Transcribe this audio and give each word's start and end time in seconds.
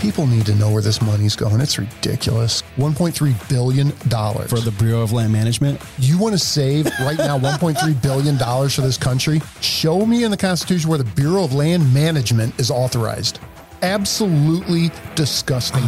People 0.00 0.28
need 0.28 0.46
to 0.46 0.54
know 0.54 0.70
where 0.70 0.80
this 0.80 1.02
money's 1.02 1.34
going. 1.34 1.60
It's 1.60 1.76
ridiculous. 1.76 2.62
$1.3 2.76 3.48
billion. 3.48 3.90
For 3.90 4.60
the 4.60 4.72
Bureau 4.78 5.00
of 5.00 5.10
Land 5.10 5.32
Management? 5.32 5.82
You 5.98 6.16
want 6.16 6.34
to 6.34 6.38
save 6.38 6.86
right 7.00 7.18
now 7.18 7.36
$1.3 7.36 8.02
billion 8.02 8.38
for 8.38 8.80
this 8.80 8.96
country? 8.96 9.40
Show 9.60 10.06
me 10.06 10.22
in 10.22 10.30
the 10.30 10.36
Constitution 10.36 10.88
where 10.88 10.98
the 10.98 11.04
Bureau 11.04 11.42
of 11.42 11.52
Land 11.52 11.92
Management 11.92 12.60
is 12.60 12.70
authorized. 12.70 13.40
Absolutely 13.82 14.92
disgusting. 15.16 15.82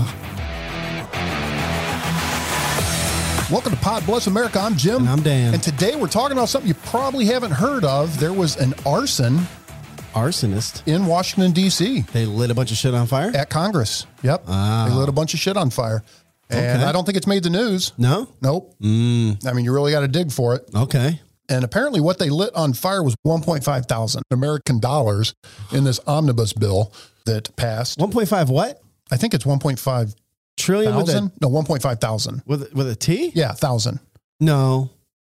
Welcome 3.49 3.73
to 3.73 3.79
Pod 3.81 4.05
Bless 4.07 4.27
America. 4.27 4.59
I'm 4.59 4.77
Jim. 4.77 5.03
And 5.03 5.09
I'm 5.09 5.23
Dan. 5.23 5.55
And 5.55 5.63
today 5.63 5.95
we're 5.95 6.09
talking 6.09 6.37
about 6.37 6.49
something 6.49 6.67
you 6.69 6.75
probably 6.75 7.27
haven't 7.27 7.53
heard 7.53 7.85
of. 7.85 8.19
There 8.19 8.33
was 8.33 8.57
an 8.57 8.75
arson 8.85 9.39
Arsonist. 10.15 10.87
in 10.87 11.07
Washington, 11.07 11.53
D.C. 11.53 12.03
They 12.13 12.27
lit 12.27 12.51
a 12.51 12.55
bunch 12.55 12.71
of 12.71 12.77
shit 12.77 12.95
on 12.95 13.07
fire? 13.07 13.31
at 13.35 13.51
Congress. 13.51 14.07
Yep. 14.23 14.45
Ah. 14.49 14.87
They 14.89 14.95
lit 14.95 15.09
a 15.09 15.13
bunch 15.13 15.35
of 15.35 15.41
shit 15.41 15.57
on 15.57 15.71
fire. 15.71 16.03
And 16.49 16.81
Okay. 16.81 16.85
I 16.89 16.93
don't 16.93 17.05
think 17.05 17.17
it's 17.17 17.27
made 17.29 17.43
the 17.45 17.51
news. 17.51 17.93
No? 17.97 18.29
Nope. 18.43 18.75
Mm. 18.83 19.47
I 19.47 19.53
mean, 19.53 19.65
you 19.65 19.73
really 19.73 19.93
got 19.93 20.01
to 20.01 20.09
dig 20.09 20.33
for 20.33 20.55
it. 20.57 20.69
Okay. 20.75 21.21
And 21.49 21.65
apparently, 21.65 22.01
what 22.01 22.19
they 22.19 22.29
lit 22.31 22.55
on 22.55 22.73
fire 22.73 23.03
was 23.03 23.15
1.5 23.27 23.87
thousand 23.87 24.23
American 24.31 24.79
dollars 24.81 25.35
in 25.73 25.85
this 25.85 25.99
omnibus 26.07 26.53
bill 26.53 26.93
that 27.27 27.55
passed. 27.57 27.99
1.5 27.99 28.49
what? 28.51 28.81
I 29.11 29.17
think 29.17 29.35
it's 29.35 29.45
1.5 29.45 30.15
Trillion 30.57 30.93
a. 30.93 31.33
No, 31.41 31.49
1.5 31.49 32.01
thousand. 32.01 32.43
with, 32.47 32.73
with 32.75 32.89
a 32.89 32.95
T? 32.97 33.33
Yeah, 33.35 33.53
thousand. 33.53 33.99
No. 34.41 34.91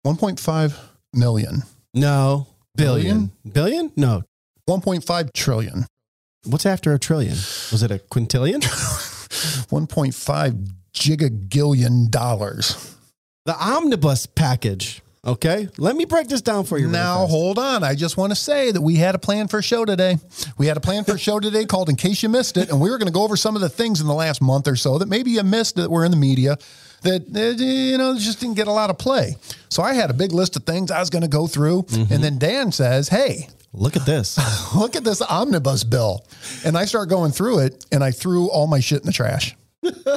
1.5 0.06 0.78
million. 1.12 1.62
No. 1.94 2.46
Billion. 2.76 3.32
Billion? 3.50 3.90
No. 3.96 4.22
1.5 4.68 5.32
trillion. 5.32 5.86
What's 6.44 6.66
after 6.66 6.92
a 6.92 6.98
trillion? 6.98 7.32
Was 7.70 7.82
it 7.82 7.90
a 7.90 7.98
quintillion? 7.98 8.60
1.5 9.70 10.68
gigagillion 10.94 12.10
dollars. 12.10 12.96
the 13.44 13.54
omnibus 13.56 14.26
package. 14.26 15.02
Okay. 15.24 15.68
Let 15.76 15.96
me 15.96 16.04
break 16.04 16.28
this 16.28 16.40
down 16.40 16.64
for 16.64 16.78
you. 16.78 16.86
Now, 16.86 17.22
fast. 17.22 17.30
hold 17.32 17.58
on. 17.58 17.82
I 17.82 17.94
just 17.96 18.16
want 18.16 18.30
to 18.30 18.36
say 18.36 18.70
that 18.70 18.80
we 18.80 18.94
had 18.96 19.16
a 19.16 19.18
plan 19.18 19.48
for 19.48 19.58
a 19.58 19.62
show 19.62 19.84
today. 19.84 20.18
We 20.56 20.66
had 20.68 20.76
a 20.76 20.80
plan 20.80 21.02
for 21.02 21.14
a 21.16 21.18
show 21.18 21.40
today 21.40 21.64
called 21.64 21.88
In 21.88 21.96
Case 21.96 22.22
You 22.22 22.28
Missed 22.28 22.56
It. 22.56 22.70
And 22.70 22.80
we 22.80 22.90
were 22.90 22.98
going 22.98 23.08
to 23.08 23.12
go 23.12 23.24
over 23.24 23.36
some 23.36 23.56
of 23.56 23.60
the 23.60 23.68
things 23.68 24.00
in 24.00 24.06
the 24.06 24.14
last 24.14 24.40
month 24.40 24.68
or 24.68 24.76
so 24.76 24.98
that 24.98 25.08
maybe 25.08 25.32
you 25.32 25.42
missed 25.42 25.74
that 25.76 25.90
were 25.90 26.04
in 26.04 26.12
the 26.12 26.16
media 26.16 26.56
that, 27.02 27.26
you 27.58 27.98
know, 27.98 28.16
just 28.16 28.38
didn't 28.38 28.54
get 28.54 28.68
a 28.68 28.72
lot 28.72 28.88
of 28.88 28.98
play. 28.98 29.34
So 29.68 29.82
I 29.82 29.94
had 29.94 30.10
a 30.10 30.14
big 30.14 30.30
list 30.32 30.54
of 30.54 30.62
things 30.64 30.92
I 30.92 31.00
was 31.00 31.10
going 31.10 31.22
to 31.22 31.28
go 31.28 31.48
through. 31.48 31.82
Mm-hmm. 31.82 32.12
And 32.14 32.22
then 32.22 32.38
Dan 32.38 32.70
says, 32.70 33.08
Hey, 33.08 33.48
Look 33.76 33.96
at 33.96 34.06
this. 34.06 34.38
look 34.74 34.96
at 34.96 35.04
this 35.04 35.20
omnibus 35.22 35.84
bill. 35.84 36.26
And 36.64 36.76
I 36.76 36.84
start 36.86 37.08
going 37.08 37.30
through 37.32 37.60
it 37.60 37.84
and 37.92 38.02
I 38.02 38.10
threw 38.10 38.48
all 38.48 38.66
my 38.66 38.80
shit 38.80 39.00
in 39.00 39.06
the 39.06 39.12
trash. 39.12 39.54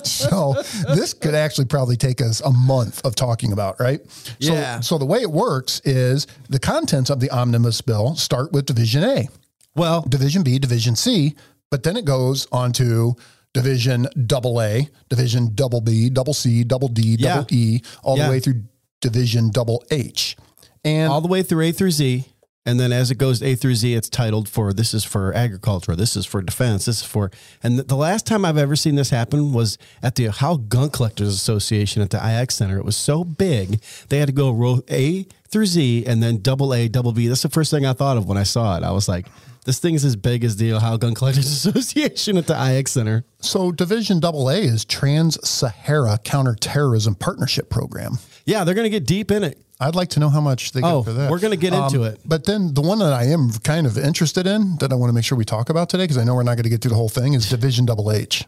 so 0.03 0.55
this 0.95 1.13
could 1.13 1.35
actually 1.35 1.66
probably 1.66 1.95
take 1.97 2.21
us 2.21 2.41
a 2.41 2.49
month 2.51 3.05
of 3.05 3.13
talking 3.16 3.51
about, 3.51 3.79
right? 3.79 3.99
So, 4.39 4.53
Yeah. 4.53 4.79
So 4.79 4.97
the 4.97 5.05
way 5.05 5.21
it 5.21 5.29
works 5.29 5.81
is 5.85 6.25
the 6.49 6.57
contents 6.59 7.09
of 7.09 7.19
the 7.19 7.29
omnibus 7.29 7.81
bill 7.81 8.16
start 8.16 8.51
with 8.51 8.66
Division 8.66 9.03
A, 9.03 9.27
Well, 9.75 10.01
Division 10.01 10.41
B, 10.44 10.57
Division 10.57 10.95
C, 10.95 11.35
but 11.69 11.83
then 11.83 11.97
it 11.97 12.05
goes 12.05 12.47
on 12.51 12.71
to 12.73 13.16
Division 13.53 14.07
double 14.25 14.61
A, 14.61 14.89
Division 15.09 15.51
double 15.53 15.81
B, 15.81 16.09
double 16.09 16.33
C, 16.33 16.63
double 16.63 16.88
D, 16.88 17.17
double 17.17 17.45
Yeah. 17.51 17.57
E, 17.57 17.81
all 18.03 18.17
Yeah. 18.17 18.25
the 18.25 18.31
way 18.31 18.39
through 18.39 18.63
Division 19.01 19.49
double 19.51 19.83
H. 19.91 20.35
And 20.83 21.11
all 21.11 21.21
the 21.21 21.27
way 21.27 21.44
through 21.44 21.66
A 21.66 21.71
through 21.71 21.91
Z. 21.91 22.25
And 22.70 22.80
then 22.80 22.92
as 22.92 23.09
it 23.09 23.17
goes 23.17 23.42
A 23.42 23.56
through 23.56 23.73
Z, 23.73 23.95
it's 23.95 24.09
titled 24.09 24.48
for 24.48 24.73
this 24.73 24.94
is 24.94 25.03
for 25.03 25.34
agriculture, 25.34 25.95
this 25.95 26.16
is 26.16 26.28
for 26.28 26.39
defense, 26.44 26.86
this 26.86 26.98
is 26.98 27.03
for. 27.03 27.31
And 27.64 27.80
the, 27.80 27.95
last 27.95 28.28
time 28.28 28.45
I've 28.45 28.59
ever 28.59 28.75
seen 28.75 28.94
this 28.94 29.09
happen 29.09 29.53
was 29.53 29.80
at 30.03 30.14
the 30.14 30.28
Ohio 30.28 30.58
Gun 30.58 30.92
Collectors 30.92 31.30
Association 31.30 32.03
at 32.03 32.12
the 32.12 32.17
IX 32.17 32.53
Center. 32.53 32.78
It 32.78 32.85
was 32.85 32.96
so 32.96 33.24
big, 33.24 33.81
they 34.09 34.19
had 34.19 34.28
to 34.28 34.34
go 34.34 34.52
row 34.52 34.84
A 34.91 35.25
through 35.47 35.66
Z 35.66 36.06
and 36.06 36.22
then 36.22 36.44
double 36.44 36.72
A, 36.75 36.88
double 36.88 37.12
B. 37.12 37.28
That's 37.28 37.41
the 37.41 37.50
first 37.50 37.72
thing 37.72 37.88
I 37.88 37.94
thought 37.94 38.18
of 38.18 38.28
when 38.28 38.38
I 38.38 38.44
saw 38.44 38.78
it. 38.78 38.84
I 38.84 38.91
was 38.91 39.08
like, 39.08 39.25
this 39.66 39.79
thing 39.79 39.96
is 39.96 40.06
as 40.06 40.16
big 40.16 40.44
as 40.44 40.58
the 40.58 40.74
Ohio 40.74 41.00
Gun 41.00 41.16
Collectors 41.16 41.47
Association 41.66 42.38
at 42.38 42.46
the 42.46 42.78
IX 42.78 42.91
Center. 42.91 43.25
So 43.40 43.72
Division 43.72 44.19
Double 44.19 44.47
A 44.47 44.59
is 44.59 44.85
Trans-Sahara 44.85 46.19
Counterterrorism 46.24 47.16
Partnership 47.16 47.72
Program. 47.72 48.19
Yeah, 48.46 48.63
they're 48.63 48.75
going 48.75 48.85
to 48.85 48.91
get 48.91 49.08
deep 49.08 49.31
in 49.31 49.44
it. 49.44 49.58
I'd 49.79 49.95
like 49.95 50.09
to 50.09 50.19
know 50.19 50.29
how 50.29 50.41
much 50.41 50.73
they 50.73 50.81
get 50.81 50.91
Oh, 50.91 51.03
for 51.03 51.13
that. 51.13 51.25
Um, 51.25 51.31
we're 51.31 51.40
gonna 51.40 51.56
get 51.56 51.73
into 51.73 52.03
it. 52.03 52.19
But 52.25 52.45
then 52.45 52.73
the 52.73 52.81
one 52.81 53.00
that 53.00 53.13
I 53.13 53.25
am 53.25 53.50
kind 53.63 53.88
of 53.88 53.97
interested 53.97 54.45
in 54.45 54.75
that 54.78 54.91
I 54.91 54.95
want 54.95 55.09
to 55.09 55.13
make 55.13 55.23
sure 55.23 55.38
we 55.38 55.45
talk 55.45 55.69
about 55.69 55.90
today, 55.90 56.03
because 56.03 56.17
I 56.17 56.23
know 56.23 56.35
we're 56.35 56.44
not 56.44 56.56
going 56.56 56.63
to 56.63 56.69
get 56.69 56.81
through 56.81 56.90
the 56.90 56.95
whole 56.95 57.09
thing, 57.09 57.34
is 57.34 57.50
Division 57.50 57.85
Double 57.85 58.12
H. 58.12 58.45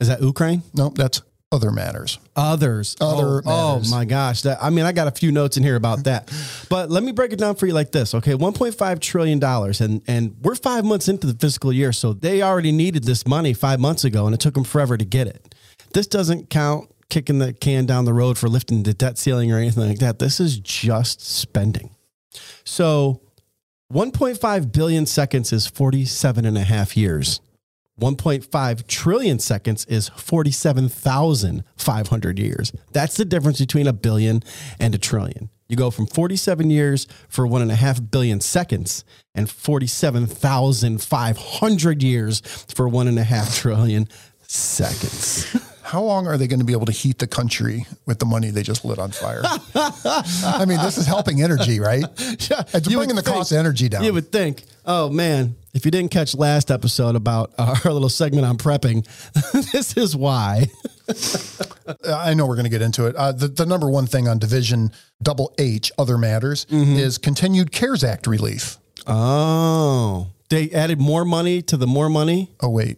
Is 0.00 0.08
that 0.08 0.22
Ukraine? 0.22 0.62
Nope, 0.74 0.96
that's 0.96 1.20
other 1.52 1.70
matters. 1.70 2.18
Others. 2.34 2.96
Other 3.00 3.42
oh, 3.44 3.82
oh 3.84 3.90
my 3.90 4.06
gosh. 4.06 4.40
That 4.42 4.58
I 4.62 4.70
mean, 4.70 4.86
I 4.86 4.92
got 4.92 5.06
a 5.06 5.10
few 5.10 5.30
notes 5.30 5.58
in 5.58 5.62
here 5.62 5.76
about 5.76 6.04
that. 6.04 6.32
But 6.70 6.90
let 6.90 7.02
me 7.02 7.12
break 7.12 7.32
it 7.34 7.38
down 7.38 7.56
for 7.56 7.66
you 7.66 7.74
like 7.74 7.92
this. 7.92 8.14
Okay, 8.14 8.32
1.5 8.32 9.00
trillion 9.00 9.38
dollars 9.38 9.82
and 9.82 10.00
and 10.06 10.34
we're 10.40 10.54
5 10.54 10.84
months 10.86 11.08
into 11.08 11.26
the 11.26 11.34
fiscal 11.34 11.70
year, 11.72 11.92
so 11.92 12.14
they 12.14 12.42
already 12.42 12.72
needed 12.72 13.04
this 13.04 13.26
money 13.26 13.52
5 13.52 13.78
months 13.78 14.02
ago 14.04 14.24
and 14.24 14.34
it 14.34 14.40
took 14.40 14.54
them 14.54 14.64
forever 14.64 14.96
to 14.96 15.04
get 15.04 15.26
it. 15.26 15.54
This 15.92 16.06
doesn't 16.06 16.48
count 16.48 16.88
kicking 17.12 17.38
the 17.38 17.52
can 17.52 17.84
down 17.84 18.06
the 18.06 18.14
road 18.14 18.38
for 18.38 18.48
lifting 18.48 18.84
the 18.84 18.94
debt 18.94 19.18
ceiling 19.18 19.52
or 19.52 19.58
anything 19.58 19.86
like 19.86 19.98
that. 19.98 20.18
This 20.18 20.40
is 20.40 20.58
just 20.58 21.20
spending. 21.20 21.90
So 22.64 23.20
1.5 23.92 24.72
billion 24.72 25.04
seconds 25.04 25.52
is 25.52 25.66
47 25.66 26.46
and 26.46 26.56
a 26.56 26.62
half 26.62 26.96
years. 26.96 27.42
1.5 28.00 28.86
trillion 28.86 29.38
seconds 29.38 29.84
is 29.84 30.08
47,500 30.08 32.38
years. 32.38 32.72
That's 32.92 33.18
the 33.18 33.26
difference 33.26 33.60
between 33.60 33.86
a 33.86 33.92
billion 33.92 34.42
and 34.80 34.94
a 34.94 34.98
trillion. 34.98 35.50
You 35.68 35.76
go 35.76 35.90
from 35.90 36.06
47 36.06 36.70
years 36.70 37.06
for 37.28 37.46
one 37.46 37.60
and 37.60 37.70
a 37.70 37.76
half 37.76 38.00
billion 38.10 38.40
seconds 38.40 39.04
and 39.34 39.50
47,500 39.50 42.02
years 42.02 42.40
for 42.74 42.88
one 42.88 43.06
and 43.06 43.18
a 43.18 43.24
half 43.24 43.54
trillion 43.54 44.08
seconds. 44.48 45.54
How 45.92 46.00
long 46.02 46.26
are 46.26 46.38
they 46.38 46.46
going 46.46 46.58
to 46.60 46.64
be 46.64 46.72
able 46.72 46.86
to 46.86 46.92
heat 46.92 47.18
the 47.18 47.26
country 47.26 47.84
with 48.06 48.18
the 48.18 48.24
money 48.24 48.48
they 48.48 48.62
just 48.62 48.82
lit 48.82 48.98
on 48.98 49.10
fire? 49.10 49.42
I 49.74 50.64
mean, 50.66 50.78
this 50.80 50.96
is 50.96 51.04
helping 51.06 51.42
energy, 51.42 51.80
right? 51.80 52.02
Yeah, 52.50 52.62
It's 52.72 52.88
You 52.88 52.96
bringing 52.96 53.14
the 53.14 53.20
think- 53.20 53.36
cost 53.36 53.52
of 53.52 53.58
energy 53.58 53.90
down. 53.90 54.02
You 54.02 54.14
would 54.14 54.32
think, 54.32 54.62
oh 54.86 55.10
man, 55.10 55.54
if 55.74 55.84
you 55.84 55.90
didn't 55.90 56.10
catch 56.10 56.34
last 56.34 56.70
episode 56.70 57.14
about 57.14 57.52
our 57.58 57.92
little 57.92 58.08
segment 58.08 58.46
on 58.46 58.56
prepping, 58.56 59.04
this 59.72 59.94
is 59.98 60.16
why. 60.16 60.64
I 62.08 62.32
know 62.32 62.46
we're 62.46 62.54
going 62.56 62.64
to 62.64 62.70
get 62.70 62.80
into 62.80 63.04
it. 63.06 63.14
Uh, 63.14 63.32
the, 63.32 63.48
the 63.48 63.66
number 63.66 63.90
one 63.90 64.06
thing 64.06 64.28
on 64.28 64.38
Division 64.38 64.92
Double 65.22 65.52
H, 65.58 65.92
other 65.98 66.16
matters, 66.16 66.64
Mm-hmm. 66.70 66.96
is 66.96 67.18
continued 67.18 67.70
CARES 67.70 68.02
Act 68.02 68.26
relief. 68.26 68.78
Oh, 69.06 70.28
they 70.48 70.70
added 70.70 71.00
more 71.02 71.26
money 71.26 71.60
to 71.62 71.76
the 71.76 71.86
more 71.86 72.08
money. 72.08 72.50
Oh, 72.60 72.70
wait, 72.70 72.96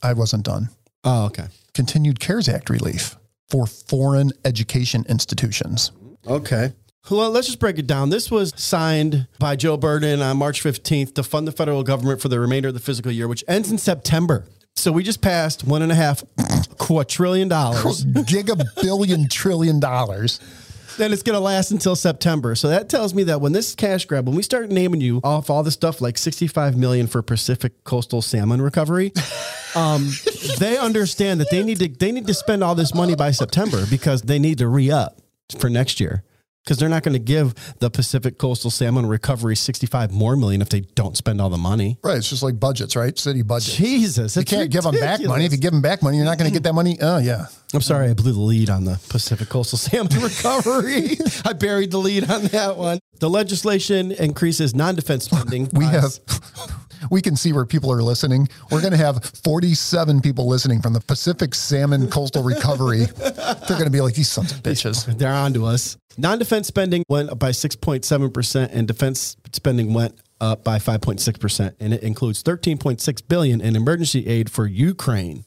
I 0.00 0.12
wasn't 0.12 0.44
done. 0.44 0.68
Oh, 1.02 1.26
okay. 1.26 1.46
Continued 1.76 2.20
CARES 2.20 2.48
Act 2.48 2.70
relief 2.70 3.18
for 3.50 3.66
foreign 3.66 4.32
education 4.46 5.04
institutions. 5.10 5.92
Okay. 6.26 6.72
Well, 7.10 7.30
let's 7.30 7.48
just 7.48 7.60
break 7.60 7.78
it 7.78 7.86
down. 7.86 8.08
This 8.08 8.30
was 8.30 8.54
signed 8.56 9.28
by 9.38 9.56
Joe 9.56 9.76
Biden 9.76 10.24
on 10.24 10.38
March 10.38 10.62
15th 10.62 11.14
to 11.16 11.22
fund 11.22 11.46
the 11.46 11.52
federal 11.52 11.82
government 11.82 12.22
for 12.22 12.28
the 12.28 12.40
remainder 12.40 12.68
of 12.68 12.74
the 12.74 12.80
fiscal 12.80 13.12
year, 13.12 13.28
which 13.28 13.44
ends 13.46 13.70
in 13.70 13.76
September. 13.76 14.46
So 14.74 14.90
we 14.90 15.02
just 15.02 15.20
passed 15.20 15.64
one 15.64 15.82
and 15.82 15.92
a 15.92 15.94
half 15.94 16.24
quadrillion 16.78 17.48
dollars. 17.48 18.04
gigabillion 18.06 18.72
trillion 18.74 19.28
trillion 19.28 19.78
dollars. 19.78 20.40
Then 20.96 21.12
it's 21.12 21.22
going 21.22 21.34
to 21.34 21.40
last 21.40 21.70
until 21.70 21.96
September. 21.96 22.54
So 22.54 22.68
that 22.68 22.88
tells 22.88 23.14
me 23.14 23.24
that 23.24 23.40
when 23.40 23.52
this 23.52 23.74
cash 23.74 24.04
grab, 24.04 24.26
when 24.26 24.36
we 24.36 24.42
start 24.42 24.70
naming 24.70 25.00
you 25.00 25.20
off 25.22 25.50
all 25.50 25.62
the 25.62 25.70
stuff 25.70 26.00
like 26.00 26.18
65 26.18 26.76
million 26.76 27.06
for 27.06 27.22
Pacific 27.22 27.84
coastal 27.84 28.22
salmon 28.22 28.60
recovery, 28.62 29.12
um, 29.74 30.10
they 30.58 30.78
understand 30.78 31.40
that 31.40 31.50
they 31.50 31.62
need 31.62 31.78
to 31.78 31.88
they 31.88 32.12
need 32.12 32.26
to 32.26 32.34
spend 32.34 32.64
all 32.64 32.74
this 32.74 32.94
money 32.94 33.14
by 33.14 33.30
September 33.30 33.84
because 33.90 34.22
they 34.22 34.38
need 34.38 34.58
to 34.58 34.68
re 34.68 34.90
up 34.90 35.18
for 35.58 35.68
next 35.68 36.00
year. 36.00 36.22
Because 36.66 36.78
they're 36.78 36.88
not 36.88 37.04
going 37.04 37.12
to 37.12 37.20
give 37.20 37.54
the 37.78 37.88
Pacific 37.90 38.38
coastal 38.38 38.72
salmon 38.72 39.06
recovery 39.06 39.54
65 39.54 40.10
more 40.10 40.34
million 40.34 40.60
if 40.60 40.68
they 40.68 40.80
don't 40.80 41.16
spend 41.16 41.40
all 41.40 41.48
the 41.48 41.56
money. 41.56 41.96
Right. 42.02 42.16
It's 42.18 42.28
just 42.28 42.42
like 42.42 42.58
budgets, 42.58 42.96
right? 42.96 43.16
City 43.16 43.42
budgets. 43.42 43.76
Jesus, 43.76 44.36
You 44.36 44.42
can't 44.44 44.68
give 44.68 44.82
them 44.82 44.96
back 44.98 45.22
money. 45.22 45.44
If 45.44 45.52
you 45.52 45.58
give 45.58 45.70
them 45.70 45.80
back 45.80 46.02
money, 46.02 46.16
you're 46.16 46.26
not 46.26 46.38
going 46.38 46.50
to 46.50 46.52
get 46.52 46.64
that 46.64 46.72
money. 46.72 46.98
Oh, 47.00 47.18
yeah. 47.18 47.46
I'm 47.72 47.80
sorry, 47.82 48.10
I 48.10 48.14
blew 48.14 48.32
the 48.32 48.40
lead 48.40 48.68
on 48.68 48.84
the 48.84 49.00
Pacific 49.08 49.48
Coastal 49.48 49.78
Salmon 49.78 50.12
recovery. 50.20 51.18
I 51.44 51.52
buried 51.52 51.92
the 51.92 51.98
lead 51.98 52.28
on 52.28 52.46
that 52.46 52.76
one. 52.76 52.98
The 53.20 53.30
legislation 53.30 54.10
increases 54.10 54.74
non-defense 54.74 55.24
spending. 55.30 55.68
We 55.72 55.84
have, 55.84 56.18
we 57.10 57.22
can 57.22 57.36
see 57.36 57.52
where 57.52 57.66
people 57.66 57.92
are 57.92 58.02
listening. 58.02 58.48
We're 58.70 58.80
going 58.80 58.92
to 58.92 58.98
have 58.98 59.24
47 59.24 60.20
people 60.20 60.46
listening 60.46 60.80
from 60.80 60.92
the 60.92 61.00
Pacific 61.00 61.54
Salmon 61.54 62.08
Coastal 62.08 62.42
Recovery. 62.42 63.04
They're 63.06 63.66
going 63.68 63.84
to 63.84 63.90
be 63.90 64.00
like, 64.00 64.14
these 64.14 64.28
sons 64.28 64.52
of 64.52 64.62
bitches. 64.62 65.06
They're 65.18 65.32
on 65.32 65.52
to 65.54 65.66
us. 65.66 65.96
Non-defense 66.18 66.66
spending 66.66 67.04
went 67.08 67.30
up 67.30 67.38
by 67.38 67.50
6.7% 67.50 68.68
and 68.72 68.88
defense 68.88 69.36
spending 69.52 69.92
went 69.92 70.18
up 70.40 70.64
by 70.64 70.78
5.6% 70.78 71.74
and 71.80 71.94
it 71.94 72.02
includes 72.02 72.42
13.6 72.42 73.28
billion 73.28 73.60
in 73.60 73.76
emergency 73.76 74.26
aid 74.26 74.50
for 74.50 74.66
Ukraine. 74.66 75.44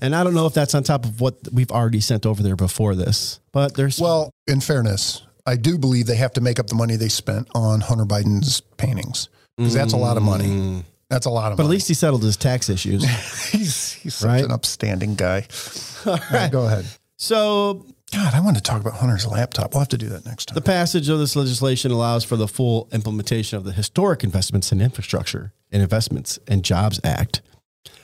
And 0.00 0.14
I 0.14 0.24
don't 0.24 0.34
know 0.34 0.46
if 0.46 0.54
that's 0.54 0.74
on 0.74 0.82
top 0.82 1.04
of 1.04 1.20
what 1.20 1.36
we've 1.52 1.70
already 1.70 2.00
sent 2.00 2.26
over 2.26 2.42
there 2.42 2.56
before 2.56 2.94
this, 2.94 3.40
but 3.52 3.74
there's 3.74 3.98
Well, 3.98 4.30
in 4.46 4.60
fairness, 4.60 5.22
I 5.46 5.56
do 5.56 5.78
believe 5.78 6.06
they 6.06 6.16
have 6.16 6.32
to 6.34 6.40
make 6.40 6.58
up 6.58 6.66
the 6.66 6.74
money 6.74 6.96
they 6.96 7.08
spent 7.08 7.48
on 7.54 7.80
Hunter 7.80 8.04
Biden's 8.04 8.60
paintings 8.76 9.28
because 9.56 9.74
that's 9.74 9.92
a 9.92 9.96
lot 9.96 10.16
of 10.16 10.22
money. 10.22 10.46
Mm. 10.46 10.84
That's 11.08 11.26
a 11.26 11.30
lot 11.30 11.52
of 11.52 11.58
money. 11.58 11.64
but 11.64 11.64
at 11.64 11.70
least 11.70 11.88
he 11.88 11.94
settled 11.94 12.22
his 12.22 12.36
tax 12.36 12.68
issues. 12.68 13.04
he's, 13.50 13.92
he's 13.92 14.14
such 14.14 14.42
an 14.42 14.52
upstanding 14.52 15.16
guy. 15.16 15.46
All 16.06 16.18
right, 16.32 16.50
go 16.50 16.66
ahead. 16.66 16.86
so 17.16 17.84
God, 18.12 18.34
I 18.34 18.40
want 18.40 18.56
to 18.56 18.62
talk 18.62 18.80
about 18.80 18.94
Hunter's 18.94 19.26
laptop. 19.26 19.72
We'll 19.72 19.80
have 19.80 19.88
to 19.88 19.98
do 19.98 20.08
that 20.08 20.26
next 20.26 20.46
time. 20.46 20.54
The 20.54 20.62
passage 20.62 21.08
of 21.08 21.20
this 21.20 21.36
legislation 21.36 21.92
allows 21.92 22.24
for 22.24 22.36
the 22.36 22.48
full 22.48 22.88
implementation 22.92 23.56
of 23.56 23.64
the 23.64 23.72
Historic 23.72 24.24
Investments 24.24 24.72
in 24.72 24.80
Infrastructure 24.80 25.52
and 25.70 25.80
Investments 25.80 26.38
and 26.48 26.64
Jobs 26.64 27.00
Act. 27.04 27.40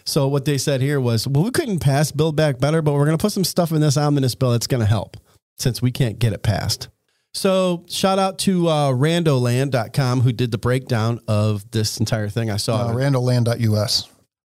So 0.04 0.28
what 0.28 0.44
they 0.44 0.58
said 0.58 0.80
here 0.80 1.00
was, 1.00 1.26
well, 1.26 1.42
we 1.42 1.50
couldn't 1.50 1.80
pass 1.80 2.12
Build 2.12 2.36
Back 2.36 2.60
Better, 2.60 2.82
but 2.82 2.92
we're 2.92 3.04
going 3.04 3.18
to 3.18 3.22
put 3.22 3.32
some 3.32 3.42
stuff 3.42 3.72
in 3.72 3.80
this 3.80 3.96
omnibus 3.96 4.36
bill 4.36 4.52
that's 4.52 4.68
going 4.68 4.80
to 4.80 4.86
help 4.86 5.16
since 5.58 5.82
we 5.82 5.90
can't 5.90 6.20
get 6.20 6.32
it 6.32 6.44
passed. 6.44 6.88
So 7.36 7.84
shout 7.86 8.18
out 8.18 8.38
to 8.40 8.66
uh, 8.68 8.92
randoland.com 8.92 10.22
who 10.22 10.32
did 10.32 10.50
the 10.50 10.58
breakdown 10.58 11.20
of 11.28 11.70
this 11.70 11.98
entire 11.98 12.30
thing. 12.30 12.50
I 12.50 12.56
saw 12.56 12.86
uh, 12.86 12.92
it. 12.92 12.96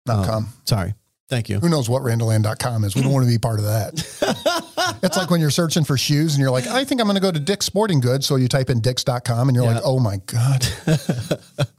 Not 0.08 0.26
com. 0.26 0.48
Sorry. 0.66 0.96
Thank 1.30 1.50
you. 1.50 1.60
Who 1.60 1.70
knows 1.70 1.88
what 1.88 2.02
randallland.com 2.02 2.84
is? 2.84 2.96
We 2.96 3.04
don't 3.04 3.14
want 3.14 3.26
to 3.26 3.32
be 3.32 3.38
part 3.38 3.60
of 3.60 3.66
that. 3.66 5.00
it's 5.04 5.16
like 5.16 5.30
when 5.30 5.40
you're 5.40 5.52
searching 5.52 5.84
for 5.84 5.98
shoes 5.98 6.34
and 6.34 6.42
you're 6.42 6.50
like, 6.50 6.66
I 6.66 6.84
think 6.84 7.00
I'm 7.00 7.06
going 7.06 7.16
to 7.16 7.22
go 7.22 7.32
to 7.32 7.40
Dick's 7.40 7.68
Sporting 7.68 8.00
Goods. 8.00 8.26
So 8.26 8.38
you 8.38 8.48
type 8.48 8.72
in 8.72 8.82
dicks.com 8.82 9.48
and 9.48 9.56
you're 9.56 9.66
Yeah. 9.66 9.76
like, 9.76 9.84
oh 9.86 10.00
my 10.00 10.18
God. 10.26 10.66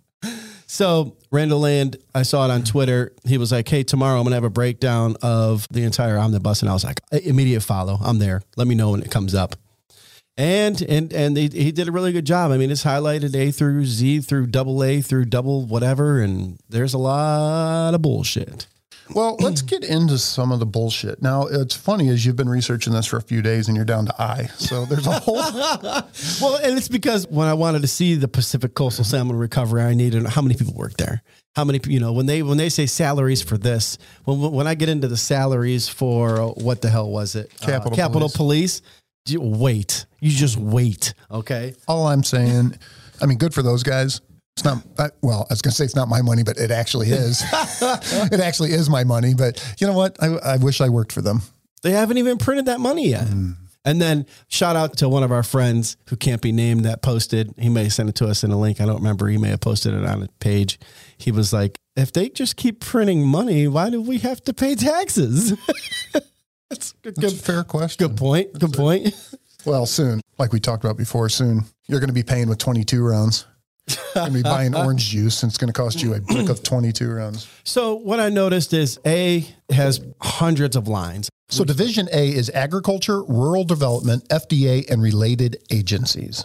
So 0.67 1.17
Randall 1.33 1.59
Land, 1.59 1.97
I 2.15 2.23
saw 2.23 2.45
it 2.45 2.53
on 2.53 2.63
Twitter. 2.63 3.13
He 3.25 3.39
was 3.39 3.51
like, 3.51 3.69
"Hey, 3.69 3.83
tomorrow 3.83 4.19
I'm 4.19 4.23
gonna 4.23 4.37
have 4.37 4.45
a 4.45 4.51
breakdown 4.51 5.17
of 5.21 5.67
the 5.69 5.83
entire 5.83 6.17
omnibus," 6.17 6.63
and 6.63 6.71
I 6.71 6.73
was 6.73 6.85
like, 6.85 7.01
"Immediate 7.11 7.63
follow. 7.63 7.99
I'm 8.01 8.21
there. 8.21 8.43
Let 8.57 8.69
me 8.69 8.77
know 8.77 8.93
when 8.93 9.03
it 9.03 9.11
comes 9.11 9.35
up." 9.35 9.57
And 10.37 10.81
and 10.83 11.13
and 11.13 11.37
they, 11.37 11.49
he 11.49 11.71
did 11.71 11.89
a 11.89 11.93
really 11.93 12.13
good 12.13 12.25
job. 12.25 12.51
I 12.51 12.57
mean, 12.57 12.71
it's 12.71 12.85
highlighted 12.85 13.35
A 13.35 13.51
through 13.51 13.85
Z 13.85 14.21
through 14.21 14.47
double 14.47 14.83
A 14.83 15.03
through 15.03 15.27
double 15.27 15.67
whatever, 15.67 16.21
and 16.21 16.59
there's 16.69 16.95
a 16.95 16.99
lot 16.99 17.93
of 17.95 18.01
bullshit. 18.01 18.67
Well, 19.15 19.37
let's 19.41 19.63
get 19.63 19.83
into 19.85 20.19
some 20.19 20.53
of 20.53 20.61
the 20.61 20.67
bullshit. 20.67 21.21
Now, 21.21 21.47
it's 21.47 21.75
funny 21.75 22.09
as 22.11 22.25
you've 22.25 22.37
been 22.37 22.49
researching 22.49 22.93
this 22.93 23.07
for 23.07 23.17
a 23.17 23.23
few 23.23 23.43
days 23.43 23.67
and 23.67 23.77
you're 23.77 23.85
down 23.85 24.07
to 24.07 24.23
I. 24.23 24.47
So 24.57 24.85
there's 24.85 25.07
a 25.07 25.13
whole. 25.13 25.41
Well, 26.41 26.57
and 26.57 26.77
it's 26.77 26.89
because 26.89 27.27
when 27.29 27.49
I 27.49 27.55
wanted 27.55 27.83
to 27.83 27.89
see 27.89 28.15
the 28.15 28.29
Pacific 28.29 28.75
Coastal 28.75 29.05
Salmon 29.05 29.37
Recovery, 29.37 29.83
I 29.83 29.95
needed 29.95 30.27
how 30.27 30.43
many 30.43 30.55
people 30.55 30.75
work 30.75 30.97
there. 30.97 31.23
How 31.57 31.65
many, 31.65 31.81
you 31.87 31.99
know, 31.99 32.13
when 32.13 32.27
they 32.27 32.43
when 32.43 32.57
they 32.57 32.69
say 32.69 32.87
salaries 32.87 33.43
for 33.43 33.59
this, 33.59 33.99
when 34.25 34.41
when 34.53 34.67
I 34.67 34.75
get 34.75 34.89
into 34.89 35.09
the 35.09 35.17
salaries 35.17 35.89
for 35.89 36.41
uh, 36.41 36.47
what 36.47 36.81
the 36.81 36.89
hell 36.89 37.11
was 37.11 37.35
it? 37.35 37.51
Uh, 37.63 37.67
Capitol 37.67 37.97
Capitol 37.97 38.29
Police. 38.29 38.81
Police. 38.81 38.83
You 39.27 39.41
wait. 39.41 40.07
You 40.21 40.31
just 40.31 40.57
wait. 40.57 41.15
Okay. 41.31 41.75
all 41.87 42.07
I'm 42.07 42.23
saying, 42.23 42.79
I 43.21 43.27
mean, 43.27 43.39
good 43.39 43.55
for 43.55 43.63
those 43.63 43.83
guys. 43.83 44.21
It's 44.57 44.65
not, 44.65 44.85
I, 44.99 45.11
well, 45.23 45.47
I 45.49 45.53
was 45.53 45.63
going 45.63 45.71
to 45.71 45.77
say 45.77 45.85
it's 45.85 45.97
not 45.97 46.09
my 46.09 46.23
money, 46.23 46.43
but 46.43 46.59
it 46.59 46.71
actually 46.71 47.11
is. 47.11 47.43
it 47.53 48.41
actually 48.41 48.73
is 48.73 48.91
my 48.91 49.05
money. 49.05 49.35
But 49.35 49.75
you 49.79 49.87
know 49.87 49.95
what? 49.95 50.17
I, 50.23 50.27
I 50.27 50.57
wish 50.57 50.81
I 50.81 50.89
worked 50.89 51.13
for 51.13 51.23
them. 51.23 51.43
They 51.83 51.93
haven't 51.93 52.19
even 52.19 52.37
printed 52.37 52.67
that 52.67 52.81
money 52.81 53.09
yet. 53.09 53.29
Hmm. 53.29 53.53
And 53.85 54.03
then 54.03 54.27
shout 54.49 54.77
out 54.77 54.99
to 54.99 55.09
one 55.09 55.23
of 55.23 55.33
our 55.33 55.43
friends 55.43 55.97
who 56.09 56.17
can't 56.17 56.43
be 56.43 56.53
named 56.53 56.85
that 56.85 57.01
posted. 57.01 57.55
He 57.57 57.71
may 57.71 57.89
send 57.89 58.11
it 58.11 58.15
to 58.17 58.27
us 58.27 58.45
in 58.45 58.51
a 58.51 58.59
link. 58.59 58.81
I 58.81 58.85
don't 58.85 58.97
remember. 58.97 59.29
He 59.29 59.39
may 59.39 59.49
have 59.49 59.61
posted 59.61 59.95
it 59.95 60.05
on 60.05 60.23
a 60.23 60.29
page. 60.41 60.79
He 61.17 61.33
was 61.33 61.53
like, 61.53 61.79
if 61.97 62.13
they 62.13 62.29
just 62.29 62.57
keep 62.57 62.81
printing 62.81 63.27
money, 63.27 63.67
why 63.69 63.89
do 63.89 64.03
we 64.03 64.19
have 64.19 64.43
to 64.43 64.53
pay 64.53 64.75
taxes? 64.75 65.55
That's 66.71 66.93
a 66.93 66.95
good, 67.03 67.17
That's 67.17 67.33
a 67.35 67.37
fair 67.37 67.65
question. 67.65 68.07
good 68.09 68.17
point. 68.17 68.59
Good 68.59 68.73
point. 68.73 69.15
Well, 69.67 69.85
soon, 69.87 70.21
like 70.39 70.53
we 70.53 70.61
talked 70.61 70.85
about 70.85 70.97
before, 70.97 71.29
soon 71.29 71.65
you're 71.87 72.01
going 72.01 72.09
to 72.09 72.15
be 72.15 72.23
paying 72.23 72.49
with 72.49 72.59
22 72.59 73.05
rounds. 73.05 73.45
You're 73.89 73.99
going 74.15 74.33
to 74.33 74.39
be 74.39 74.43
buying 74.43 74.75
orange 74.85 75.09
juice, 75.09 75.43
and 75.43 75.51
it's 75.51 75.59
going 75.59 75.71
to 75.73 75.79
cost 75.79 76.01
you 76.03 76.15
a 76.15 76.21
brick 76.21 76.49
of 76.49 76.63
22 76.63 77.11
rounds. 77.11 77.49
So 77.65 77.95
what 77.97 78.21
I 78.21 78.29
noticed 78.29 78.73
is 78.73 78.99
A 79.05 79.47
has 79.71 80.01
hundreds 80.23 80.77
of 80.77 80.87
lines. 80.89 81.29
So, 81.49 81.65
Division 81.65 82.09
A 82.13 82.29
is 82.29 82.49
agriculture, 82.51 83.23
rural 83.25 83.65
development, 83.65 84.29
FDA, 84.29 84.89
and 84.89 85.03
related 85.03 85.57
agencies. 85.71 86.45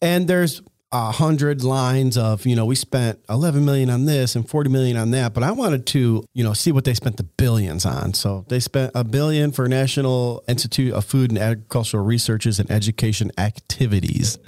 and 0.00 0.26
there's 0.26 0.62
a 0.96 1.12
hundred 1.12 1.62
lines 1.62 2.16
of 2.16 2.46
you 2.46 2.56
know 2.56 2.64
we 2.64 2.74
spent 2.74 3.18
11 3.28 3.64
million 3.64 3.90
on 3.90 4.06
this 4.06 4.34
and 4.34 4.48
40 4.48 4.70
million 4.70 4.96
on 4.96 5.10
that 5.10 5.34
but 5.34 5.42
i 5.42 5.50
wanted 5.50 5.86
to 5.86 6.24
you 6.34 6.42
know 6.42 6.52
see 6.52 6.72
what 6.72 6.84
they 6.84 6.94
spent 6.94 7.16
the 7.18 7.22
billions 7.22 7.84
on 7.84 8.14
so 8.14 8.44
they 8.48 8.60
spent 8.60 8.92
a 8.94 9.04
billion 9.04 9.52
for 9.52 9.68
national 9.68 10.42
institute 10.48 10.92
of 10.92 11.04
food 11.04 11.30
and 11.30 11.38
agricultural 11.38 12.04
researches 12.04 12.58
and 12.58 12.70
education 12.70 13.30
activities 13.38 14.38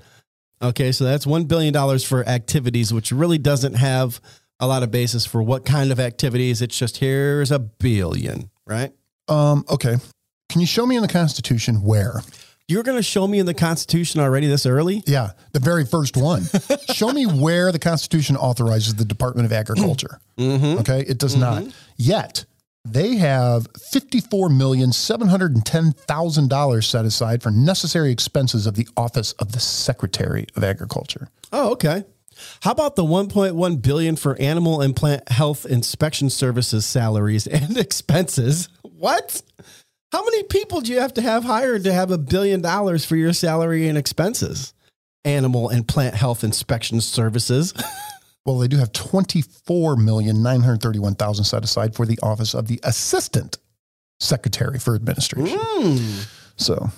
okay 0.62 0.90
so 0.90 1.04
that's 1.04 1.26
$1 1.26 1.46
billion 1.46 1.98
for 1.98 2.26
activities 2.26 2.92
which 2.92 3.12
really 3.12 3.38
doesn't 3.38 3.74
have 3.74 4.20
a 4.58 4.66
lot 4.66 4.82
of 4.82 4.90
basis 4.90 5.26
for 5.26 5.42
what 5.42 5.64
kind 5.64 5.92
of 5.92 6.00
activities 6.00 6.62
it's 6.62 6.78
just 6.78 6.96
here's 6.98 7.50
a 7.50 7.58
billion 7.58 8.50
right 8.66 8.92
Um, 9.28 9.64
okay. 9.68 9.96
Can 10.48 10.62
you 10.62 10.66
show 10.66 10.86
me 10.86 10.96
in 10.96 11.02
the 11.02 11.08
Constitution 11.08 11.82
where? 11.82 12.22
You're 12.68 12.82
going 12.82 12.98
to 12.98 13.02
show 13.02 13.26
me 13.26 13.38
in 13.38 13.46
the 13.46 13.54
constitution 13.54 14.20
already 14.20 14.46
this 14.46 14.66
early 14.66 15.02
Yeah, 15.06 15.30
the 15.52 15.58
very 15.60 15.84
first 15.84 16.16
one. 16.16 16.42
Show 16.92 17.10
me 17.12 17.24
where 17.26 17.72
the 17.72 17.78
Constitution 17.78 18.36
authorizes 18.36 18.94
the 18.94 19.04
Department 19.04 19.46
of 19.46 19.52
Agriculture. 19.52 20.20
Mm-hmm. 20.38 20.78
Okay, 20.78 21.00
it 21.00 21.18
does 21.18 21.34
not. 21.34 21.62
Mm-hmm. 21.64 21.70
Yet 21.96 22.44
they 22.84 23.16
have 23.16 23.66
fifty-four 23.90 24.48
million 24.50 24.92
seven 24.92 25.26
hundred 25.26 25.56
and 25.56 25.66
ten 25.66 25.90
thousand 25.92 26.48
dollars 26.48 26.86
set 26.86 27.04
aside 27.04 27.42
for 27.42 27.50
necessary 27.50 28.12
expenses 28.12 28.64
of 28.68 28.76
the 28.76 28.86
Office 28.96 29.32
of 29.32 29.50
the 29.50 29.58
Secretary 29.58 30.46
of 30.54 30.62
Agriculture. 30.62 31.28
Oh, 31.52 31.72
okay. 31.72 32.04
How 32.62 32.70
about 32.70 32.94
the 32.94 33.02
1.1 33.02 33.82
billion 33.82 34.14
for 34.14 34.40
animal 34.40 34.80
and 34.80 34.94
plant 34.94 35.28
health 35.28 35.66
inspection 35.66 36.30
services 36.30 36.86
salaries 36.86 37.48
and 37.48 37.76
expenses? 37.86 38.68
What? 38.82 39.42
How 40.12 40.24
many 40.24 40.42
people 40.44 40.80
do 40.80 40.92
you 40.92 41.00
have 41.00 41.14
to 41.14 41.22
have 41.22 41.44
hired 41.44 41.84
to 41.84 41.92
have 41.92 42.10
a 42.10 42.18
billion 42.18 42.62
dollars 42.62 43.04
for 43.04 43.16
your 43.16 43.32
salary 43.32 43.88
and 43.88 43.98
expenses? 43.98 44.72
Animal 45.24 45.68
and 45.68 45.86
plant 45.86 46.14
health 46.14 46.44
inspection 46.44 47.00
services. 47.00 47.74
Well, 48.46 48.56
they 48.56 48.68
do 48.68 48.78
have 48.78 48.92
twenty-four 48.92 49.96
million 49.96 50.42
nine 50.42 50.62
hundred 50.62 50.80
thirty-one 50.80 51.16
thousand 51.16 51.44
set 51.44 51.64
aside 51.64 51.94
for 51.94 52.06
the 52.06 52.18
Office 52.22 52.54
of 52.54 52.66
the 52.66 52.80
Assistant 52.82 53.58
Secretary 54.20 54.78
for 54.78 54.94
Administration. 54.94 55.58
Hmm. 55.60 56.22
So 56.56 56.88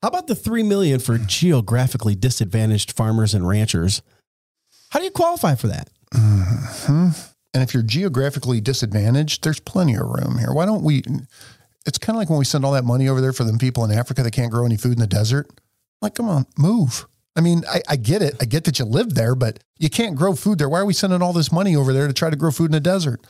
How 0.00 0.08
about 0.08 0.28
the 0.28 0.34
3 0.34 0.62
million 0.62 1.00
for 1.00 1.18
geographically 1.18 2.14
disadvantaged 2.14 2.92
farmers 2.92 3.34
and 3.34 3.46
ranchers? 3.46 4.00
How 4.90 4.98
do 4.98 5.04
you 5.04 5.10
qualify 5.10 5.56
for 5.56 5.66
that? 5.68 5.90
Mm-hmm. 6.14 7.08
And 7.52 7.62
if 7.62 7.74
you're 7.74 7.82
geographically 7.82 8.60
disadvantaged, 8.62 9.44
there's 9.44 9.60
plenty 9.60 9.94
of 9.96 10.06
room 10.06 10.38
here. 10.38 10.54
Why 10.54 10.64
don't 10.64 10.82
we? 10.82 11.02
It's 11.86 11.98
kind 11.98 12.16
of 12.16 12.20
like 12.20 12.30
when 12.30 12.38
we 12.38 12.44
send 12.44 12.64
all 12.64 12.72
that 12.72 12.84
money 12.84 13.08
over 13.08 13.20
there 13.20 13.32
for 13.32 13.44
them 13.44 13.58
people 13.58 13.84
in 13.84 13.92
Africa 13.92 14.22
that 14.22 14.32
can't 14.32 14.50
grow 14.50 14.64
any 14.64 14.76
food 14.76 14.92
in 14.92 15.00
the 15.00 15.06
desert. 15.06 15.48
Like, 16.00 16.14
come 16.14 16.28
on, 16.28 16.46
move. 16.56 17.06
I 17.36 17.40
mean, 17.40 17.64
I, 17.68 17.82
I 17.88 17.96
get 17.96 18.22
it. 18.22 18.36
I 18.40 18.44
get 18.44 18.64
that 18.64 18.78
you 18.78 18.84
live 18.84 19.14
there, 19.14 19.34
but 19.34 19.58
you 19.78 19.90
can't 19.90 20.16
grow 20.16 20.34
food 20.34 20.58
there. 20.58 20.68
Why 20.68 20.80
are 20.80 20.86
we 20.86 20.92
sending 20.92 21.20
all 21.20 21.32
this 21.32 21.52
money 21.52 21.74
over 21.74 21.92
there 21.92 22.06
to 22.06 22.12
try 22.12 22.30
to 22.30 22.36
grow 22.36 22.50
food 22.50 22.66
in 22.66 22.72
the 22.72 22.80
desert? 22.80 23.20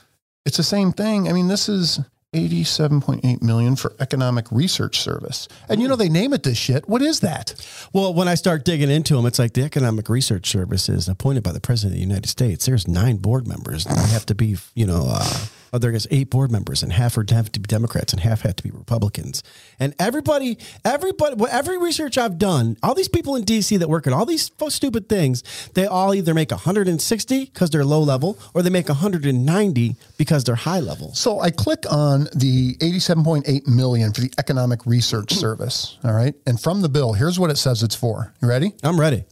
It's 0.45 0.57
the 0.59 0.63
same 0.63 0.93
thing. 0.93 1.29
I 1.29 1.33
mean, 1.33 1.49
this 1.49 1.69
is 1.69 2.01
87.8 2.35 3.43
million 3.43 3.77
for 3.77 3.95
economic 4.01 4.51
research 4.51 5.01
service. 5.01 5.49
And 5.69 5.81
you 5.81 5.89
know, 5.89 5.97
they 5.97 6.09
name 6.09 6.33
it 6.33 6.43
this 6.43 6.59
shit. 6.59 6.89
What 6.89 7.01
is 7.01 7.21
that? 7.21 7.55
Well, 7.93 8.13
when 8.13 8.29
I 8.29 8.35
start 8.35 8.65
digging 8.65 8.91
into 8.91 9.15
them, 9.15 9.25
it's 9.25 9.39
like 9.39 9.55
the 9.55 9.63
Economic 9.63 10.09
Research 10.09 10.51
Service 10.51 10.89
is 10.89 11.09
appointed 11.09 11.45
by 11.45 11.53
the 11.53 11.61
President 11.61 11.93
of 11.93 11.97
the 11.97 12.07
United 12.07 12.29
States. 12.29 12.67
There's 12.67 12.89
nine 12.89 13.17
board 13.19 13.47
members. 13.47 13.85
They 13.85 13.95
have 13.95 14.27
to 14.27 14.35
be, 14.35 14.57
you 14.75 14.85
know, 14.85 15.07
uh, 15.09 15.47
oh, 15.75 15.79
there's 15.79 16.07
eight 16.11 16.31
board 16.31 16.53
members, 16.53 16.83
and 16.83 16.93
half 16.93 17.19
are 17.19 17.25
have 17.31 17.51
to 17.53 17.61
be 17.61 17.67
Democrats, 17.67 18.13
and 18.13 18.23
half 18.23 18.43
have 18.43 18.57
to 18.57 18.63
be 18.63 18.71
Republicans. 18.71 19.43
And 19.81 19.95
everybody, 19.99 20.59
everybody, 20.85 21.35
well, 21.35 21.51
every 21.53 21.79
research 21.79 22.17
I've 22.17 22.39
done, 22.39 22.77
all 22.83 22.95
these 22.95 23.09
people 23.09 23.35
in 23.35 23.45
D.C. 23.45 23.77
that 23.79 23.89
work 23.89 24.07
at 24.07 24.13
all 24.13 24.25
these 24.25 24.51
stupid 24.69 25.09
things, 25.09 25.43
they 25.75 25.87
all 25.87 26.15
either 26.15 26.33
make 26.33 26.51
160 26.51 27.45
because 27.47 27.71
they're 27.71 27.85
low 27.85 28.01
level, 28.01 28.39
or 28.55 28.63
they 28.63 28.71
make 28.71 28.89
190 28.89 29.97
because 30.17 30.45
they're 30.45 30.55
high 30.55 30.81
level. 30.81 31.13
So 31.15 31.41
I 31.41 31.51
click 31.51 31.85
on 31.91 32.29
the 32.35 32.77
87.8 32.77 33.67
million 33.67 34.13
for 34.13 34.21
the 34.21 34.33
economic 34.39 34.87
research 34.87 35.33
service. 35.35 35.99
All 36.05 36.13
right. 36.13 36.35
And 36.47 36.61
from 36.61 36.83
the 36.83 36.89
bill, 36.89 37.15
here's 37.15 37.39
what 37.39 37.51
it 37.51 37.59
says 37.59 37.83
it's 37.83 37.97
for. 37.97 38.33
You 38.41 38.49
ready? 38.49 38.73
I'm 38.83 39.01
ready. 39.01 39.25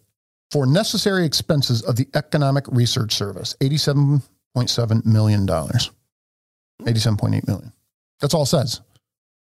For 0.50 0.66
necessary 0.66 1.24
expenses 1.24 1.82
of 1.82 1.96
the 1.96 2.06
economic 2.14 2.66
research 2.68 3.14
service, 3.14 3.54
$87.7 3.60 5.06
million. 5.06 5.48
87.8 6.86 7.46
million. 7.46 7.72
That's 8.20 8.34
all 8.34 8.42
it 8.42 8.46
says. 8.46 8.80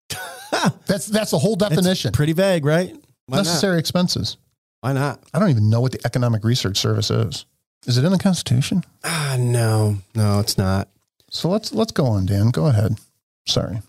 that's 0.86 1.08
that's 1.08 1.32
the 1.32 1.40
whole 1.40 1.56
definition. 1.56 2.12
Pretty 2.12 2.34
vague, 2.34 2.66
right? 2.66 2.96
Why 3.28 3.38
necessary 3.38 3.80
expenses. 3.80 4.38
Why 4.82 4.94
not? 4.94 5.24
I 5.34 5.40
don't 5.40 5.50
even 5.50 5.70
know 5.70 5.82
what 5.82 5.94
the 5.94 6.02
economic 6.06 6.44
research 6.44 6.78
service 6.78 7.10
is. 7.10 7.46
Is 7.86 7.98
it 7.98 8.06
in 8.06 8.12
the 8.12 8.18
Constitution? 8.18 8.84
Ah, 9.04 9.38
no, 9.40 9.98
no, 10.16 10.40
it's 10.40 10.58
not. 10.58 10.90
So 11.30 11.50
let's 11.50 11.74
let's 11.74 11.92
go 11.92 12.06
on, 12.06 12.26
Dan. 12.26 12.50
Go 12.50 12.68
ahead. 12.68 12.98
Sorry. 13.46 13.82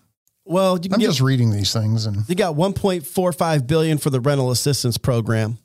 Well, 0.45 0.75
you 0.75 0.83
can 0.83 0.93
I'm 0.93 0.99
get 0.99 1.07
just 1.07 1.21
reading 1.21 1.51
these 1.51 1.73
things 1.73 2.05
and 2.05 2.27
You 2.29 2.35
got 2.35 2.55
1.45 2.55 3.65
billion 3.65 3.97
for 3.97 4.11
the 4.11 4.19
rental 4.19 4.51
assistance 4.51 4.97
program 4.97 5.57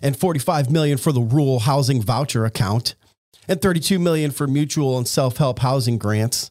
and 0.00 0.16
45 0.16 0.70
million 0.70 0.96
for 0.96 1.12
the 1.12 1.20
rural 1.20 1.58
housing 1.60 2.00
voucher 2.00 2.46
account 2.46 2.94
and 3.46 3.60
32 3.60 3.98
million 3.98 4.30
for 4.30 4.46
mutual 4.46 4.96
and 4.96 5.06
self-help 5.06 5.58
housing 5.58 5.98
grants. 5.98 6.50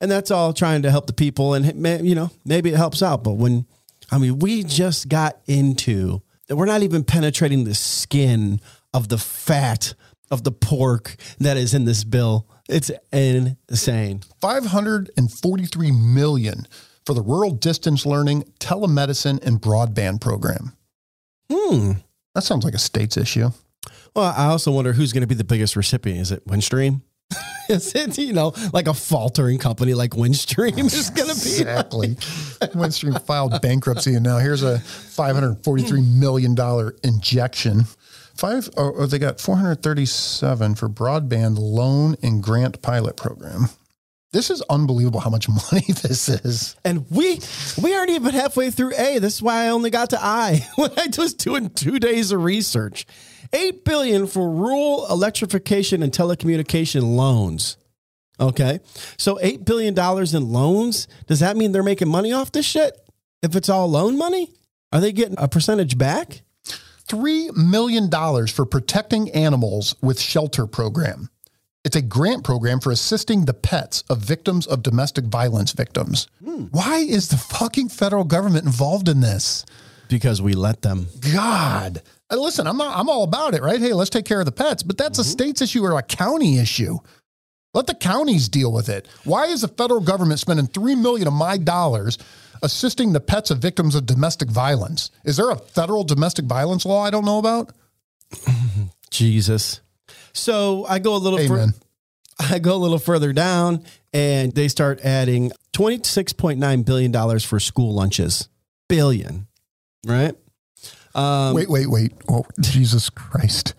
And 0.00 0.10
that's 0.10 0.30
all 0.30 0.52
trying 0.52 0.82
to 0.82 0.90
help 0.90 1.06
the 1.06 1.12
people 1.12 1.54
and 1.54 1.74
may- 1.76 2.02
you 2.02 2.14
know, 2.14 2.30
maybe 2.44 2.70
it 2.70 2.76
helps 2.76 3.02
out, 3.02 3.24
but 3.24 3.34
when 3.34 3.66
I 4.10 4.18
mean, 4.18 4.38
we 4.38 4.62
just 4.62 5.08
got 5.08 5.38
into 5.46 6.22
we're 6.48 6.66
not 6.66 6.82
even 6.82 7.02
penetrating 7.02 7.64
the 7.64 7.74
skin 7.74 8.60
of 8.94 9.08
the 9.08 9.18
fat 9.18 9.94
of 10.30 10.44
the 10.44 10.52
pork 10.52 11.16
that 11.38 11.56
is 11.56 11.74
in 11.74 11.84
this 11.84 12.04
bill. 12.04 12.46
It's 12.68 12.90
insane. 13.12 14.22
543 14.40 15.90
million 15.92 16.66
for 17.04 17.14
the 17.14 17.22
rural 17.22 17.52
distance 17.52 18.04
learning, 18.04 18.44
telemedicine, 18.58 19.44
and 19.44 19.60
broadband 19.60 20.20
program. 20.20 20.76
Hmm. 21.50 21.92
That 22.34 22.42
sounds 22.42 22.64
like 22.64 22.74
a 22.74 22.78
state's 22.78 23.16
issue. 23.16 23.50
Well, 24.14 24.34
I 24.36 24.46
also 24.46 24.72
wonder 24.72 24.92
who's 24.92 25.12
going 25.12 25.22
to 25.22 25.26
be 25.28 25.34
the 25.34 25.44
biggest 25.44 25.76
recipient. 25.76 26.20
Is 26.20 26.32
it 26.32 26.46
Windstream? 26.46 27.02
is 27.68 27.94
it, 27.94 28.18
you 28.18 28.32
know, 28.32 28.52
like 28.72 28.86
a 28.86 28.94
faltering 28.94 29.58
company 29.58 29.94
like 29.94 30.12
Windstream 30.12 30.84
is 30.92 31.10
going 31.10 31.28
to 31.28 31.34
be? 31.34 31.50
Exactly. 31.50 32.08
Windstream 32.74 33.20
filed 33.22 33.60
bankruptcy, 33.60 34.14
and 34.14 34.24
now 34.24 34.38
here's 34.38 34.62
a 34.62 34.78
543 34.78 36.00
million 36.00 36.54
dollar 36.54 36.94
injection. 37.02 37.84
Five, 38.36 38.68
or, 38.76 38.92
or 38.92 39.06
they 39.06 39.18
got 39.18 39.40
437 39.40 40.74
for 40.74 40.88
broadband 40.90 41.56
loan 41.58 42.16
and 42.22 42.42
grant 42.42 42.82
pilot 42.82 43.16
program. 43.16 43.70
This 44.32 44.50
is 44.50 44.60
unbelievable 44.68 45.20
how 45.20 45.30
much 45.30 45.48
money 45.72 45.86
this 46.02 46.28
is. 46.28 46.76
And 46.84 47.06
we 47.10 47.40
we 47.82 47.94
aren't 47.94 48.10
even 48.10 48.34
halfway 48.34 48.70
through 48.70 48.92
A. 48.96 49.18
This 49.18 49.36
is 49.36 49.42
why 49.42 49.64
I 49.64 49.68
only 49.68 49.88
got 49.88 50.10
to 50.10 50.22
I 50.22 50.66
when 50.76 50.90
I 50.98 51.08
was 51.16 51.32
doing 51.32 51.70
two 51.70 51.98
days 51.98 52.32
of 52.32 52.44
research. 52.44 53.06
Eight 53.52 53.84
billion 53.84 54.26
for 54.26 54.50
rural 54.50 55.06
electrification 55.10 56.02
and 56.02 56.12
telecommunication 56.12 57.16
loans. 57.16 57.76
Okay, 58.38 58.80
so 59.16 59.38
eight 59.40 59.64
billion 59.64 59.94
dollars 59.94 60.34
in 60.34 60.52
loans. 60.52 61.08
Does 61.26 61.40
that 61.40 61.56
mean 61.56 61.72
they're 61.72 61.82
making 61.82 62.08
money 62.08 62.32
off 62.32 62.52
this 62.52 62.66
shit? 62.66 62.92
If 63.42 63.56
it's 63.56 63.68
all 63.68 63.88
loan 63.88 64.18
money, 64.18 64.50
are 64.92 65.00
they 65.00 65.12
getting 65.12 65.38
a 65.38 65.48
percentage 65.48 65.96
back? 65.96 66.42
$3 67.08 67.56
million 67.56 68.10
for 68.48 68.66
protecting 68.66 69.30
animals 69.30 69.94
with 70.02 70.20
shelter 70.20 70.66
program. 70.66 71.30
It's 71.84 71.94
a 71.94 72.02
grant 72.02 72.42
program 72.42 72.80
for 72.80 72.90
assisting 72.90 73.44
the 73.44 73.54
pets 73.54 74.02
of 74.10 74.18
victims 74.18 74.66
of 74.66 74.82
domestic 74.82 75.26
violence 75.26 75.70
victims. 75.70 76.26
Hmm. 76.44 76.64
Why 76.72 76.96
is 76.98 77.28
the 77.28 77.36
fucking 77.36 77.90
federal 77.90 78.24
government 78.24 78.66
involved 78.66 79.08
in 79.08 79.20
this? 79.20 79.64
Because 80.08 80.42
we 80.42 80.54
let 80.54 80.82
them. 80.82 81.06
God. 81.32 82.02
Uh, 82.30 82.36
Listen, 82.36 82.66
I'm 82.66 82.76
not, 82.76 82.96
I'm 82.96 83.08
all 83.08 83.22
about 83.24 83.54
it, 83.54 83.62
right? 83.62 83.80
Hey, 83.80 83.92
let's 83.92 84.10
take 84.10 84.24
care 84.24 84.40
of 84.40 84.46
the 84.46 84.52
pets, 84.52 84.82
but 84.82 84.96
that's 84.98 85.18
a 85.18 85.24
state's 85.24 85.60
issue 85.62 85.84
or 85.84 85.96
a 85.98 86.02
county 86.02 86.58
issue. 86.58 86.98
Let 87.74 87.86
the 87.86 87.94
counties 87.94 88.48
deal 88.48 88.72
with 88.72 88.88
it. 88.88 89.06
Why 89.24 89.46
is 89.46 89.60
the 89.60 89.68
federal 89.68 90.00
government 90.00 90.40
spending 90.40 90.66
3 90.66 90.94
million 90.94 91.28
of 91.28 91.34
my 91.34 91.58
dollars 91.58 92.16
assisting 92.62 93.12
the 93.12 93.20
pets 93.20 93.50
of 93.50 93.58
victims 93.58 93.94
of 93.94 94.06
domestic 94.06 94.48
violence? 94.48 95.10
Is 95.24 95.36
there 95.36 95.50
a 95.50 95.56
federal 95.56 96.02
domestic 96.02 96.46
violence 96.46 96.86
law 96.86 97.02
I 97.04 97.10
don't 97.10 97.26
know 97.26 97.38
about? 97.38 97.72
Jesus. 99.10 99.80
So 100.32 100.84
I 100.88 100.98
go 100.98 101.14
a 101.16 101.18
little 101.18 101.38
fur- 101.46 101.54
Amen. 101.56 101.74
I 102.38 102.58
go 102.58 102.74
a 102.74 102.78
little 102.78 102.98
further 102.98 103.32
down 103.32 103.84
and 104.12 104.52
they 104.52 104.68
start 104.68 105.00
adding 105.04 105.52
$26.9 105.74 106.84
billion 106.84 107.38
for 107.40 107.60
school 107.60 107.94
lunches. 107.94 108.48
Billion, 108.88 109.46
right? 110.06 110.34
Um, 111.16 111.54
Wait, 111.54 111.68
wait, 111.70 111.88
wait. 111.88 112.12
Oh, 112.28 112.44
Jesus 112.60 113.08
Christ. 113.10 113.74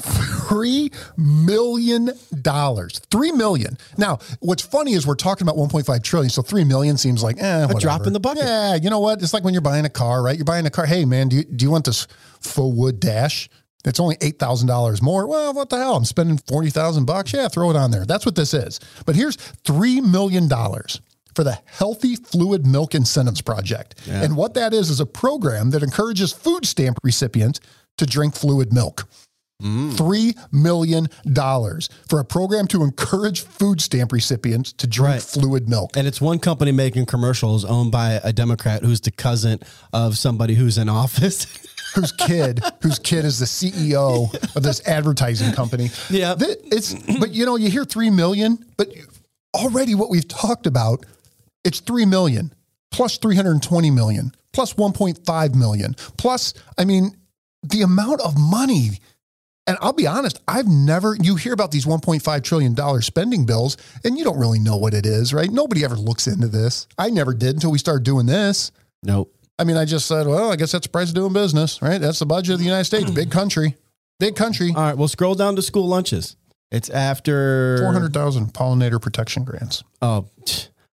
Three 0.00 0.90
million 1.16 2.10
dollars. 2.40 3.00
Three 3.10 3.32
million. 3.32 3.76
Now, 3.98 4.18
what's 4.40 4.62
funny 4.62 4.94
is 4.94 5.06
we're 5.06 5.14
talking 5.14 5.46
about 5.46 5.56
1.5 5.56 6.02
trillion. 6.02 6.30
So 6.30 6.42
three 6.42 6.64
million 6.64 6.96
seems 6.96 7.22
like 7.22 7.36
eh, 7.42 7.66
a 7.68 7.74
drop 7.74 8.06
in 8.06 8.12
the 8.12 8.20
bucket. 8.20 8.44
Yeah, 8.44 8.76
you 8.76 8.88
know 8.88 9.00
what? 9.00 9.22
It's 9.22 9.34
like 9.34 9.44
when 9.44 9.52
you're 9.52 9.60
buying 9.60 9.84
a 9.84 9.90
car, 9.90 10.22
right? 10.22 10.36
You're 10.36 10.44
buying 10.44 10.64
a 10.64 10.70
car. 10.70 10.86
Hey, 10.86 11.04
man, 11.04 11.28
do 11.28 11.36
you, 11.36 11.44
do 11.44 11.64
you 11.64 11.70
want 11.70 11.84
this 11.84 12.06
faux 12.40 12.74
wood 12.74 12.98
dash? 13.00 13.50
It's 13.84 14.00
only 14.00 14.16
eight 14.20 14.38
thousand 14.38 14.68
dollars 14.68 15.02
more. 15.02 15.26
Well, 15.26 15.54
what 15.54 15.70
the 15.70 15.76
hell? 15.78 15.96
I'm 15.96 16.04
spending 16.04 16.38
forty 16.38 16.70
thousand 16.70 17.06
bucks. 17.06 17.32
Yeah, 17.32 17.48
throw 17.48 17.70
it 17.70 17.76
on 17.76 17.90
there. 17.90 18.04
That's 18.06 18.24
what 18.26 18.36
this 18.36 18.54
is. 18.54 18.78
But 19.06 19.16
here's 19.16 19.36
three 19.36 20.00
million 20.00 20.48
dollars 20.48 21.00
for 21.34 21.44
the 21.44 21.58
Healthy 21.66 22.16
Fluid 22.16 22.66
Milk 22.66 22.94
Incentives 22.94 23.40
Project, 23.40 23.94
and 24.08 24.36
what 24.36 24.54
that 24.54 24.72
is 24.72 24.90
is 24.90 25.00
a 25.00 25.06
program 25.06 25.70
that 25.70 25.82
encourages 25.82 26.32
food 26.32 26.66
stamp 26.66 26.98
recipients 27.02 27.60
to 27.98 28.06
drink 28.06 28.34
fluid 28.34 28.72
milk. 28.72 29.08
Mm. 29.62 29.94
Three 29.94 30.34
million 30.50 31.08
dollars 31.30 31.90
for 32.08 32.18
a 32.18 32.24
program 32.24 32.66
to 32.68 32.82
encourage 32.82 33.42
food 33.42 33.82
stamp 33.82 34.10
recipients 34.10 34.72
to 34.72 34.86
drink 34.86 35.12
Right. 35.16 35.22
fluid 35.22 35.68
milk. 35.68 35.98
and 35.98 36.06
it's 36.06 36.18
one 36.18 36.38
company 36.38 36.72
making 36.72 37.04
commercials 37.04 37.62
owned 37.66 37.92
by 37.92 38.20
a 38.24 38.32
Democrat 38.32 38.82
who's 38.82 39.02
the 39.02 39.10
cousin 39.10 39.58
of 39.92 40.16
somebody 40.16 40.54
who's 40.54 40.78
in 40.78 40.88
office. 40.88 41.46
whose 41.94 42.12
kid 42.12 42.60
whose 42.82 42.98
kid 43.00 43.24
is 43.26 43.38
the 43.40 43.44
CEO 43.44 44.32
of 44.56 44.62
this 44.62 44.80
advertising 44.88 45.52
company. 45.52 45.90
Yeah. 46.08 46.36
It's 46.38 46.94
but 47.18 47.32
you 47.32 47.44
know 47.44 47.56
you 47.56 47.68
hear 47.68 47.84
3 47.84 48.08
million, 48.10 48.64
but 48.78 48.88
already 49.54 49.94
what 49.94 50.08
we've 50.08 50.28
talked 50.28 50.66
about 50.66 51.04
it's 51.64 51.80
3 51.80 52.06
million 52.06 52.52
plus 52.90 53.18
320 53.18 53.90
million 53.90 54.32
plus 54.52 54.74
1.5 54.74 55.54
million 55.54 55.94
plus 56.16 56.54
I 56.78 56.84
mean 56.84 57.16
the 57.62 57.82
amount 57.82 58.20
of 58.20 58.38
money 58.38 58.90
and 59.66 59.78
I'll 59.80 59.92
be 59.92 60.06
honest, 60.06 60.40
I've 60.48 60.66
never, 60.66 61.14
you 61.20 61.36
hear 61.36 61.52
about 61.52 61.70
these 61.70 61.86
$1.5 61.86 62.42
trillion 62.42 63.02
spending 63.02 63.46
bills 63.46 63.76
and 64.02 64.18
you 64.18 64.24
don't 64.24 64.38
really 64.38 64.58
know 64.58 64.76
what 64.76 64.94
it 64.94 65.06
is, 65.06 65.32
right? 65.32 65.48
Nobody 65.48 65.84
ever 65.84 65.94
looks 65.94 66.26
into 66.26 66.48
this. 66.48 66.88
I 66.98 67.10
never 67.10 67.32
did 67.32 67.54
until 67.54 67.70
we 67.70 67.78
started 67.78 68.02
doing 68.02 68.26
this. 68.26 68.72
nope. 69.04 69.32
I 69.60 69.64
mean, 69.64 69.76
I 69.76 69.84
just 69.84 70.06
said, 70.06 70.26
well, 70.26 70.50
I 70.50 70.56
guess 70.56 70.72
that's 70.72 70.86
the 70.86 70.90
price 70.90 71.10
of 71.10 71.14
doing 71.14 71.34
business, 71.34 71.82
right? 71.82 72.00
That's 72.00 72.18
the 72.18 72.24
budget 72.24 72.54
of 72.54 72.58
the 72.60 72.64
United 72.64 72.86
States. 72.86 73.10
Big 73.10 73.30
country, 73.30 73.76
big 74.18 74.34
country. 74.34 74.72
All 74.74 74.82
right, 74.82 74.96
we'll 74.96 75.06
scroll 75.06 75.34
down 75.34 75.54
to 75.56 75.62
school 75.62 75.86
lunches. 75.86 76.34
It's 76.70 76.88
after 76.88 77.76
400,000 77.78 78.54
pollinator 78.54 79.00
protection 79.00 79.44
grants. 79.44 79.84
Oh, 80.00 80.30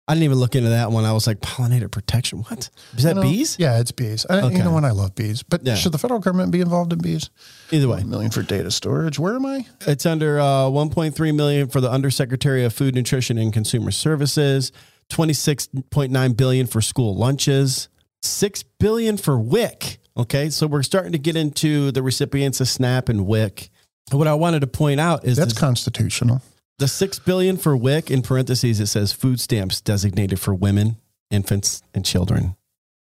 I 0.08 0.13
didn't 0.13 0.24
even 0.25 0.39
look 0.39 0.55
into 0.55 0.70
that 0.70 0.91
one. 0.91 1.05
I 1.05 1.13
was 1.13 1.25
like, 1.27 1.39
pollinator 1.39 1.89
protection. 1.89 2.39
What? 2.39 2.70
Is 2.98 3.03
that 3.03 3.10
You 3.10 3.15
know, 3.15 3.22
bees? 3.22 3.55
Yeah, 3.60 3.79
it's 3.79 3.91
bees. 3.91 4.25
I, 4.29 4.41
Okay. 4.41 4.58
You 4.58 4.63
know 4.63 4.72
what? 4.72 4.84
I 4.84 4.91
love 4.91 5.15
bees. 5.15 5.43
But 5.43 5.65
Yeah. 5.65 5.75
should 5.75 5.91
the 5.93 5.98
federal 6.00 6.20
government 6.20 6.51
be 6.51 6.60
involved 6.60 6.91
in 6.91 7.00
bees? 7.00 7.29
Either 7.72 7.88
way. 7.88 8.01
A 8.01 8.05
million 8.05 8.31
for 8.31 8.41
data 8.43 8.72
storage. 8.72 9.20
Where 9.20 9.36
am 9.36 9.46
I? 9.46 9.67
It's 9.81 10.05
under 10.05 10.39
uh, 10.39 10.65
1.3 10.70 11.36
million 11.36 11.70
for 11.70 11.79
the 11.79 11.89
Undersecretary 11.89 12.65
of 12.65 12.74
Food, 12.74 12.93
Nutrition, 12.96 13.38
and 13.38 13.53
Consumer 13.53 13.91
Services. 13.91 14.72
26.9 15.10 16.36
billion 16.38 16.67
for 16.67 16.81
school 16.81 17.15
lunches. 17.15 17.88
Six 18.24 18.63
billion 18.79 19.17
for 19.17 19.38
WIC. 19.39 20.00
Okay, 20.17 20.50
so 20.50 20.67
we're 20.67 20.84
starting 20.84 21.12
to 21.13 21.17
get 21.17 21.36
into 21.36 21.91
the 21.91 22.03
recipients 22.03 22.60
of 22.60 22.67
SNAP 22.67 23.08
and 23.10 23.25
WIC. 23.25 23.70
What 24.12 24.27
I 24.27 24.34
wanted 24.34 24.60
to 24.62 24.67
point 24.67 25.00
out 25.00 25.24
is 25.25 25.38
That's 25.38 25.53
the, 25.53 25.60
constitutional. 25.60 26.41
The 26.81 26.88
six 26.88 27.19
billion 27.19 27.57
for 27.57 27.77
WIC. 27.77 28.09
In 28.09 28.23
parentheses, 28.23 28.79
it 28.79 28.88
says 28.88 29.13
food 29.13 29.39
stamps 29.39 29.79
designated 29.79 30.39
for 30.39 30.55
women, 30.55 30.97
infants, 31.29 31.83
and 31.93 32.03
children. 32.03 32.55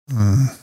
Mm. 0.10 0.60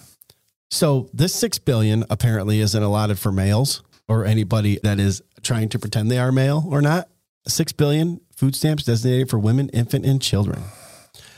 So 0.73 1.09
this 1.14 1.33
six 1.33 1.59
billion 1.59 2.05
apparently 2.11 2.59
isn't 2.59 2.83
allotted 2.83 3.19
for 3.21 3.31
males 3.31 3.85
or 4.09 4.25
anybody 4.25 4.81
that 4.83 4.99
is 4.99 5.23
trying 5.43 5.69
to 5.69 5.78
pretend 5.78 6.11
they 6.11 6.19
are 6.19 6.33
male 6.33 6.64
or 6.69 6.83
not. 6.83 7.09
Six 7.47 7.71
billion 7.71 8.21
food 8.35 8.57
stamps 8.57 8.83
designated 8.83 9.31
for 9.31 9.38
women, 9.38 9.69
infant, 9.69 10.05
and 10.05 10.21
children. 10.21 10.64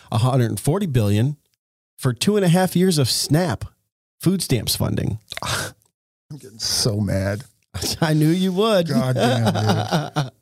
140 0.09 0.87
billion 0.87 1.37
for 1.99 2.15
two 2.15 2.37
and 2.37 2.45
a 2.45 2.49
half 2.49 2.75
years 2.75 2.97
of 2.97 3.11
SNAP 3.11 3.67
food 4.19 4.41
stamps 4.41 4.77
funding. 4.77 5.19
I'm 5.43 6.39
getting 6.39 6.59
so 6.59 7.01
mad. 7.01 7.45
I 8.01 8.15
knew 8.15 8.29
you 8.29 8.53
would. 8.53 8.89
God 8.89 9.15
damn, 9.15 10.31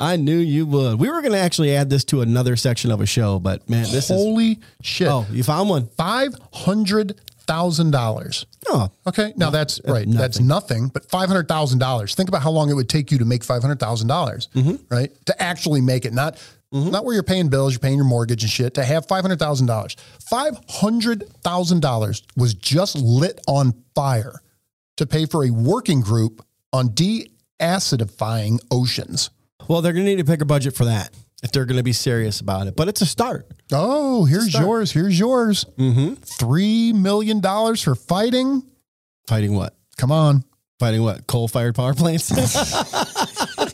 I 0.00 0.16
knew 0.16 0.38
you 0.38 0.64
would. 0.66 0.98
We 0.98 1.08
were 1.10 1.20
going 1.20 1.34
to 1.34 1.38
actually 1.38 1.76
add 1.76 1.90
this 1.90 2.04
to 2.06 2.22
another 2.22 2.56
section 2.56 2.90
of 2.90 3.02
a 3.02 3.06
show, 3.06 3.38
but 3.38 3.68
man, 3.68 3.82
this 3.82 4.08
is. 4.10 4.16
Holy 4.16 4.58
shit. 4.82 5.08
Oh, 5.08 5.26
you 5.30 5.42
found 5.42 5.68
one? 5.68 5.88
$500,000. 5.88 8.44
Oh, 8.68 8.90
Okay. 9.06 9.34
Now 9.36 9.50
that's 9.50 9.78
right. 9.84 10.06
That's 10.08 10.40
nothing. 10.40 10.84
nothing, 10.86 10.88
but 10.88 11.06
$500,000. 11.06 12.14
Think 12.14 12.30
about 12.30 12.40
how 12.42 12.50
long 12.50 12.70
it 12.70 12.74
would 12.74 12.88
take 12.88 13.12
you 13.12 13.18
to 13.18 13.26
make 13.26 13.42
$500,000, 13.42 14.06
dollars 14.08 14.48
mm-hmm. 14.54 14.76
right? 14.88 15.10
To 15.26 15.42
actually 15.42 15.82
make 15.82 16.06
it, 16.06 16.14
not, 16.14 16.36
mm-hmm. 16.72 16.90
not 16.90 17.04
where 17.04 17.12
you're 17.14 17.22
paying 17.22 17.48
bills, 17.48 17.74
you're 17.74 17.80
paying 17.80 17.96
your 17.96 18.04
mortgage 18.06 18.42
and 18.42 18.50
shit, 18.50 18.72
to 18.74 18.82
have 18.84 19.06
$500,000. 19.06 19.96
$500,000 20.32 22.22
was 22.36 22.54
just 22.54 22.96
lit 22.96 23.40
on 23.46 23.74
fire 23.94 24.40
to 24.96 25.06
pay 25.06 25.26
for 25.26 25.44
a 25.44 25.50
working 25.50 26.00
group 26.00 26.42
on 26.72 26.88
deacidifying 26.90 28.58
oceans. 28.70 29.30
Well, 29.68 29.82
they're 29.82 29.92
going 29.92 30.04
to 30.06 30.10
need 30.10 30.18
to 30.18 30.24
pick 30.30 30.40
a 30.40 30.44
budget 30.44 30.74
for 30.74 30.84
that. 30.86 31.10
if 31.42 31.52
they're 31.52 31.64
going 31.64 31.76
to 31.78 31.82
be 31.82 31.92
serious 31.92 32.40
about 32.40 32.66
it. 32.66 32.76
But 32.76 32.88
it's 32.88 33.00
a 33.00 33.06
start. 33.06 33.46
Oh, 33.72 34.24
here's 34.24 34.50
start. 34.50 34.64
yours. 34.66 34.92
Here's 34.92 35.18
yours. 35.18 35.64
Mm-hmm. 35.78 36.14
Three 36.14 36.92
million 36.92 37.40
dollars 37.40 37.82
for 37.82 37.94
fighting. 37.94 38.62
Fighting 39.26 39.54
what? 39.54 39.74
Come 39.96 40.12
on. 40.12 40.44
Fighting 40.78 41.02
what? 41.02 41.26
Coal 41.26 41.46
fired 41.48 41.74
power 41.74 41.94
plants? 41.94 42.30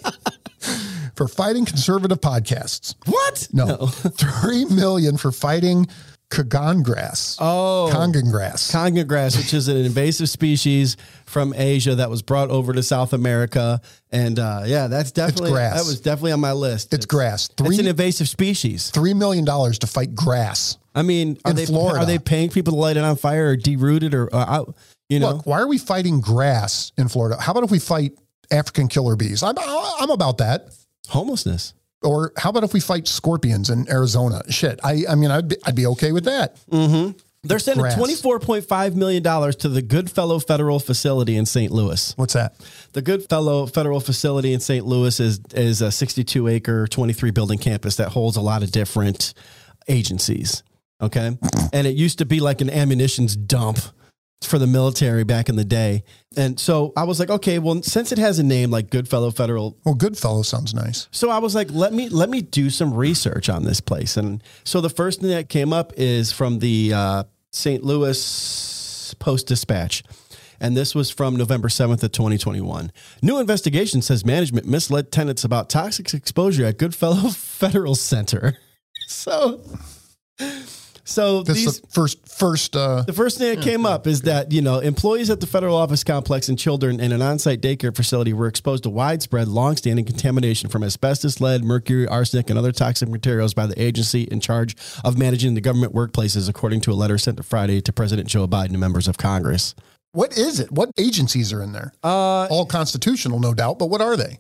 For 1.17 1.29
fighting 1.29 1.65
conservative 1.65 2.21
podcasts. 2.21 2.95
what? 3.07 3.49
No. 3.51 3.87
Three 3.87 4.67
million 4.67 5.17
for 5.17 5.33
fighting 5.33 5.87
Kagan 6.31 6.83
grass. 6.83 7.37
Oh. 7.41 7.89
Kangen 7.93 8.31
grass. 8.31 8.73
Conga 8.73 9.07
grass, 9.07 9.37
which 9.37 9.55
is 9.55 9.69
an 9.69 9.77
invasive 9.77 10.29
species 10.29 10.97
from 11.25 11.55
Asia 11.57 11.95
that 11.95 12.11
was 12.11 12.21
brought 12.23 12.51
over 12.51 12.73
to 12.73 12.83
South 12.83 13.13
America, 13.13 13.81
and 14.11 14.39
uh, 14.39 14.63
yeah, 14.67 14.89
that's 14.89 15.13
definitely 15.13 15.53
grass. 15.53 15.75
that 15.81 15.87
was 15.87 16.01
definitely 16.01 16.33
on 16.33 16.41
my 16.41 16.53
list. 16.53 16.93
it's 16.93 17.07
grass. 17.07 17.47
Three, 17.49 17.69
It's 17.69 17.79
an 17.79 17.87
invasive 17.87 18.29
species. 18.29 18.91
three 18.91 19.15
million 19.15 19.45
dollars 19.45 19.79
to 19.81 19.87
fight 19.87 20.15
grass. 20.17 20.79
I 20.97 21.03
mean, 21.03 21.39
are 21.45 21.51
In 21.51 21.57
they 21.57 21.67
Florida. 21.67 22.01
are 22.01 22.07
they 22.07 22.19
paying 22.19 22.51
people 22.51 22.73
to 22.73 22.79
light 22.79 22.97
it 22.97 23.05
on 23.05 23.17
fire 23.17 23.51
or 23.53 23.57
deroot 23.57 24.03
it 24.03 24.13
or 24.15 24.35
uh, 24.35 24.45
out? 24.47 24.75
You 25.09 25.21
know, 25.21 25.33
Look, 25.35 25.47
why 25.47 25.61
are 25.61 25.69
we 25.69 25.79
fighting 25.79 26.21
grass 26.21 26.91
in 26.99 27.07
Florida? 27.09 27.41
How 27.41 27.53
about 27.53 27.63
if 27.63 27.71
we 27.71 27.79
fight 27.79 28.13
African 28.51 28.89
killer 28.89 29.15
bees? 29.15 29.43
I'm 29.45 29.55
I'm 29.59 30.11
about 30.11 30.39
that. 30.39 30.71
homelessness. 31.09 31.73
Or 32.07 32.33
how 32.37 32.51
about 32.51 32.65
if 32.65 32.73
we 32.73 32.81
fight 32.81 33.09
scorpions 33.09 33.69
in 33.71 33.89
Arizona? 33.91 34.43
Shit, 34.51 34.81
I 34.85 35.05
I 35.09 35.15
mean 35.15 35.31
I'd 35.31 35.49
be, 35.49 35.57
I'd 35.65 35.75
be 35.75 35.87
okay 35.89 36.13
with 36.13 36.25
that. 36.25 36.57
Mm-hmm. 36.71 37.19
They're 37.43 37.59
sending 37.59 37.83
Grass. 37.83 37.97
twenty 37.97 38.15
four 38.15 38.41
point 38.41 38.65
five 38.65 38.97
million 38.97 39.23
dollars 39.23 39.57
to 39.57 39.69
the 39.69 39.83
Goodfellow 39.83 40.39
Federal 40.39 40.81
Facility 40.81 41.37
in 41.37 41.47
St. 41.47 41.73
Louis. 41.73 42.13
What's 42.17 42.35
that? 42.35 42.55
The 42.93 43.03
Goodfellow 43.03 43.67
Federal 43.67 44.01
Facility 44.01 44.53
in 44.53 44.61
St. 44.61 44.85
Louis 44.87 45.19
is 45.21 45.41
is 45.55 45.83
a 45.83 45.93
62 45.93 46.49
acre, 46.49 46.87
23 46.87 47.31
building 47.31 47.59
campus 47.59 47.97
that 47.97 48.09
holds 48.09 48.37
a 48.37 48.41
lot 48.41 48.63
of 48.63 48.71
different 48.73 49.35
agencies. 49.89 50.63
Okay, 51.01 51.37
and 51.73 51.87
it 51.87 51.95
used 51.95 52.19
to 52.19 52.25
be 52.25 52.41
like 52.41 52.61
an 52.61 52.71
ammunitions 52.71 53.37
dump 53.37 53.79
for 54.43 54.59
the 54.59 54.67
military 54.67 55.25
back 55.25 55.49
in 55.49 55.57
the 55.57 55.65
day. 55.65 56.05
And 56.37 56.61
so 56.61 56.93
I 56.97 57.05
was 57.05 57.19
like, 57.19 57.31
okay, 57.31 57.59
well, 57.59 57.83
since 57.83 58.13
it 58.13 58.19
has 58.19 58.39
a 58.39 58.43
name 58.43 58.71
like 58.71 58.91
Goodfellow 58.91 59.31
Federal 59.31 59.77
Well, 59.85 59.95
Goodfellow 59.95 60.43
sounds 60.43 60.75
nice. 60.75 61.09
so 61.11 61.31
I 61.31 61.39
was 61.39 61.55
like, 61.55 61.71
let 61.73 61.93
me 61.93 62.09
let 62.09 62.29
me 62.29 62.43
do 62.43 62.69
some 62.71 62.93
research 62.95 63.49
on 63.49 63.65
this 63.65 63.81
place. 63.81 64.17
And 64.17 64.43
so 64.65 64.81
the 64.81 64.91
first 64.91 65.21
thing 65.21 65.31
that 65.31 65.49
came 65.49 65.73
up 65.73 65.93
is 65.97 66.33
from 66.33 66.59
the 66.59 66.93
uh, 66.95 67.25
St. 67.53 67.83
Louis 67.83 69.15
Post 69.19 69.47
Dispatch. 69.47 70.03
And 70.59 70.75
this 70.75 70.95
was 70.95 71.11
from 71.11 71.37
November 71.37 71.69
7th 71.69 72.03
of 72.03 72.13
2021. 72.13 72.91
New 73.23 73.39
investigation 73.39 74.01
says 74.01 74.25
management 74.25 74.67
misled 74.67 75.13
tenants 75.13 75.45
about 75.45 75.69
toxic 75.69 76.15
exposure 76.15 76.65
at 76.65 76.79
Goodfellow 76.79 77.29
Federal 77.31 77.95
Center. 77.95 78.57
So 79.09 79.61
so 81.07 81.43
This 81.43 81.57
these 81.57 81.67
is 81.69 81.81
the 81.81 81.87
first 81.87 82.29
first 82.29 82.77
uh 82.77 83.03
the 83.03 83.13
first 83.13 83.39
thing 83.39 83.55
that 83.55 83.65
came 83.65 83.87
up 83.87 84.07
is 84.07 84.23
that, 84.23 84.53
you 84.53 84.61
know, 84.61 84.81
employees 84.81 85.31
at 85.31 85.41
the 85.41 85.47
federal 85.47 85.77
office 85.77 86.05
complex 86.05 86.49
and 86.49 86.59
children 86.59 87.01
in 87.01 87.13
an 87.13 87.23
on 87.23 87.39
site 87.39 87.61
daycare 87.63 87.95
facility 87.95 88.33
were 88.33 88.47
exposed 88.49 88.83
to 88.83 88.91
widespread, 88.91 89.49
long 89.49 89.77
standing 89.77 90.05
contamination 90.05 90.69
from 90.69 90.83
asbestos, 90.83 91.41
lead, 91.41 91.65
mercury, 91.65 92.07
arsenic, 92.07 92.51
and 92.51 92.59
other 92.59 92.73
toxic 92.73 93.09
materials 93.09 93.55
by 93.55 93.67
the 93.67 93.81
agency 93.81 94.25
in 94.25 94.41
charge 94.41 94.77
of 95.05 95.17
managing 95.17 95.55
the 95.55 95.61
government 95.61 95.95
workplaces, 95.95 96.49
according 96.49 96.81
to 96.83 96.91
a 96.91 96.95
letter 96.95 97.17
sent 97.19 97.43
Friday 97.45 97.81
to 97.81 97.93
President 97.93 98.29
Joe 98.29 98.47
Biden 98.49 98.71
and 98.71 98.81
members 98.81 99.07
of 99.09 99.17
Congress. 99.17 99.75
what 100.13 100.37
is 100.37 100.59
it? 100.61 100.73
What 100.73 100.91
agencies 100.99 101.53
are 101.53 101.63
in 101.63 101.73
there? 101.73 101.93
Uh, 102.03 102.47
All 102.47 102.67
constitutional, 102.67 103.39
no 103.39 103.55
doubt, 103.55 103.79
but 103.79 103.91
what 103.91 104.01
are 104.01 104.17
they? 104.17 104.39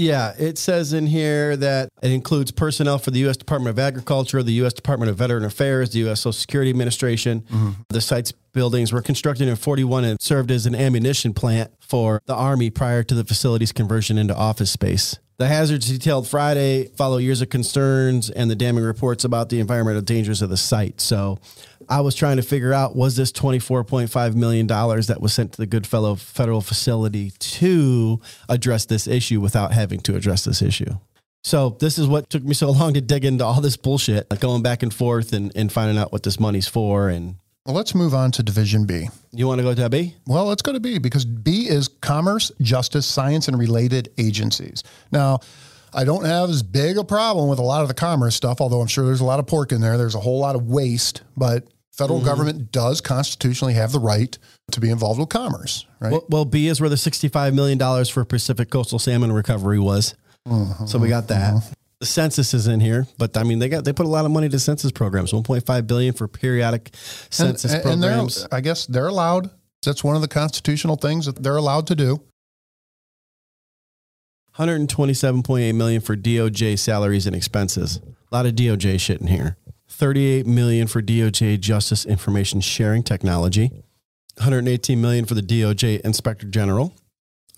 Yeah, 0.00 0.32
it 0.38 0.56
says 0.56 0.94
in 0.94 1.06
here 1.06 1.58
that 1.58 1.90
it 2.02 2.10
includes 2.10 2.50
personnel 2.50 2.98
for 2.98 3.10
the 3.10 3.18
U.S. 3.20 3.36
Department 3.36 3.68
of 3.68 3.78
Agriculture, 3.78 4.42
the 4.42 4.54
U.S. 4.54 4.72
Department 4.72 5.10
of 5.10 5.18
Veteran 5.18 5.44
Affairs, 5.44 5.90
the 5.90 5.98
U.S. 6.00 6.20
Social 6.20 6.32
Security 6.32 6.70
Administration. 6.70 7.42
Mm-hmm. 7.42 7.70
The 7.90 8.00
site's 8.00 8.32
buildings 8.32 8.94
were 8.94 9.02
constructed 9.02 9.46
in 9.46 9.56
41 9.56 10.04
and 10.04 10.18
served 10.18 10.50
as 10.50 10.64
an 10.64 10.74
ammunition 10.74 11.34
plant 11.34 11.70
for 11.80 12.22
the 12.24 12.34
Army 12.34 12.70
prior 12.70 13.02
to 13.02 13.14
the 13.14 13.24
facility's 13.24 13.72
conversion 13.72 14.16
into 14.16 14.34
office 14.34 14.70
space. 14.70 15.18
The 15.36 15.48
hazards 15.48 15.88
detailed 15.88 16.26
Friday 16.26 16.86
follow 16.96 17.18
years 17.18 17.42
of 17.42 17.50
concerns 17.50 18.30
and 18.30 18.50
the 18.50 18.56
damning 18.56 18.84
reports 18.84 19.24
about 19.24 19.50
the 19.50 19.60
environmental 19.60 20.02
dangers 20.02 20.40
of 20.40 20.48
the 20.48 20.56
site. 20.56 21.00
So 21.00 21.38
I 21.90 22.00
was 22.02 22.14
trying 22.14 22.36
to 22.36 22.42
figure 22.42 22.72
out 22.72 22.94
was 22.94 23.16
this 23.16 23.32
$24.5 23.32 24.34
million 24.36 24.68
that 24.68 25.18
was 25.20 25.32
sent 25.32 25.52
to 25.52 25.58
the 25.58 25.66
Goodfellow 25.66 26.14
federal 26.14 26.60
facility 26.60 27.32
to 27.32 28.20
address 28.48 28.86
this 28.86 29.08
issue 29.08 29.40
without 29.40 29.72
having 29.72 29.98
to 30.02 30.14
address 30.14 30.44
this 30.44 30.62
issue. 30.62 30.94
So 31.42 31.70
this 31.80 31.98
is 31.98 32.06
what 32.06 32.30
took 32.30 32.44
me 32.44 32.54
so 32.54 32.70
long 32.70 32.94
to 32.94 33.00
dig 33.00 33.24
into 33.24 33.44
all 33.44 33.60
this 33.60 33.76
bullshit, 33.76 34.30
like 34.30 34.40
going 34.40 34.62
back 34.62 34.84
and 34.84 34.94
forth 34.94 35.32
and, 35.32 35.50
and 35.56 35.72
finding 35.72 35.98
out 35.98 36.12
what 36.12 36.22
this 36.22 36.38
money's 36.38 36.68
for. 36.68 37.08
And 37.08 37.36
Well, 37.66 37.74
let's 37.74 37.94
move 37.94 38.14
on 38.14 38.30
to 38.32 38.42
Division 38.42 38.84
B. 38.86 39.08
you 39.32 39.48
want 39.48 39.58
to 39.58 39.64
go, 39.64 39.74
to 39.74 39.88
B? 39.88 40.14
Well, 40.26 40.44
let's 40.44 40.62
go 40.62 40.72
to 40.72 40.80
B 40.80 40.98
because 40.98 41.24
B 41.24 41.66
is 41.68 41.88
commerce, 41.88 42.52
justice, 42.60 43.06
science, 43.06 43.48
and 43.48 43.58
related 43.58 44.12
agencies. 44.16 44.84
Now, 45.10 45.40
I 45.92 46.04
don't 46.04 46.24
have 46.24 46.50
as 46.50 46.62
big 46.62 46.98
a 46.98 47.04
problem 47.04 47.48
with 47.48 47.58
a 47.58 47.62
lot 47.62 47.82
of 47.82 47.88
the 47.88 47.94
commerce 47.94 48.36
stuff, 48.36 48.60
although 48.60 48.80
I'm 48.80 48.86
sure 48.86 49.06
there's 49.06 49.20
a 49.20 49.24
lot 49.24 49.40
of 49.40 49.48
pork 49.48 49.72
in 49.72 49.80
there. 49.80 49.98
There's 49.98 50.14
a 50.14 50.20
whole 50.20 50.38
lot 50.38 50.54
of 50.54 50.66
waste, 50.68 51.22
but 51.36 51.66
federal 52.00 52.18
mm-hmm. 52.18 52.28
government 52.28 52.72
does 52.72 53.00
constitutionally 53.02 53.74
have 53.74 53.92
the 53.92 54.00
right 54.00 54.38
to 54.72 54.80
be 54.80 54.90
involved 54.90 55.20
with 55.20 55.28
commerce, 55.28 55.86
right? 56.00 56.12
Well, 56.12 56.24
well, 56.30 56.44
B 56.46 56.66
is 56.66 56.80
where 56.80 56.88
the 56.88 56.96
$65 56.96 57.54
million 57.54 58.04
for 58.06 58.24
Pacific 58.24 58.70
coastal 58.70 58.98
salmon 58.98 59.32
recovery 59.32 59.78
was. 59.78 60.14
Mm-hmm. 60.48 60.86
So 60.86 60.98
we 60.98 61.08
got 61.08 61.28
that. 61.28 61.54
Mm-hmm. 61.54 61.72
The 62.00 62.06
census 62.06 62.54
is 62.54 62.66
in 62.66 62.80
here, 62.80 63.06
but 63.18 63.36
I 63.36 63.42
mean 63.42 63.58
they 63.58 63.68
got 63.68 63.84
they 63.84 63.92
put 63.92 64.06
a 64.06 64.08
lot 64.08 64.24
of 64.24 64.30
money 64.30 64.48
to 64.48 64.58
census 64.58 64.90
programs. 64.90 65.32
1.5 65.32 65.86
billion 65.86 66.14
for 66.14 66.26
periodic 66.26 66.94
census 67.28 67.74
and, 67.74 67.84
and 67.84 68.00
programs. 68.00 68.46
I 68.50 68.62
guess 68.62 68.86
they're 68.86 69.08
allowed. 69.08 69.50
That's 69.84 70.02
one 70.02 70.16
of 70.16 70.22
the 70.22 70.28
constitutional 70.28 70.96
things 70.96 71.26
that 71.26 71.42
they're 71.42 71.58
allowed 71.58 71.86
to 71.88 71.94
do. 71.94 72.22
127.8 74.56 75.74
million 75.74 76.00
for 76.00 76.16
DOJ 76.16 76.78
salaries 76.78 77.26
and 77.26 77.36
expenses. 77.36 78.00
A 78.32 78.34
lot 78.34 78.46
of 78.46 78.54
DOJ 78.54 78.98
shit 78.98 79.20
in 79.20 79.26
here. 79.26 79.58
38 80.00 80.46
million 80.46 80.86
for 80.86 81.02
DOJ 81.02 81.60
Justice 81.60 82.06
Information 82.06 82.62
Sharing 82.62 83.02
Technology. 83.02 83.68
118 84.38 84.98
million 84.98 85.26
for 85.26 85.34
the 85.34 85.42
DOJ 85.42 86.00
Inspector 86.00 86.46
General. 86.46 86.94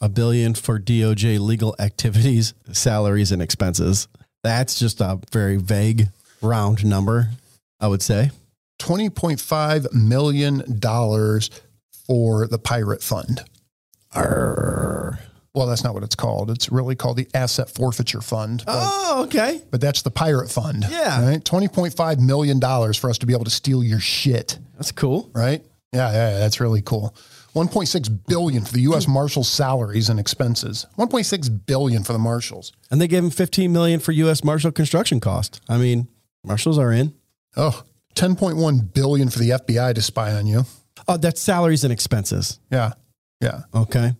A 0.00 0.08
billion 0.08 0.54
for 0.54 0.80
DOJ 0.80 1.38
legal 1.38 1.76
activities, 1.78 2.52
salaries 2.72 3.30
and 3.30 3.40
expenses. 3.40 4.08
That's 4.42 4.76
just 4.76 5.00
a 5.00 5.20
very 5.30 5.56
vague 5.56 6.08
round 6.40 6.84
number, 6.84 7.28
I 7.78 7.86
would 7.86 8.02
say. 8.02 8.32
$20.5 8.80 9.92
million 9.92 10.62
for 12.08 12.48
the 12.48 12.58
Pirate 12.58 13.04
Fund. 13.04 13.44
Arr. 14.16 15.20
Well, 15.54 15.66
that's 15.66 15.84
not 15.84 15.92
what 15.92 16.02
it's 16.02 16.14
called. 16.14 16.50
It's 16.50 16.72
really 16.72 16.94
called 16.96 17.18
the 17.18 17.28
Asset 17.34 17.68
Forfeiture 17.68 18.22
Fund. 18.22 18.62
But, 18.64 18.74
Oh, 18.74 19.24
okay. 19.26 19.60
but 19.70 19.80
that's 19.82 20.00
the 20.02 20.10
Pirate 20.10 20.50
Fund. 20.50 20.86
Yeah. 20.90 21.22
Right? 21.28 21.44
$20.5 21.44 22.18
million 22.20 22.58
for 22.94 23.10
us 23.10 23.18
to 23.18 23.26
be 23.26 23.34
able 23.34 23.44
to 23.44 23.50
steal 23.50 23.84
your 23.84 24.00
shit. 24.00 24.58
That's 24.76 24.92
cool. 24.92 25.30
Right? 25.34 25.62
Yeah, 25.92 26.10
yeah, 26.10 26.30
yeah, 26.30 26.38
that's 26.38 26.58
really 26.58 26.80
cool. 26.80 27.14
1.6 27.54 28.20
billion 28.26 28.64
for 28.64 28.72
the 28.72 28.80
U.S. 28.82 29.06
Marshals 29.06 29.46
salaries 29.46 30.08
and 30.08 30.18
expenses. 30.18 30.86
1.6 30.98 31.66
billion 31.66 32.02
for 32.02 32.14
the 32.14 32.18
Marshals. 32.18 32.72
And 32.90 32.98
they 32.98 33.06
gave 33.06 33.22
him 33.22 33.28
15 33.30 33.70
million 33.70 34.00
for 34.00 34.12
U.S. 34.12 34.42
Marshal 34.42 34.72
construction 34.72 35.20
cost. 35.20 35.60
I 35.68 35.76
mean, 35.76 36.08
Marshals 36.42 36.78
are 36.78 36.90
in. 36.92 37.12
Oh, 37.58 37.82
10.1 38.14 38.94
billion 38.94 39.28
for 39.28 39.38
the 39.38 39.50
FBI 39.50 39.94
to 39.94 40.00
spy 40.00 40.32
on 40.32 40.46
you. 40.46 40.64
Oh, 41.06 41.18
that's 41.18 41.42
salaries 41.42 41.84
and 41.84 41.92
expenses. 41.92 42.58
Yeah. 42.70 42.92
Yeah. 43.42 43.64
Okay. 43.74 44.14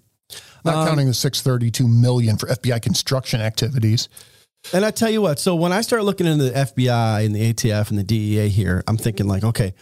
Not 0.65 0.75
Um, 0.77 0.89
counting 0.89 1.07
the 1.09 1.15
632 1.15 1.87
million 1.89 2.37
for 2.37 2.47
FBI 2.49 2.81
construction 2.81 3.41
activities. 3.41 4.09
And 4.73 4.85
I 4.85 4.93
tell 4.93 5.11
you 5.11 5.21
what, 5.21 5.41
so 5.41 5.57
when 5.57 5.73
I 5.73 5.81
start 5.81 6.05
looking 6.05 6.27
into 6.27 6.45
the 6.45 6.53
FBI 6.53 7.27
and 7.27 7.35
the 7.35 7.53
ATF 7.53 7.91
and 7.91 7.99
the 7.99 8.05
DEA 8.05 8.49
here, 8.49 8.85
I'm 8.87 8.97
thinking 8.97 9.27
like, 9.27 9.43
okay, 9.43 9.75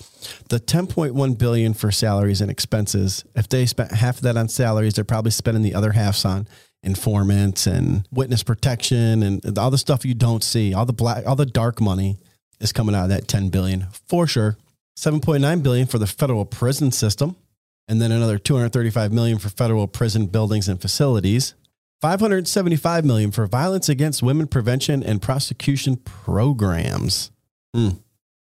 the 0.48 0.58
10.1 0.58 1.36
billion 1.36 1.74
for 1.74 1.92
salaries 1.92 2.40
and 2.40 2.50
expenses, 2.50 3.24
if 3.34 3.46
they 3.46 3.66
spent 3.66 3.92
half 3.92 4.16
of 4.16 4.22
that 4.22 4.38
on 4.38 4.48
salaries, 4.48 4.94
they're 4.94 5.04
probably 5.04 5.32
spending 5.32 5.62
the 5.62 5.74
other 5.74 5.92
halves 5.92 6.24
on 6.24 6.48
informants 6.82 7.66
and 7.66 8.06
witness 8.10 8.42
protection 8.42 9.22
and 9.22 9.58
all 9.58 9.70
the 9.70 9.76
stuff 9.76 10.06
you 10.06 10.14
don't 10.14 10.42
see. 10.42 10.72
All 10.72 10.86
the 10.86 10.94
black, 10.94 11.26
all 11.26 11.36
the 11.36 11.44
dark 11.44 11.78
money 11.78 12.16
is 12.58 12.72
coming 12.72 12.94
out 12.94 13.04
of 13.04 13.08
that 13.10 13.28
10 13.28 13.50
billion 13.50 13.86
for 14.08 14.26
sure. 14.26 14.56
7.9 14.96 15.62
billion 15.62 15.86
for 15.86 15.98
the 15.98 16.06
federal 16.06 16.46
prison 16.46 16.90
system 16.90 17.36
and 17.90 18.00
then 18.00 18.12
another 18.12 18.38
235 18.38 19.12
million 19.12 19.38
for 19.38 19.48
federal 19.50 19.86
prison 19.88 20.26
buildings 20.26 20.68
and 20.68 20.80
facilities. 20.80 21.54
575 22.00 23.04
million 23.04 23.30
for 23.32 23.46
violence 23.46 23.88
against 23.90 24.22
women 24.22 24.46
prevention 24.46 25.02
and 25.02 25.20
prosecution 25.20 25.96
programs. 25.96 27.30
Hmm. 27.74 27.88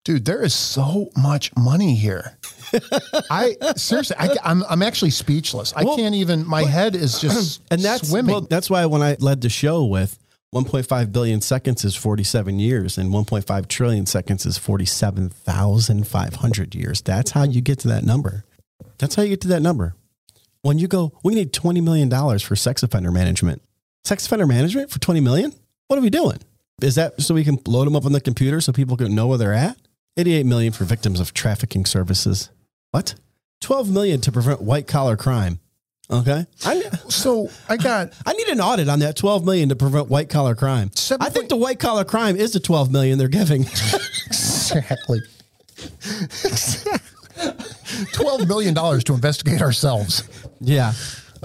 Dude, 0.05 0.25
there 0.25 0.41
is 0.43 0.53
so 0.55 1.09
much 1.15 1.55
money 1.55 1.95
here. 1.95 2.37
I 3.29 3.55
seriously, 3.75 4.15
I, 4.17 4.35
I'm 4.43 4.63
I'm 4.69 4.81
actually 4.81 5.11
speechless. 5.11 5.71
I 5.75 5.83
Well, 5.83 5.95
can't 5.97 6.15
even. 6.15 6.47
My 6.47 6.63
head 6.63 6.95
is 6.95 7.19
just 7.19 7.61
And 7.71 7.81
that's 7.81 8.09
swimming. 8.09 8.31
well, 8.31 8.41
that's 8.41 8.69
why 8.69 8.85
when 8.85 9.01
I 9.01 9.15
led 9.19 9.41
the 9.41 9.49
show 9.49 9.83
with 9.85 10.17
1.5 10.55 11.11
billion 11.11 11.41
seconds 11.41 11.83
is 11.85 11.95
47 11.95 12.59
years, 12.59 12.97
and 12.97 13.11
1.5 13.11 13.67
trillion 13.67 14.05
seconds 14.05 14.45
is 14.45 14.57
47,500 14.57 16.75
years. 16.75 17.01
That's 17.01 17.31
how 17.31 17.43
you 17.43 17.61
get 17.61 17.79
to 17.79 17.87
that 17.89 18.03
number. 18.03 18.45
That's 18.97 19.15
how 19.15 19.23
you 19.23 19.29
get 19.29 19.41
to 19.41 19.47
that 19.49 19.61
number. 19.61 19.95
When 20.61 20.79
you 20.79 20.87
go, 20.87 21.11
we 21.23 21.35
need 21.35 21.51
$20 21.51 21.83
million 21.83 22.09
for 22.39 22.55
sex 22.55 22.83
offender 22.83 23.11
management. 23.11 23.61
Sex 24.05 24.25
offender 24.25 24.47
management 24.47 24.91
for 24.91 24.99
20 24.99 25.19
million? 25.19 25.53
What 25.87 25.99
are 25.99 26.01
we 26.01 26.09
doing? 26.09 26.39
Is 26.81 26.95
that 26.95 27.21
so 27.21 27.33
we 27.33 27.43
can 27.43 27.59
load 27.67 27.85
them 27.85 27.95
up 27.95 28.05
on 28.05 28.13
the 28.13 28.21
computer 28.21 28.59
so 28.61 28.71
people 28.71 28.97
can 28.97 29.13
know 29.13 29.27
where 29.27 29.37
they're 29.37 29.53
at? 29.53 29.77
88 30.17 30.45
million 30.45 30.73
for 30.73 30.85
victims 30.85 31.19
of 31.19 31.33
trafficking 31.33 31.85
services. 31.85 32.49
What? 32.91 33.15
12 33.61 33.91
million 33.91 34.21
to 34.21 34.31
prevent 34.31 34.61
white 34.61 34.87
collar 34.87 35.17
crime. 35.17 35.59
Okay. 36.09 36.45
I, 36.65 36.81
So 37.09 37.49
I 37.69 37.77
got 37.77 38.13
I 38.25 38.33
need 38.33 38.47
an 38.47 38.59
audit 38.61 38.89
on 38.89 38.99
that 38.99 39.15
12 39.15 39.45
million 39.45 39.69
to 39.69 39.75
prevent 39.75 40.09
white 40.09 40.29
collar 40.29 40.55
crime. 40.55 40.91
I 41.19 41.29
think 41.29 41.49
the 41.49 41.55
white 41.55 41.79
collar 41.79 42.03
crime 42.03 42.35
is 42.35 42.53
the 42.53 42.59
12 42.59 42.91
million 42.91 43.17
they're 43.17 43.27
giving. 43.27 43.61
exactly. 44.27 45.19
exactly 45.77 46.99
twelve 48.13 48.47
million 48.47 48.73
dollars 48.73 49.03
to 49.05 49.13
investigate 49.13 49.61
ourselves. 49.61 50.23
yeah. 50.59 50.93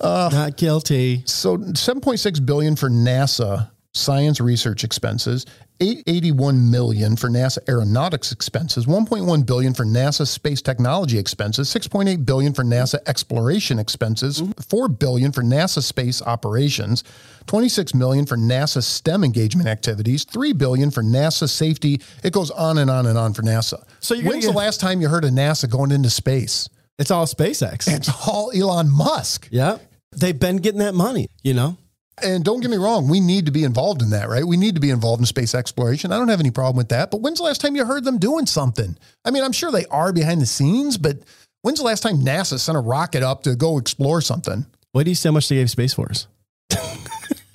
Not 0.02 0.56
guilty. 0.56 1.22
So 1.26 1.72
seven 1.74 2.00
point 2.00 2.20
six 2.20 2.38
billion 2.40 2.76
for 2.76 2.88
NASA 2.88 3.70
science 3.98 4.40
research 4.40 4.84
expenses, 4.84 5.44
eight 5.80 6.02
eighty 6.06 6.32
one 6.32 6.70
million 6.70 7.16
for 7.16 7.28
NASA 7.28 7.58
aeronautics 7.68 8.32
expenses, 8.32 8.86
one 8.86 9.04
point 9.04 9.24
one 9.26 9.42
billion 9.42 9.74
for 9.74 9.84
NASA 9.84 10.26
space 10.26 10.62
technology 10.62 11.18
expenses, 11.18 11.68
six 11.68 11.86
point 11.88 12.08
eight 12.08 12.24
billion 12.24 12.54
for 12.54 12.62
NASA 12.64 12.98
exploration 13.06 13.78
expenses, 13.78 14.42
four 14.68 14.88
billion 14.88 15.32
for 15.32 15.42
NASA 15.42 15.82
space 15.82 16.22
operations, 16.22 17.04
twenty 17.46 17.68
six 17.68 17.94
million 17.94 18.24
for 18.24 18.36
NASA 18.36 18.82
STEM 18.82 19.24
engagement 19.24 19.68
activities, 19.68 20.24
three 20.24 20.52
billion 20.52 20.90
for 20.90 21.02
NASA 21.02 21.48
safety. 21.48 22.00
It 22.22 22.32
goes 22.32 22.50
on 22.50 22.78
and 22.78 22.90
on 22.90 23.06
and 23.06 23.18
on 23.18 23.34
for 23.34 23.42
NASA. 23.42 23.82
So 24.00 24.14
when's 24.16 24.44
get- 24.44 24.52
the 24.52 24.56
last 24.58 24.80
time 24.80 25.00
you 25.00 25.08
heard 25.08 25.24
of 25.24 25.30
NASA 25.32 25.68
going 25.68 25.90
into 25.90 26.10
space? 26.10 26.68
It's 26.98 27.10
all 27.12 27.26
SpaceX. 27.26 27.86
It's 27.86 28.08
all 28.26 28.50
Elon 28.54 28.90
Musk. 28.90 29.48
yeah. 29.50 29.78
They've 30.10 30.38
been 30.38 30.56
getting 30.56 30.80
that 30.80 30.94
money, 30.94 31.28
you 31.42 31.52
know? 31.54 31.76
And 32.22 32.44
don't 32.44 32.60
get 32.60 32.70
me 32.70 32.76
wrong, 32.76 33.08
we 33.08 33.20
need 33.20 33.46
to 33.46 33.52
be 33.52 33.64
involved 33.64 34.02
in 34.02 34.10
that, 34.10 34.28
right? 34.28 34.44
We 34.44 34.56
need 34.56 34.74
to 34.74 34.80
be 34.80 34.90
involved 34.90 35.20
in 35.20 35.26
space 35.26 35.54
exploration. 35.54 36.12
I 36.12 36.18
don't 36.18 36.28
have 36.28 36.40
any 36.40 36.50
problem 36.50 36.76
with 36.76 36.88
that. 36.90 37.10
But 37.10 37.20
when's 37.20 37.38
the 37.38 37.44
last 37.44 37.60
time 37.60 37.76
you 37.76 37.84
heard 37.84 38.04
them 38.04 38.18
doing 38.18 38.46
something? 38.46 38.96
I 39.24 39.30
mean, 39.30 39.42
I'm 39.42 39.52
sure 39.52 39.70
they 39.70 39.86
are 39.86 40.12
behind 40.12 40.40
the 40.40 40.46
scenes, 40.46 40.98
but 40.98 41.18
when's 41.62 41.78
the 41.78 41.84
last 41.84 42.02
time 42.02 42.18
NASA 42.18 42.58
sent 42.58 42.76
a 42.76 42.80
rocket 42.80 43.22
up 43.22 43.42
to 43.44 43.54
go 43.54 43.78
explore 43.78 44.20
something? 44.20 44.66
Why 44.92 45.02
do 45.02 45.10
you 45.10 45.16
how 45.22 45.32
much 45.32 45.48
they 45.48 45.56
gave 45.56 45.70
Space 45.70 45.94
Force? 45.94 46.26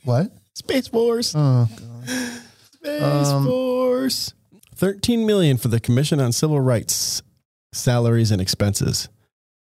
What? 0.04 0.32
Space 0.54 0.89
Force. 0.89 1.34
Oh, 1.34 1.67
God. 1.80 2.41
Space 2.73 3.02
um, 3.02 3.45
Force. 3.45 4.34
13 4.76 5.26
million 5.26 5.58
for 5.58 5.69
the 5.69 5.80
Commission 5.80 6.19
on 6.19 6.34
Civil 6.34 6.60
Rights 6.60 7.21
salaries 7.71 8.32
and 8.32 8.41
expenses. 8.41 9.10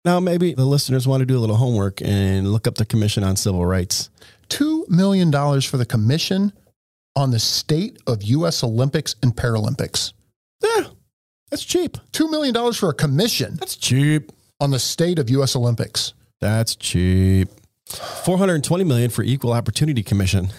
Now, 0.04 0.19
maybe 0.19 0.54
the 0.54 0.65
listeners 0.65 1.08
want 1.08 1.21
to 1.21 1.25
do 1.25 1.38
a 1.38 1.39
little 1.39 1.58
homework 1.58 2.01
and 2.01 2.51
look 2.51 2.67
up 2.67 2.75
the 2.75 2.86
Commission 2.86 3.23
on 3.23 3.36
Civil 3.36 3.65
Rights. 3.65 4.10
$2 4.51 4.89
million 4.89 5.31
for 5.61 5.77
the 5.77 5.85
commission 5.85 6.51
on 7.15 7.31
the 7.31 7.39
state 7.39 7.97
of 8.07 8.21
U.S. 8.23 8.63
Olympics 8.63 9.15
and 9.23 9.35
Paralympics. 9.35 10.13
Yeah, 10.63 10.87
that's 11.49 11.63
cheap. 11.65 11.97
$2 12.11 12.29
million 12.29 12.73
for 12.73 12.89
a 12.89 12.93
commission 12.93 13.55
That's 13.59 13.75
cheap. 13.75 14.31
on 14.59 14.71
the 14.71 14.79
state 14.79 15.19
of 15.19 15.29
U.S. 15.29 15.55
Olympics. 15.55 16.13
That's 16.39 16.75
cheap. 16.75 17.49
420 17.87 18.83
million 18.83 19.09
for 19.09 19.23
Equal 19.23 19.51
Opportunity 19.53 20.03
Commission. 20.03 20.49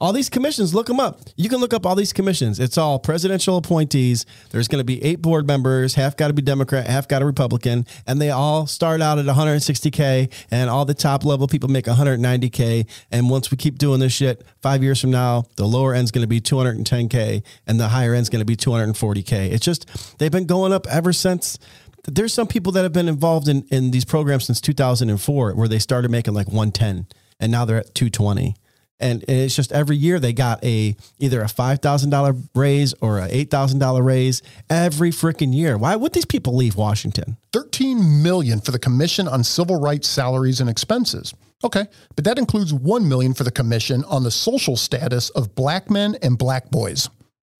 All 0.00 0.12
these 0.12 0.30
commissions, 0.30 0.74
look 0.74 0.86
them 0.86 0.98
up. 0.98 1.20
You 1.36 1.48
can 1.50 1.58
look 1.58 1.74
up 1.74 1.84
all 1.84 1.94
these 1.94 2.12
commissions. 2.12 2.58
It's 2.58 2.78
all 2.78 2.98
presidential 2.98 3.58
appointees. 3.58 4.24
There's 4.50 4.66
going 4.66 4.80
to 4.80 4.84
be 4.84 5.02
eight 5.04 5.20
board 5.20 5.46
members, 5.46 5.94
half 5.94 6.16
got 6.16 6.28
to 6.28 6.32
be 6.32 6.40
Democrat, 6.42 6.86
half 6.86 7.06
got 7.06 7.20
a 7.20 7.26
Republican, 7.26 7.86
and 8.06 8.20
they 8.20 8.30
all 8.30 8.66
start 8.66 9.02
out 9.02 9.18
at 9.18 9.26
160K, 9.26 10.32
and 10.50 10.70
all 10.70 10.86
the 10.86 10.94
top 10.94 11.24
level 11.24 11.46
people 11.46 11.68
make 11.68 11.84
190K. 11.84 12.86
And 13.12 13.28
once 13.28 13.50
we 13.50 13.58
keep 13.58 13.76
doing 13.76 14.00
this 14.00 14.12
shit, 14.12 14.42
five 14.62 14.82
years 14.82 15.00
from 15.00 15.10
now, 15.10 15.44
the 15.56 15.66
lower 15.66 15.94
end's 15.94 16.10
going 16.10 16.24
to 16.24 16.28
be 16.28 16.40
210K, 16.40 17.42
and 17.66 17.78
the 17.78 17.88
higher 17.88 18.14
end's 18.14 18.30
going 18.30 18.40
to 18.40 18.46
be 18.46 18.56
240K. 18.56 19.52
It's 19.52 19.64
just, 19.64 20.18
they've 20.18 20.32
been 20.32 20.46
going 20.46 20.72
up 20.72 20.86
ever 20.86 21.12
since 21.12 21.58
there's 22.04 22.32
some 22.32 22.46
people 22.46 22.72
that 22.72 22.82
have 22.82 22.94
been 22.94 23.08
involved 23.08 23.46
in, 23.46 23.62
in 23.70 23.90
these 23.90 24.06
programs 24.06 24.46
since 24.46 24.58
2004 24.62 25.52
where 25.52 25.68
they 25.68 25.78
started 25.78 26.10
making 26.10 26.32
like 26.32 26.46
110 26.46 27.06
and 27.38 27.52
now 27.52 27.66
they're 27.66 27.76
at 27.76 27.94
220 27.94 28.56
and 29.00 29.24
it's 29.28 29.54
just 29.54 29.72
every 29.72 29.96
year 29.96 30.20
they 30.20 30.32
got 30.32 30.62
a 30.64 30.96
either 31.18 31.40
a 31.40 31.46
$5000 31.46 32.48
raise 32.54 32.94
or 33.00 33.18
a 33.18 33.28
$8000 33.28 34.04
raise 34.04 34.42
every 34.68 35.10
freaking 35.10 35.54
year. 35.54 35.78
Why 35.78 35.96
would 35.96 36.12
these 36.12 36.26
people 36.26 36.54
leave 36.54 36.76
washington? 36.76 37.36
13 37.52 38.22
million 38.22 38.60
for 38.60 38.70
the 38.70 38.78
commission 38.78 39.26
on 39.26 39.42
civil 39.44 39.80
rights 39.80 40.08
salaries 40.08 40.60
and 40.60 40.68
expenses. 40.70 41.34
Okay 41.64 41.86
but 42.14 42.24
that 42.24 42.38
includes 42.38 42.72
1 42.72 43.08
million 43.08 43.34
for 43.34 43.44
the 43.44 43.50
commission 43.50 44.04
on 44.04 44.22
the 44.22 44.30
social 44.30 44.76
status 44.76 45.30
of 45.30 45.54
black 45.54 45.90
men 45.90 46.16
and 46.22 46.38
black 46.38 46.70
boys. 46.70 47.08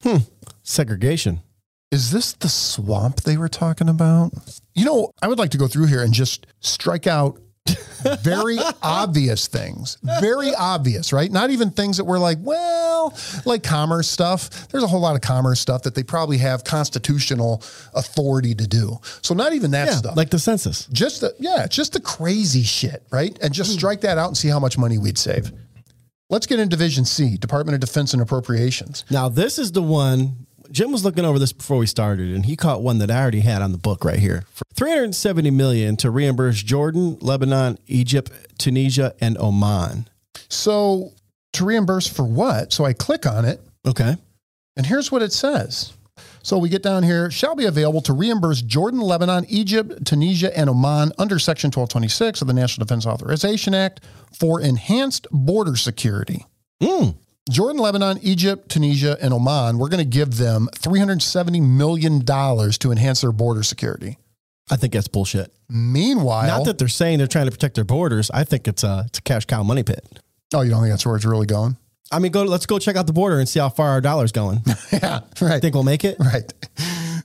Hmm, 0.03 0.19
segregation. 0.63 1.41
Is 1.91 2.13
this 2.13 2.33
the 2.35 2.49
swamp 2.49 3.23
they 3.23 3.37
were 3.37 3.49
talking 3.49 3.89
about? 3.89 4.33
You 4.75 4.85
know 4.85 5.11
i 5.23 5.29
would 5.29 5.39
like 5.39 5.51
to 5.51 5.59
go 5.59 5.67
through 5.67 5.87
here 5.87 6.03
and 6.03 6.13
just 6.13 6.47
strike 6.61 7.07
out 7.07 7.41
very 8.21 8.59
obvious 8.83 9.47
things. 9.47 9.99
Very 10.21 10.55
obvious 10.55 11.13
right? 11.13 11.31
Not 11.31 11.51
even 11.51 11.71
things 11.71 11.97
that 11.97 12.05
were 12.05 12.19
like 12.19 12.39
well 12.41 13.15
like 13.45 13.63
commerce 13.63 14.09
stuff. 14.09 14.69
There's 14.69 14.85
a 14.85 14.87
whole 14.87 15.01
lot 15.01 15.15
of 15.15 15.23
commerce 15.23 15.61
stuff 15.61 15.83
that 15.83 15.95
they 15.95 16.03
probably 16.03 16.39
have 16.39 16.65
constitutional 16.65 17.63
authority 17.95 18.55
to 18.55 18.67
do. 18.67 18.99
So 19.23 19.35
not 19.35 19.53
even 19.53 19.71
that 19.73 19.89
yeah 19.89 19.95
stuff. 19.95 20.17
like 20.17 20.31
the 20.31 20.39
census. 20.39 20.87
Just 20.87 21.21
the 21.21 21.35
yeah, 21.39 21.67
just 21.67 21.93
the 21.93 22.01
crazy 22.01 22.63
shit, 22.63 23.03
right? 23.11 23.39
And 23.43 23.53
just 23.53 23.73
hmm. 23.73 23.79
strike 23.79 24.01
that 24.03 24.19
out 24.19 24.29
and 24.29 24.37
see 24.37 24.49
how 24.49 24.61
much 24.61 24.79
money 24.79 24.99
we'd 24.99 25.19
save. 25.19 25.53
Let's 26.29 26.47
get 26.47 26.61
in 26.61 26.69
Division 26.69 27.05
C, 27.05 27.37
Department 27.37 27.75
of 27.75 27.81
Defense 27.81 28.13
and 28.13 28.23
Appropriations. 28.23 29.05
now 29.11 29.29
this 29.29 29.59
is 29.59 29.73
the 29.73 29.83
one 29.83 30.47
jim 30.71 30.93
was 30.93 31.05
looking 31.05 31.25
over 31.25 31.39
this 31.39 31.53
before 31.53 31.79
we 31.79 31.87
started 31.87 32.35
and 32.35 32.47
he 32.47 32.57
caught 32.57 32.83
one 32.83 32.99
that 32.99 33.11
i 33.11 33.21
already 33.21 33.41
had 33.41 33.63
on 33.63 33.73
the 33.73 33.79
book 33.79 34.05
right 34.05 34.19
here 34.19 34.45
for 34.53 34.65
370 34.75 35.51
million 35.51 35.97
to 35.97 36.11
reimburse 36.11 36.63
jordan 36.63 37.17
lebanon 37.21 37.79
egypt 37.87 38.31
tunisia 38.59 39.15
and 39.21 39.37
oman 39.39 40.09
So 40.49 41.13
to 41.55 41.65
reimburse 41.65 42.07
for 42.07 42.25
what? 42.25 42.73
So 42.73 42.85
I 42.85 42.93
click 42.93 43.27
on 43.27 43.45
it, 43.45 43.61
okay 43.87 44.17
and 44.77 44.87
here's 44.87 45.13
what 45.13 45.21
it 45.21 45.33
says. 45.33 45.93
So 46.43 46.57
we 46.57 46.71
get 46.71 46.83
down 46.83 47.03
here, 47.03 47.31
shall 47.31 47.55
be 47.55 47.67
available 47.67 48.01
to 48.03 48.15
reimburse 48.15 48.63
Jordan, 48.63 49.01
Lebanon, 49.01 49.45
Egypt, 49.49 50.07
Tunisia, 50.07 50.57
and 50.57 50.71
Oman 50.71 51.13
under 51.19 51.39
Section 51.39 51.69
1226 51.69 52.41
of 52.41 52.49
the 52.49 52.55
National 52.55 52.87
Defense 52.87 53.05
Authorization 53.05 53.75
Act 53.75 54.01
for 54.33 54.59
enhanced 54.59 55.27
border 55.31 55.77
security. 55.77 56.47
Mm. 56.83 57.15
Jordan, 57.49 57.81
Lebanon, 57.81 58.19
Egypt, 58.23 58.69
Tunisia, 58.69 59.17
and 59.21 59.33
Oman, 59.33 59.79
we're 59.79 59.89
going 59.89 59.99
to 60.05 60.09
give 60.09 60.37
them 60.37 60.69
$370 60.77 61.63
million 61.63 62.21
to 62.25 62.91
enhance 62.93 63.23
their 63.23 63.33
border 63.33 63.63
security. 63.63 64.19
I 64.71 64.77
think 64.77 64.93
that's 64.93 65.09
bullshit. 65.09 65.53
Meanwhile, 65.69 66.47
Not 66.47 66.65
that 66.67 66.79
they're 66.79 66.87
saying 66.87 67.19
they're 67.19 67.27
trying 67.27 67.47
to 67.47 67.51
protect 67.51 67.75
their 67.75 67.85
borders. 67.85 68.31
I 68.31 68.45
think 68.45 68.69
it's 68.69 68.85
a 68.85 69.05
it's 69.07 69.19
a 69.19 69.23
cash 69.23 69.47
cow 69.47 69.63
money 69.65 69.83
pit. 69.83 70.05
oh, 70.55 70.61
you 70.61 70.71
don't 70.71 70.81
think 70.83 70.93
that's 70.93 71.05
where 71.05 71.17
it's 71.17 71.25
really 71.25 71.47
going? 71.47 71.77
I 72.13 72.19
mean, 72.21 72.31
go 72.31 72.43
let's 72.45 72.67
go 72.67 72.79
check 72.79 72.95
out 72.97 73.07
the 73.09 73.13
border 73.13 73.39
and 73.41 73.49
see 73.49 73.59
how 73.59 73.69
far 73.69 73.89
our 73.91 74.01
dollar's 74.01 74.31
going. 74.33 74.61
yeah, 74.93 75.21
right. 75.41 75.61
Think 75.61 75.75
we'll 75.75 75.83
make 75.83 76.05
it? 76.05 76.17
right. 76.21 76.53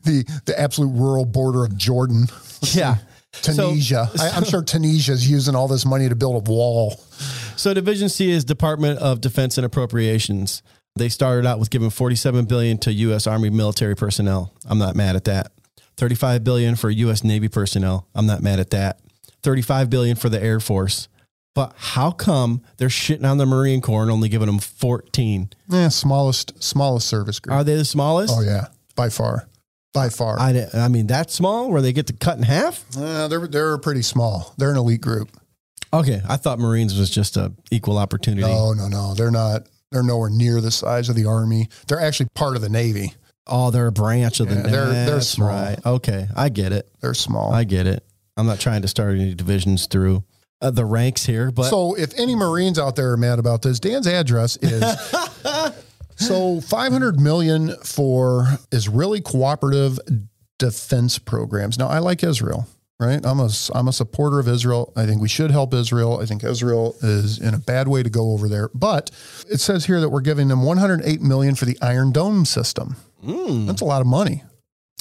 The 0.03 0.23
the 0.45 0.59
absolute 0.59 0.89
rural 0.97 1.25
border 1.25 1.65
of 1.65 1.77
Jordan, 1.77 2.25
Yeah. 2.73 2.97
Tunisia. 3.41 4.09
I, 4.19 4.29
I'm 4.29 4.45
sure 4.45 4.63
Tunisia 4.63 5.11
is 5.11 5.29
using 5.29 5.55
all 5.55 5.67
this 5.67 5.85
money 5.85 6.07
to 6.07 6.15
build 6.15 6.47
a 6.47 6.51
wall. 6.51 6.99
So 7.57 7.73
Division 7.73 8.09
C 8.09 8.31
is 8.31 8.43
Department 8.45 8.99
of 8.99 9.21
Defense 9.21 9.57
and 9.57 9.65
Appropriations. 9.65 10.61
They 10.95 11.09
started 11.09 11.45
out 11.45 11.59
with 11.59 11.69
giving 11.69 11.89
47 11.89 12.45
billion 12.45 12.77
to 12.79 12.91
US 12.93 13.27
Army 13.27 13.49
military 13.49 13.95
personnel. 13.95 14.53
I'm 14.65 14.77
not 14.77 14.95
mad 14.95 15.15
at 15.15 15.25
that. 15.25 15.51
35 15.97 16.43
billion 16.43 16.75
for 16.75 16.89
US 16.89 17.23
Navy 17.23 17.47
personnel. 17.49 18.07
I'm 18.15 18.25
not 18.25 18.41
mad 18.41 18.59
at 18.59 18.69
that. 18.71 18.99
35 19.43 19.89
billion 19.89 20.15
for 20.15 20.29
the 20.29 20.41
Air 20.41 20.59
Force. 20.59 21.07
But 21.53 21.73
how 21.77 22.11
come 22.11 22.61
they're 22.77 22.89
shitting 22.89 23.29
on 23.29 23.37
the 23.37 23.45
Marine 23.45 23.79
Corps 23.79 24.01
and 24.01 24.11
only 24.11 24.27
giving 24.27 24.47
them 24.47 24.59
14? 24.59 25.49
Yeah, 25.69 25.87
smallest 25.87 26.61
smallest 26.61 27.07
service 27.07 27.39
group. 27.39 27.55
Are 27.55 27.63
they 27.63 27.75
the 27.75 27.85
smallest? 27.85 28.33
oh 28.35 28.41
yeah, 28.41 28.67
by 28.97 29.07
far, 29.09 29.47
by 29.93 30.09
far. 30.09 30.37
I, 30.37 30.67
I 30.73 30.89
mean, 30.89 31.07
that 31.07 31.31
small 31.31 31.71
where 31.71 31.81
they 31.81 31.93
get 31.93 32.07
to 32.07 32.13
cut 32.13 32.37
in 32.37 32.43
half? 32.43 32.83
Uh, 32.97 33.29
they're 33.29 33.47
they're 33.47 33.77
pretty 33.77 34.01
small. 34.01 34.53
They're 34.57 34.71
an 34.71 34.77
elite 34.77 34.99
group. 34.99 35.29
Okay. 35.93 36.21
I 36.27 36.37
thought 36.37 36.59
Marines 36.59 36.97
was 36.97 37.09
just 37.09 37.37
a 37.37 37.53
equal 37.71 37.97
opportunity. 37.97 38.41
No, 38.47 38.73
no, 38.73 38.87
no. 38.87 39.13
They're 39.13 39.31
not. 39.31 39.67
They're 39.91 40.03
nowhere 40.03 40.29
near 40.29 40.59
the 40.61 40.71
size 40.71 41.07
of 41.09 41.15
the 41.15 41.25
Army. 41.25 41.69
They're 41.87 42.01
actually 42.01 42.27
part 42.35 42.55
of 42.55 42.61
the 42.61 42.69
Navy. 42.69 43.13
Oh, 43.47 43.69
they're 43.71 43.87
a 43.87 43.91
branch 43.91 44.39
of 44.39 44.49
the 44.49 44.55
Yeah, 44.55 44.61
they're- 44.63 44.71
they're 44.87 45.05
That's 45.15 45.27
small. 45.27 45.47
right. 45.47 45.77
Okay. 45.85 46.27
I 46.35 46.49
get 46.49 46.71
it. 46.73 46.89
They're 46.99 47.13
small. 47.13 47.53
I 47.53 47.63
get 47.63 47.85
it. 47.87 48.03
I'm 48.35 48.47
not 48.47 48.59
trying 48.59 48.81
to 48.81 48.87
start 48.89 49.15
any 49.17 49.33
divisions 49.35 49.85
through. 49.85 50.23
uh, 50.61 50.71
the 50.71 50.83
ranks 50.85 51.25
here, 51.25 51.51
but 51.51 51.69
So 51.69 51.93
if 51.95 52.17
any 52.17 52.33
Marines 52.35 52.79
out 52.79 52.95
there 52.95 53.11
are 53.11 53.17
mad 53.17 53.39
about 53.39 53.61
this, 53.61 53.79
Dan's 53.79 54.07
address 54.07 54.57
is 54.61 54.81
so 56.15 56.61
500 56.61 57.19
million 57.19 57.75
for 57.83 58.47
Israeli 58.71 59.21
cooperative 59.21 59.99
defense 60.57 61.19
programs. 61.19 61.77
Now 61.77 61.87
I 61.87 61.99
like 61.99 62.23
Israel, 62.23 62.67
right? 62.99 63.23
I'm 63.25 63.39
a 63.39 63.49
I'm 63.73 63.87
a 63.87 63.93
supporter 63.93 64.39
of 64.39 64.47
Israel. 64.47 64.91
I 64.95 65.05
think 65.05 65.21
we 65.21 65.27
should 65.27 65.51
help 65.51 65.73
Israel. 65.73 66.19
I 66.21 66.25
think 66.25 66.43
Israel 66.43 66.95
is 67.01 67.39
in 67.39 67.53
a 67.53 67.59
bad 67.59 67.87
way 67.87 68.03
to 68.03 68.09
go 68.09 68.31
over 68.31 68.47
there. 68.47 68.69
But 68.73 69.11
it 69.49 69.59
says 69.59 69.85
here 69.85 69.99
that 70.01 70.09
we're 70.09 70.21
giving 70.21 70.47
them 70.47 70.63
108 70.63 71.21
million 71.21 71.55
for 71.55 71.65
the 71.65 71.77
Iron 71.81 72.11
Dome 72.11 72.45
system. 72.45 72.95
Hmm. 73.23 73.65
That's 73.65 73.81
a 73.81 73.85
lot 73.85 74.01
of 74.01 74.07
money. 74.07 74.43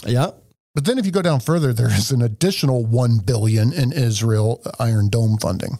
yeah, 0.06 0.30
But 0.74 0.84
then 0.86 0.98
if 0.98 1.06
you 1.06 1.12
go 1.12 1.22
down 1.22 1.40
further, 1.40 1.72
there 1.72 1.90
is 1.90 2.10
an 2.10 2.22
additional 2.22 2.84
1 2.84 3.18
billion 3.18 3.72
in 3.72 3.92
Israel 3.92 4.62
uh, 4.64 4.70
Iron 4.80 5.08
Dome 5.08 5.38
funding. 5.38 5.78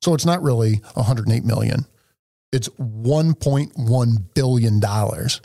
So 0.00 0.14
it's 0.14 0.26
not 0.26 0.42
really 0.42 0.76
108 0.94 1.44
million. 1.44 1.86
It's 2.50 2.68
1.1 2.68 4.34
billion 4.34 4.80
dollars 4.80 5.40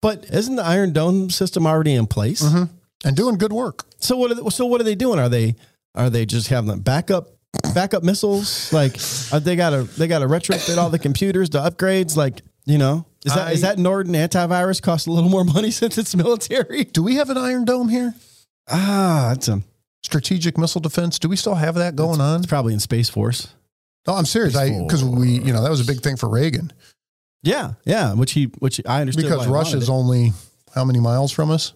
but 0.00 0.26
isn't 0.30 0.56
the 0.56 0.64
Iron 0.64 0.92
Dome 0.92 1.30
system 1.30 1.66
already 1.66 1.94
in 1.94 2.06
place? 2.06 2.42
Mm-hmm. 2.42 2.72
And 3.04 3.16
doing 3.16 3.36
good 3.36 3.52
work. 3.52 3.84
So 4.00 4.16
what? 4.16 4.30
Are 4.30 4.34
they, 4.34 4.48
so 4.50 4.66
what 4.66 4.80
are 4.80 4.84
they 4.84 4.94
doing? 4.94 5.18
Are 5.18 5.28
they 5.28 5.56
are 5.94 6.10
they 6.10 6.26
just 6.26 6.48
having 6.48 6.68
them 6.68 6.80
backup 6.80 7.28
backup 7.74 8.02
missiles? 8.02 8.72
Like 8.72 8.96
are 9.32 9.40
they 9.40 9.56
got 9.56 9.70
to 9.70 9.82
they 9.84 10.06
got 10.08 10.20
to 10.20 10.26
retrofit 10.26 10.76
all 10.78 10.90
the 10.90 10.98
computers, 10.98 11.50
the 11.50 11.60
upgrades? 11.60 12.16
Like 12.16 12.42
you 12.66 12.78
know, 12.78 13.06
is 13.24 13.34
that 13.34 13.52
is 13.52 13.64
I- 13.64 13.68
that 13.68 13.78
Norton 13.78 14.12
antivirus 14.14 14.82
cost 14.82 15.06
a 15.06 15.12
little 15.12 15.30
more 15.30 15.44
money 15.44 15.70
since 15.80 15.98
it's 15.98 16.14
military? 16.14 16.84
Do 16.84 17.02
we 17.02 17.16
have 17.16 17.30
an 17.30 17.38
Iron 17.38 17.64
Dome 17.64 17.88
here? 17.88 18.14
Ah, 18.68 19.28
that's 19.30 19.48
a 19.48 19.62
Strategic 20.04 20.56
missile 20.56 20.80
defense. 20.80 21.18
Do 21.18 21.28
we 21.28 21.36
still 21.36 21.56
have 21.56 21.74
that 21.74 21.96
going 21.96 22.20
on? 22.20 22.38
it's 22.40 22.46
probably 22.46 22.72
in 22.72 22.80
Space 22.80 23.08
Force. 23.10 23.48
No, 24.06 24.14
I'm 24.14 24.24
serious. 24.26 24.56
I 24.56 24.70
because 24.82 25.04
we, 25.04 25.40
you 25.40 25.52
know, 25.52 25.62
that 25.62 25.70
was 25.70 25.80
a 25.80 25.84
big 25.84 26.00
thing 26.02 26.16
for 26.16 26.28
Reagan 26.28 26.72
Yeah, 27.42 27.72
yeah. 27.84 28.14
Which 28.14 28.32
he 28.32 28.44
which 28.58 28.80
I 28.86 29.00
understand 29.00 29.28
because 29.28 29.46
Russia's 29.46 29.90
only 29.90 30.32
how 30.74 30.84
many 30.84 31.00
miles 31.00 31.32
from 31.32 31.50
us? 31.50 31.72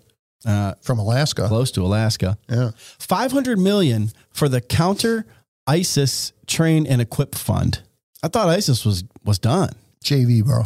Uh, 0.46 0.74
From 0.82 0.98
Alaska. 0.98 1.46
close 1.48 1.70
to 1.72 1.82
Alaska. 1.82 2.36
Yeah. 2.48 2.70
500 2.76 3.58
million 3.58 4.10
for 4.32 4.48
the 4.48 4.60
counter 4.60 5.26
ISIS 5.66 6.32
train 6.46 6.86
and 6.86 7.00
equip 7.00 7.34
fund. 7.34 7.82
I 8.22 8.28
thought 8.28 8.48
ISIS 8.48 8.84
was 8.84 9.04
was 9.24 9.38
done. 9.38 9.70
JV, 10.04 10.44
bro. 10.44 10.62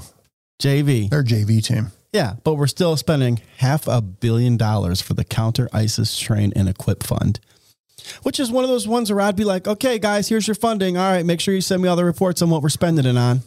JV. 0.63 1.11
They're 1.11 1.23
JV 1.25 1.63
team. 1.65 1.93
Yeah, 2.13 2.35
but 2.45 2.55
we're 2.55 2.67
still 2.67 2.97
spending 2.97 3.41
half 3.59 3.87
a 3.87 4.01
billion 4.01 4.57
dollars 4.57 5.03
for 5.03 5.13
the 5.13 5.25
counter 5.25 5.69
ISIS 5.73 6.19
train 6.19 6.53
and 6.57 6.69
equip 6.69 7.03
fund. 7.03 7.41
Which 8.23 8.41
is 8.41 8.51
one 8.51 8.65
of 8.65 8.71
those 8.71 8.87
ones 8.89 9.13
where 9.13 9.21
I'd 9.21 9.37
be 9.37 9.45
like, 9.45 9.67
okay, 9.67 9.99
guys, 9.99 10.29
here's 10.29 10.47
your 10.47 10.55
funding. 10.55 10.97
All 10.97 11.11
right, 11.11 11.27
make 11.27 11.41
sure 11.41 11.53
you 11.53 11.61
send 11.61 11.83
me 11.83 11.89
all 11.89 11.97
the 11.97 12.05
reports 12.05 12.41
on 12.41 12.49
what 12.49 12.63
we're 12.63 12.69
spending 12.71 13.05
it 13.05 13.17
on. 13.19 13.41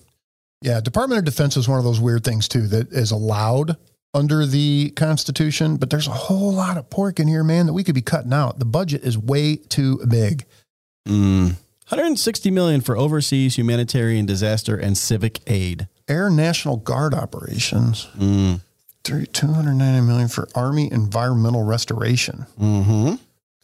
Yeah, 0.61 0.81
Department 0.81 1.19
of 1.19 1.25
Defense 1.25 1.55
is 1.57 1.67
one 1.67 1.79
of 1.79 1.85
those 1.85 1.99
weird 2.01 2.23
things 2.23 2.47
too 2.47 2.67
that 2.67 2.91
is 2.91 3.11
allowed 3.11 3.77
under 4.13 4.45
the 4.45 4.91
Constitution, 4.95 5.77
but 5.77 5.89
there's 5.89 6.07
a 6.07 6.11
whole 6.11 6.51
lot 6.51 6.77
of 6.77 6.89
pork 6.89 7.19
in 7.19 7.27
here, 7.27 7.43
man, 7.43 7.65
that 7.67 7.73
we 7.73 7.83
could 7.83 7.95
be 7.95 8.01
cutting 8.01 8.33
out. 8.33 8.59
The 8.59 8.65
budget 8.65 9.03
is 9.03 9.17
way 9.17 9.55
too 9.57 9.99
big. 10.07 10.45
160 11.05 12.51
million 12.51 12.81
for 12.81 12.97
overseas 12.97 13.57
humanitarian 13.57 14.25
disaster 14.25 14.75
and 14.75 14.97
civic 14.97 15.39
aid. 15.47 15.87
Air 16.07 16.29
National 16.29 16.77
Guard 16.77 17.13
operations, 17.13 18.07
three- 19.03 19.25
290 19.27 20.01
million 20.05 20.27
for 20.27 20.47
Army 20.55 20.91
environmental 20.91 21.63
restoration, 21.63 22.45
Mm-hmm. 22.59 23.15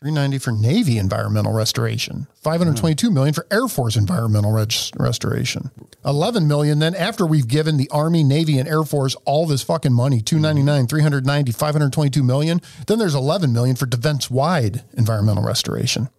390 0.05 0.37
for 0.37 0.51
Navy 0.51 0.99
environmental 0.99 1.51
restoration, 1.51 2.27
522 2.43 3.09
million 3.09 3.33
for 3.33 3.47
Air 3.49 3.67
Force 3.67 3.95
environmental 3.95 4.51
res- 4.51 4.91
restoration, 4.97 5.71
11 6.05 6.47
million. 6.47 6.77
Then 6.77 6.93
after 6.93 7.25
we've 7.25 7.47
given 7.47 7.77
the 7.77 7.89
Army, 7.89 8.23
Navy, 8.23 8.59
and 8.59 8.69
Air 8.69 8.83
Force 8.83 9.15
all 9.25 9.47
this 9.47 9.63
fucking 9.63 9.93
money, 9.93 10.21
299, 10.21 10.85
390, 10.85 11.51
522 11.51 12.21
million. 12.21 12.61
Then 12.85 12.99
there's 12.99 13.15
11 13.15 13.51
million 13.51 13.75
for 13.75 13.87
defense 13.87 14.29
wide 14.29 14.83
environmental 14.95 15.43
restoration. 15.43 16.09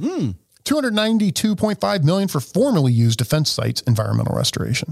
Hmm. 0.00 0.30
292.5 0.64 2.02
million 2.02 2.26
for 2.26 2.40
formerly 2.40 2.92
used 2.92 3.20
defense 3.20 3.48
sites 3.48 3.80
environmental 3.82 4.34
restoration. 4.34 4.88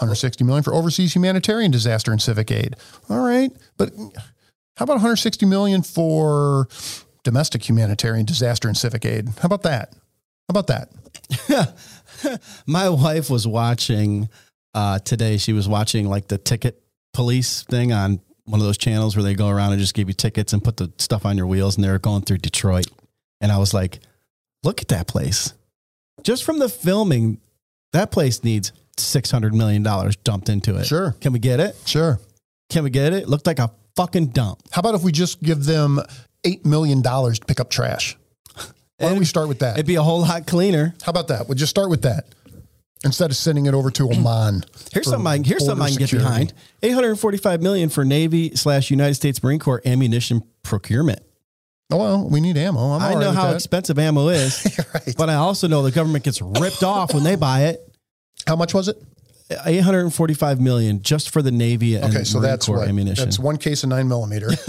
160 0.00 0.44
million 0.44 0.62
for 0.62 0.74
overseas 0.74 1.14
humanitarian 1.14 1.70
disaster 1.70 2.12
and 2.12 2.20
civic 2.20 2.50
aid. 2.50 2.76
All 3.08 3.20
right, 3.20 3.50
but 3.78 3.94
how 4.76 4.84
about 4.84 4.96
160 4.96 5.46
million 5.46 5.82
for 5.82 6.68
domestic 7.24 7.68
humanitarian 7.68 8.26
disaster 8.26 8.68
and 8.68 8.76
civic 8.76 9.04
aid? 9.04 9.28
How 9.40 9.46
about 9.46 9.62
that? 9.62 9.94
How 10.48 10.58
about 10.58 10.66
that? 10.68 11.72
My 12.66 12.88
wife 12.88 13.30
was 13.30 13.46
watching 13.46 14.28
uh, 14.74 14.98
today. 15.00 15.36
She 15.36 15.52
was 15.52 15.68
watching 15.68 16.08
like 16.08 16.28
the 16.28 16.38
ticket 16.38 16.82
police 17.12 17.62
thing 17.64 17.92
on 17.92 18.20
one 18.44 18.60
of 18.60 18.66
those 18.66 18.78
channels 18.78 19.16
where 19.16 19.22
they 19.22 19.34
go 19.34 19.48
around 19.48 19.72
and 19.72 19.80
just 19.80 19.94
give 19.94 20.08
you 20.08 20.14
tickets 20.14 20.52
and 20.52 20.62
put 20.62 20.76
the 20.76 20.92
stuff 20.98 21.24
on 21.24 21.36
your 21.36 21.46
wheels. 21.46 21.76
And 21.76 21.84
they 21.84 21.90
were 21.90 21.98
going 21.98 22.22
through 22.22 22.38
Detroit. 22.38 22.86
And 23.40 23.52
I 23.52 23.58
was 23.58 23.72
like, 23.72 24.00
look 24.62 24.80
at 24.80 24.88
that 24.88 25.06
place. 25.06 25.54
Just 26.22 26.44
from 26.44 26.58
the 26.58 26.68
filming, 26.68 27.40
that 27.92 28.10
place 28.10 28.44
needs 28.44 28.72
$600 28.96 29.52
million 29.52 29.82
dumped 30.24 30.48
into 30.48 30.76
it. 30.76 30.84
Sure. 30.84 31.12
Can 31.20 31.32
we 31.32 31.38
get 31.38 31.60
it? 31.60 31.76
Sure. 31.86 32.20
Can 32.68 32.84
we 32.84 32.90
get 32.90 33.12
it? 33.12 33.28
Looked 33.28 33.46
like 33.46 33.58
a 33.58 33.70
fucking 33.96 34.28
dump. 34.28 34.60
How 34.70 34.80
about 34.80 34.94
if 34.94 35.02
we 35.02 35.12
just 35.12 35.42
give 35.42 35.64
them 35.64 36.00
$8 36.44 36.64
million 36.64 37.02
to 37.02 37.40
pick 37.46 37.60
up 37.60 37.70
trash? 37.70 38.16
Why 38.98 39.08
don't 39.08 39.18
we 39.18 39.24
start 39.24 39.48
with 39.48 39.60
that? 39.60 39.76
It'd 39.76 39.86
be 39.86 39.94
a 39.94 40.02
whole 40.02 40.20
lot 40.20 40.46
cleaner. 40.46 40.94
How 41.02 41.10
about 41.10 41.28
that? 41.28 41.48
We'll 41.48 41.56
just 41.56 41.70
start 41.70 41.88
with 41.88 42.02
that 42.02 42.26
instead 43.02 43.30
of 43.30 43.36
sending 43.36 43.64
it 43.66 43.72
over 43.72 43.90
to 43.92 44.10
Oman. 44.12 44.64
Here's 44.92 45.06
something 45.08 45.26
I, 45.26 45.38
here's 45.42 45.64
something 45.64 45.82
I 45.82 45.88
can 45.88 45.94
border 45.94 45.98
get 46.00 46.08
security. 46.10 46.28
behind. 46.28 46.52
845 46.82 47.62
million 47.62 47.88
for 47.88 48.04
Navy 48.04 48.54
slash 48.56 48.90
United 48.90 49.14
States 49.14 49.42
Marine 49.42 49.58
Corps 49.58 49.80
ammunition 49.86 50.42
procurement. 50.62 51.20
Oh, 51.92 51.96
well, 51.96 52.28
we 52.28 52.40
need 52.40 52.56
ammo. 52.58 52.92
I'm 52.92 53.02
I 53.02 53.14
know 53.20 53.32
how 53.32 53.50
expensive 53.52 53.98
ammo 53.98 54.28
is, 54.28 54.78
right. 54.94 55.14
but 55.16 55.28
I 55.30 55.34
also 55.36 55.66
know 55.66 55.82
the 55.82 55.90
government 55.90 56.24
gets 56.24 56.40
ripped 56.42 56.82
off 56.84 57.14
when 57.14 57.24
they 57.24 57.36
buy 57.36 57.62
it. 57.68 57.80
How 58.46 58.54
much 58.54 58.74
was 58.74 58.88
it? 58.88 58.96
845 59.66 60.60
million 60.60 61.02
just 61.02 61.30
for 61.30 61.42
the 61.42 61.50
Navy 61.50 61.96
and 61.96 62.04
Okay, 62.04 62.22
so 62.22 62.38
Marine 62.38 62.50
that's 62.50 62.66
Corps 62.66 62.76
what 62.78 62.88
ammunition. 62.88 63.24
that's 63.24 63.36
That's, 63.38 63.44
one 63.44 63.56
case 63.56 63.82
of 63.82 63.88
nine 63.88 64.06
millimeter. 64.08 64.50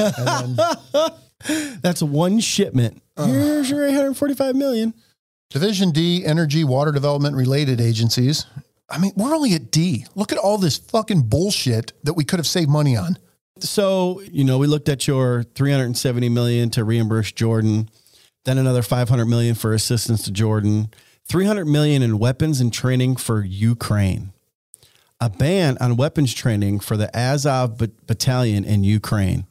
Then 1.81 1.95
one 2.01 2.39
shipment. 2.39 3.01
Uh-huh. 3.17 3.31
Here's 3.31 3.69
your 3.69 3.85
845 3.85 4.55
million. 4.55 4.93
Division 5.49 5.91
D, 5.91 6.25
energy, 6.25 6.63
water 6.63 6.91
development 6.91 7.35
related 7.35 7.81
agencies. 7.81 8.45
I 8.89 8.97
mean, 8.97 9.11
we're 9.15 9.35
only 9.35 9.53
at 9.53 9.71
D. 9.71 10.05
Look 10.15 10.31
at 10.31 10.37
all 10.37 10.57
this 10.57 10.77
fucking 10.77 11.23
bullshit 11.23 11.93
that 12.03 12.13
we 12.13 12.23
could 12.23 12.39
have 12.39 12.47
saved 12.47 12.69
money 12.69 12.95
on. 12.95 13.17
So, 13.59 14.21
you 14.31 14.43
know, 14.43 14.57
we 14.57 14.67
looked 14.67 14.89
at 14.89 15.07
your 15.07 15.43
370 15.43 16.29
million 16.29 16.69
to 16.71 16.83
reimburse 16.83 17.31
Jordan, 17.31 17.89
then 18.45 18.57
another 18.57 18.81
500 18.81 19.25
million 19.25 19.55
for 19.55 19.73
assistance 19.73 20.23
to 20.23 20.31
Jordan, 20.31 20.89
300 21.27 21.65
million 21.65 22.01
in 22.01 22.17
weapons 22.17 22.59
and 22.59 22.73
training 22.73 23.17
for 23.17 23.43
Ukraine. 23.43 24.33
A 25.19 25.29
ban 25.29 25.77
on 25.79 25.97
weapons 25.97 26.33
training 26.33 26.79
for 26.79 26.97
the 26.97 27.15
Azov 27.15 27.77
battalion 27.77 28.65
in 28.65 28.83
Ukraine. 28.83 29.45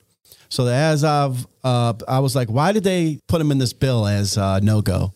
So 0.51 0.65
the 0.65 0.73
Azov, 0.73 1.47
uh, 1.65 1.95
I 2.07 2.19
was 2.19 2.37
like, 2.37 2.49
why 2.49 2.73
did 2.73 2.85
they 2.85 3.21
put 3.29 3.39
them 3.39 3.51
in 3.51 3.59
this 3.59 3.73
bill 3.73 4.07
as 4.07 4.37
uh, 4.37 4.59
no 4.61 4.83
go? 4.83 5.13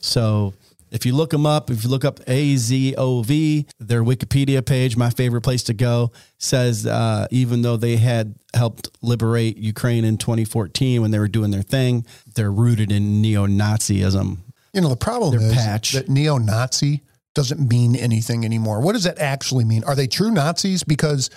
So 0.00 0.54
if 0.90 1.06
you 1.06 1.14
look 1.14 1.30
them 1.30 1.46
up, 1.46 1.70
if 1.70 1.84
you 1.84 1.90
look 1.90 2.04
up 2.04 2.18
AZOV, 2.26 3.70
their 3.78 4.02
Wikipedia 4.02 4.64
page, 4.64 4.96
my 4.96 5.08
favorite 5.10 5.40
place 5.42 5.62
to 5.64 5.74
go, 5.74 6.12
says 6.38 6.86
uh, 6.86 7.26
even 7.30 7.62
though 7.62 7.76
they 7.76 7.96
had 7.96 8.34
helped 8.54 8.90
liberate 9.00 9.56
Ukraine 9.56 10.04
in 10.04 10.18
2014 10.18 11.00
when 11.00 11.10
they 11.10 11.18
were 11.18 11.28
doing 11.28 11.50
their 11.50 11.62
thing, 11.62 12.04
they're 12.34 12.52
rooted 12.52 12.92
in 12.92 13.22
neo 13.22 13.46
Nazism. 13.46 14.38
You 14.74 14.80
know, 14.80 14.88
the 14.88 14.96
problem 14.96 15.38
Their 15.38 15.48
is 15.48 15.54
patch. 15.54 15.92
that 15.92 16.08
neo 16.08 16.38
Nazi 16.38 17.02
doesn't 17.34 17.66
mean 17.68 17.96
anything 17.96 18.44
anymore. 18.44 18.80
What 18.80 18.92
does 18.92 19.04
that 19.04 19.18
actually 19.18 19.64
mean? 19.64 19.84
Are 19.84 19.94
they 19.94 20.06
true 20.06 20.30
Nazis? 20.30 20.82
Because, 20.82 21.30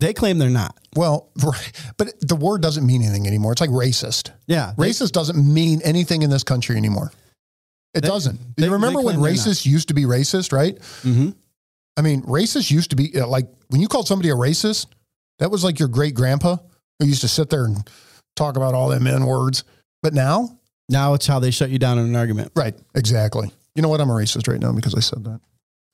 They 0.00 0.12
claim 0.14 0.38
they're 0.38 0.48
not. 0.50 0.76
well, 0.96 1.28
right, 1.44 1.72
but 1.96 2.12
the 2.20 2.36
word 2.36 2.62
doesn't 2.62 2.86
mean 2.86 3.02
anything 3.02 3.26
anymore. 3.26 3.52
It's 3.52 3.60
like 3.60 3.70
racist. 3.70 4.30
Yeah. 4.46 4.72
they- 4.78 4.90
Racist 4.90 5.12
doesn't 5.12 5.36
mean 5.36 5.80
anything 5.82 6.22
in 6.22 6.30
this 6.30 6.42
country 6.44 6.76
anymore. 6.76 7.12
It 7.94 8.02
They- 8.02 8.08
doesn't. 8.08 8.56
they- 8.56 8.66
you 8.66 8.72
remember 8.72 9.00
when 9.00 9.16
racist 9.16 9.66
used 9.66 9.88
to 9.88 9.94
be 9.94 10.04
racist, 10.04 10.52
right? 10.52 10.78
Mhm. 11.02 11.34
I 11.96 12.02
mean, 12.02 12.22
racist 12.22 12.70
used 12.70 12.90
to 12.90 12.96
be 12.96 13.18
uh, 13.20 13.26
like 13.26 13.48
when 13.68 13.80
you 13.80 13.88
called 13.88 14.06
somebody 14.06 14.30
a 14.30 14.34
racist, 14.36 14.86
that 15.40 15.50
was 15.50 15.64
like 15.64 15.78
your 15.80 15.88
great 15.88 16.14
grandpa 16.14 16.56
who 17.00 17.06
used 17.06 17.22
to 17.22 17.28
sit 17.28 17.50
there 17.50 17.64
and 17.64 17.88
talk 18.36 18.56
about 18.56 18.74
all 18.74 18.88
them 18.88 19.06
N 19.06 19.24
words. 19.26 19.64
But 20.02 20.14
now, 20.14 20.54
Now 20.90 21.12
it's 21.14 21.26
how 21.26 21.38
they 21.38 21.50
shut 21.50 21.70
you 21.70 21.78
down 21.78 21.98
in 21.98 22.06
an 22.06 22.16
argument. 22.16 22.52
right, 22.56 22.74
exactly. 22.94 23.52
You 23.74 23.82
know 23.82 23.88
what? 23.90 24.00
I'm 24.00 24.08
a 24.10 24.14
racist 24.14 24.48
right 24.48 24.60
now 24.60 24.72
because 24.72 24.94
I 24.94 25.00
said 25.00 25.24
that. 25.24 25.40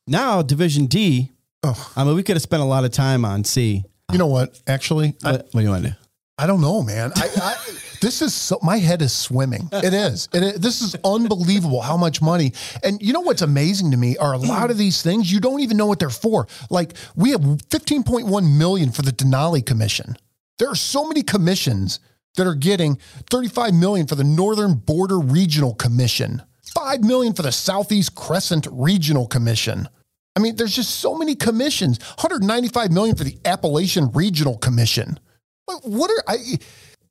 Now, 0.06 0.40
Division 0.42 0.86
D, 0.86 1.30
Oh, 1.66 1.92
I 1.96 2.04
mean, 2.04 2.14
we 2.14 2.22
could 2.22 2.36
have 2.36 2.42
spent 2.42 2.62
a 2.62 2.66
lot 2.66 2.84
of 2.84 2.90
time 2.92 3.24
on 3.24 3.42
C. 3.44 3.82
you 4.12 4.18
know 4.18 4.26
what? 4.26 4.60
Actually, 4.66 5.14
I, 5.24 5.32
What, 5.32 5.48
what 5.52 5.60
do 5.60 5.62
you 5.62 5.70
want 5.70 5.84
to 5.84 5.90
do? 5.90 5.96
I 6.38 6.46
don't 6.46 6.60
know, 6.60 6.82
man. 6.82 7.12
I, 7.16 7.28
I 7.40 7.56
this 8.00 8.20
is 8.20 8.34
so, 8.34 8.58
my 8.62 8.78
head 8.78 9.02
is 9.02 9.12
swimming. 9.12 9.68
It 9.72 9.94
is. 9.94 10.28
It 10.34 10.42
is. 10.42 10.54
This 10.60 10.82
is 10.82 10.96
unbelievable 11.04 11.80
how 11.80 11.96
much 11.96 12.20
money. 12.20 12.52
And 12.82 13.00
you 13.00 13.12
know 13.12 13.20
what's 13.20 13.40
amazing 13.42 13.92
to 13.92 13.96
me 13.96 14.16
are 14.18 14.34
a 14.34 14.38
lot 14.38 14.70
of 14.70 14.76
these 14.76 15.00
things 15.00 15.32
you 15.32 15.40
don't 15.40 15.60
even 15.60 15.76
know 15.76 15.86
what 15.86 16.00
they're 16.00 16.10
for. 16.10 16.46
Like 16.70 16.94
we 17.16 17.30
have 17.30 17.40
15.1 17.40 18.58
million 18.58 18.90
for 18.92 19.02
the 19.02 19.12
Denali 19.12 19.64
Commission. 19.64 20.16
There 20.58 20.68
are 20.68 20.76
so 20.76 21.06
many 21.06 21.22
commissions 21.22 22.00
that 22.36 22.46
are 22.46 22.54
getting 22.54 22.98
35 23.30 23.72
million 23.74 24.06
for 24.06 24.16
the 24.16 24.24
Northern 24.24 24.74
Border 24.74 25.18
Regional 25.18 25.74
Commission, 25.74 26.42
5 26.74 27.02
million 27.04 27.32
for 27.32 27.42
the 27.42 27.52
Southeast 27.52 28.14
Crescent 28.14 28.66
Regional 28.70 29.26
Commission. 29.26 29.88
I 30.36 30.40
mean, 30.40 30.56
there's 30.56 30.74
just 30.74 30.96
so 30.96 31.14
many 31.16 31.34
commissions. 31.34 31.98
195 32.18 32.90
million 32.90 33.16
for 33.16 33.24
the 33.24 33.38
Appalachian 33.44 34.10
Regional 34.12 34.58
Commission. 34.58 35.18
What, 35.66 35.80
what 35.84 36.10
are 36.10 36.22
I 36.26 36.36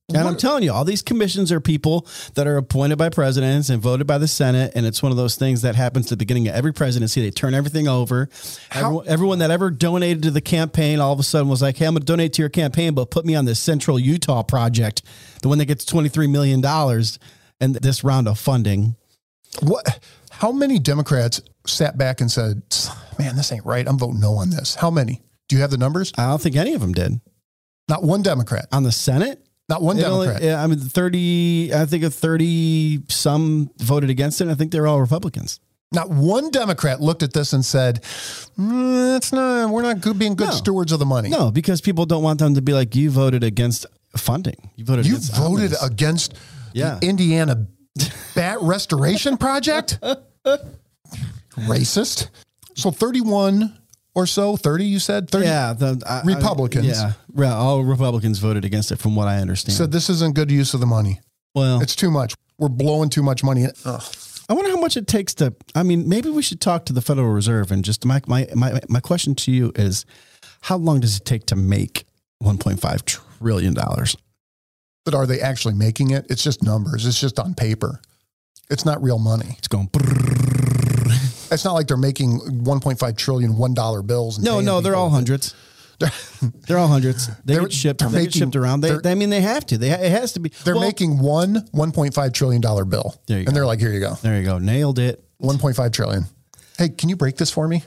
And 0.10 0.18
I'm 0.18 0.26
what- 0.26 0.40
telling 0.40 0.64
you, 0.64 0.74
all 0.74 0.84
these 0.84 1.02
commissions 1.02 1.50
are 1.52 1.62
people 1.62 2.06
that 2.36 2.46
are 2.48 2.58
appointed 2.58 2.98
by 2.98 3.08
presidents 3.10 3.70
and 3.70 3.82
voted 3.82 4.06
by 4.06 4.18
the 4.18 4.28
Senate. 4.28 4.74
And 4.76 4.86
it's 4.86 5.02
one 5.02 5.12
of 5.14 5.18
those 5.18 5.36
things 5.38 5.62
that 5.62 5.76
happens 5.76 6.08
at 6.08 6.10
the 6.10 6.18
beginning 6.18 6.50
of 6.50 6.56
every 6.56 6.74
presidency. 6.74 7.22
They 7.22 7.32
turn 7.32 7.54
everything 7.54 7.88
over. 7.88 8.28
Everyone, 8.72 9.08
everyone 9.08 9.40
that 9.40 9.52
ever 9.52 9.72
donated 9.72 10.22
to 10.24 10.32
the 10.32 10.42
campaign 10.42 11.00
all 11.00 11.14
of 11.14 11.20
a 11.20 11.24
sudden 11.24 11.48
was 11.48 11.62
like, 11.62 11.78
hey, 11.78 11.86
I'm 11.86 11.94
going 11.94 12.02
to 12.02 12.06
donate 12.06 12.34
to 12.34 12.42
your 12.42 12.50
campaign, 12.50 12.94
but 12.94 13.10
put 13.10 13.26
me 13.26 13.36
on 13.36 13.46
this 13.46 13.60
Central 13.60 13.98
Utah 13.98 14.44
project, 14.44 15.02
the 15.42 15.48
one 15.48 15.58
that 15.60 15.66
gets 15.66 15.86
$23 15.86 16.30
million 16.30 16.64
and 17.62 17.76
this 17.76 18.04
round 18.04 18.28
of 18.28 18.38
funding. 18.38 18.96
what 19.62 20.00
how 20.44 20.52
many 20.52 20.78
Democrats 20.78 21.40
sat 21.66 21.98
back 21.98 22.20
and 22.20 22.30
said, 22.30 22.62
"Man, 23.18 23.38
this 23.38 23.50
ain't 23.54 23.66
right. 23.66 23.88
I'm 23.88 23.98
voting 23.98 24.20
no 24.20 24.34
on 24.36 24.50
this." 24.50 24.76
How 24.76 24.92
many? 24.92 25.22
Do 25.48 25.56
you 25.56 25.62
have 25.62 25.72
the 25.72 25.78
numbers? 25.78 26.12
I 26.18 26.28
don't 26.28 26.42
think 26.42 26.58
any 26.58 26.74
of 26.74 26.82
them 26.82 26.92
did. 26.92 27.22
Not 27.88 28.04
one 28.04 28.22
Democrat. 28.24 28.68
On 28.74 28.84
the 28.84 28.92
Senate? 28.92 29.46
Not 29.70 29.82
one 29.82 29.96
Democrat. 29.96 30.42
yeah, 30.44 30.62
I 30.62 30.68
mean, 30.68 30.80
30, 30.80 31.72
I 31.74 31.86
think 31.86 32.04
of 32.04 32.14
30 32.14 33.04
some 33.08 33.72
voted 33.78 34.10
against 34.10 34.42
it. 34.42 34.50
I 34.50 34.56
think 34.56 34.74
they're 34.74 34.86
all 34.86 35.00
Republicans. 35.00 35.62
Not 35.94 36.10
one 36.10 36.52
Democrat 36.52 37.00
looked 37.00 37.24
at 37.24 37.32
this 37.32 37.54
and 37.54 37.64
said, 37.64 38.04
mm, 38.60 39.16
"It's 39.16 39.32
not. 39.32 39.70
We're 39.70 39.84
not 39.84 40.02
good, 40.02 40.20
being 40.20 40.36
good 40.36 40.50
No. 40.50 40.54
stewards 40.54 40.92
of 40.92 41.00
the 41.00 41.06
money." 41.06 41.30
No, 41.30 41.52
because 41.52 41.80
people 41.80 42.06
don't 42.06 42.24
want 42.24 42.40
them 42.40 42.56
to 42.56 42.62
be 42.62 42.74
like, 42.74 42.96
you 42.98 43.10
voted 43.12 43.46
against 43.46 43.86
funding. 44.18 44.58
You 44.76 44.84
voted 44.84 45.06
You 45.06 45.14
against 45.14 45.32
voted 45.36 45.74
omnibus." 45.74 45.84
against 45.84 46.34
Yeah. 46.74 46.98
the 47.00 47.08
Indiana 47.08 47.68
Bat 48.36 48.58
Restoration 48.62 49.38
Project? 49.38 50.00
Racist. 51.58 52.30
So 52.76 52.92
31 52.92 53.78
or 54.16 54.26
so, 54.28 54.56
30 54.58 54.86
you 54.86 55.00
said? 55.00 55.30
30 55.30 55.46
Yeah, 55.46 55.74
the 55.74 56.02
I- 56.06 56.20
I- 56.20 56.24
Republicans. 56.24 56.86
yeah, 56.88 57.14
Re- 57.34 57.48
all 57.48 57.84
Republicans 57.84 58.40
voted 58.40 58.66
against 58.66 58.92
it, 58.92 58.98
from 59.00 59.16
what 59.16 59.28
I 59.28 59.40
understand. 59.40 59.78
So 59.78 59.86
this 59.86 60.10
isn't 60.10 60.36
good 60.36 60.52
use 60.52 60.74
of 60.74 60.80
the 60.80 60.86
money. 60.86 61.20
well, 61.56 61.82
It's 61.82 61.96
too 61.96 62.10
much. 62.12 62.34
We're 62.58 62.70
blowing 62.70 63.10
too 63.10 63.24
much 63.24 63.44
money. 63.44 63.68
Ugh. 63.86 64.04
I 64.50 64.54
wonder 64.54 64.70
how 64.72 64.80
much 64.80 64.98
it 64.98 65.08
takes 65.08 65.34
to. 65.36 65.54
I 65.74 65.84
mean, 65.84 66.08
maybe 66.10 66.30
we 66.30 66.42
should 66.42 66.60
talk 66.60 66.86
to 66.86 66.94
the 66.94 67.02
Federal 67.02 67.30
Reserve 67.30 67.72
and 67.72 67.84
just 67.86 68.06
my 68.06 68.22
my 68.28 68.48
my 68.56 68.80
my 68.90 69.00
question 69.00 69.36
to 69.36 69.52
you 69.52 69.72
is, 69.76 70.06
how 70.62 70.78
long 70.78 71.00
does 71.00 71.16
it 71.18 71.26
take 71.26 71.46
to 71.48 71.56
make 71.56 72.06
1.5 72.44 73.06
trillion 73.06 73.74
dollars? 73.74 74.16
But 75.06 75.14
are 75.16 75.26
they 75.26 75.40
actually 75.42 75.74
making 75.76 76.12
it? 76.12 76.26
It's 76.30 76.44
just 76.44 76.62
numbers. 76.62 77.06
It's 77.06 77.20
just 77.20 77.40
on 77.40 77.54
paper. 77.56 78.02
It's 78.70 78.86
not 78.86 79.02
real 79.04 79.20
money. 79.20 79.56
It's 79.58 79.68
going. 79.68 79.88
brrrr. 79.90 81.52
It's 81.52 81.64
not 81.66 81.74
like 81.74 81.88
they're 81.88 81.98
making 81.98 82.40
1.5 82.40 83.18
trillion 83.18 83.58
one 83.58 83.74
dollar 83.74 84.02
bills. 84.02 84.38
And 84.38 84.46
No, 84.46 84.60
no, 84.60 84.82
they're 84.82 84.96
all 84.96 85.10
hundreds. 85.10 85.54
They're 86.68 86.78
all 86.80 86.88
hundreds. 86.90 87.28
They 87.46 87.54
They're- 87.54 87.62
get 87.62 87.72
shipped. 87.72 88.00
they're 88.02 88.10
They 88.10 88.24
get 88.24 88.34
shipped 88.34 88.56
around. 88.58 88.82
They, 88.82 88.90
they're- 88.90 89.12
I 89.12 89.16
mean, 89.16 89.30
they 89.30 89.40
have 89.40 89.66
to. 89.68 89.78
They 89.78 89.92
it 89.92 90.12
has 90.12 90.34
to 90.34 90.42
be. 90.42 90.52
They're 90.66 90.74
Well, 90.76 90.84
making 90.84 91.20
one 91.20 91.66
1.5 91.74 92.34
trillion 92.34 92.62
dollar 92.62 92.84
bill. 92.84 93.16
There 93.28 93.38
you 93.38 93.42
and 93.42 93.48
go. 93.50 93.54
they're 93.54 93.66
like, 93.66 93.80
here 93.80 93.94
you 93.94 94.02
go. 94.02 94.16
There 94.16 94.38
you 94.38 94.44
go. 94.44 94.58
Nailed 94.58 95.00
it. 95.00 95.24
1.5 95.42 95.94
trillion. 95.94 96.26
Hey, 96.78 96.90
can 96.90 97.08
you 97.08 97.16
break 97.16 97.38
this 97.38 97.52
for 97.52 97.68
me? 97.70 97.84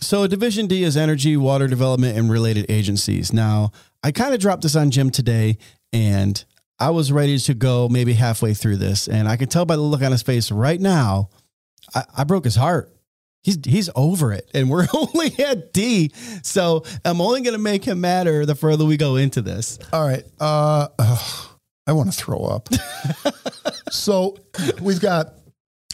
So 0.00 0.26
Division 0.26 0.66
D 0.66 0.82
is 0.82 0.96
energy, 0.96 1.36
water 1.38 1.68
development, 1.68 2.18
and 2.18 2.30
related 2.30 2.66
agencies. 2.68 3.32
Now, 3.32 3.72
I 4.02 4.10
kind 4.12 4.34
of 4.34 4.40
dropped 4.40 4.62
this 4.62 4.76
on 4.76 4.90
Jim 4.90 5.08
today, 5.10 5.56
and 5.92 6.44
I 6.80 6.90
was 6.90 7.10
ready 7.10 7.38
to 7.38 7.54
go 7.54 7.88
maybe 7.88 8.12
halfway 8.12 8.54
through 8.54 8.76
this, 8.76 9.08
and 9.08 9.28
I 9.28 9.36
can 9.36 9.48
tell 9.48 9.64
by 9.64 9.76
the 9.76 9.82
look 9.82 10.02
on 10.02 10.12
his 10.12 10.22
face 10.22 10.50
right 10.50 10.80
now, 10.80 11.30
I, 11.94 12.04
I 12.18 12.24
broke 12.24 12.44
his 12.44 12.56
heart. 12.56 12.94
He's 13.42 13.58
he's 13.64 13.90
over 13.96 14.32
it, 14.32 14.48
and 14.54 14.68
we're 14.70 14.86
only 14.94 15.32
at 15.38 15.72
D, 15.72 16.12
so 16.42 16.84
I'm 17.04 17.20
only 17.20 17.40
going 17.40 17.54
to 17.54 17.62
make 17.62 17.84
him 17.84 18.00
madder 18.00 18.46
the 18.46 18.54
further 18.54 18.84
we 18.84 18.96
go 18.96 19.16
into 19.16 19.42
this. 19.42 19.78
All 19.92 20.06
right. 20.06 20.24
Uh, 20.38 20.88
ugh, 20.98 21.48
I 21.86 21.92
want 21.92 22.12
to 22.12 22.16
throw 22.18 22.40
up. 22.40 22.68
so 23.90 24.36
we've 24.80 25.00
got, 25.00 25.34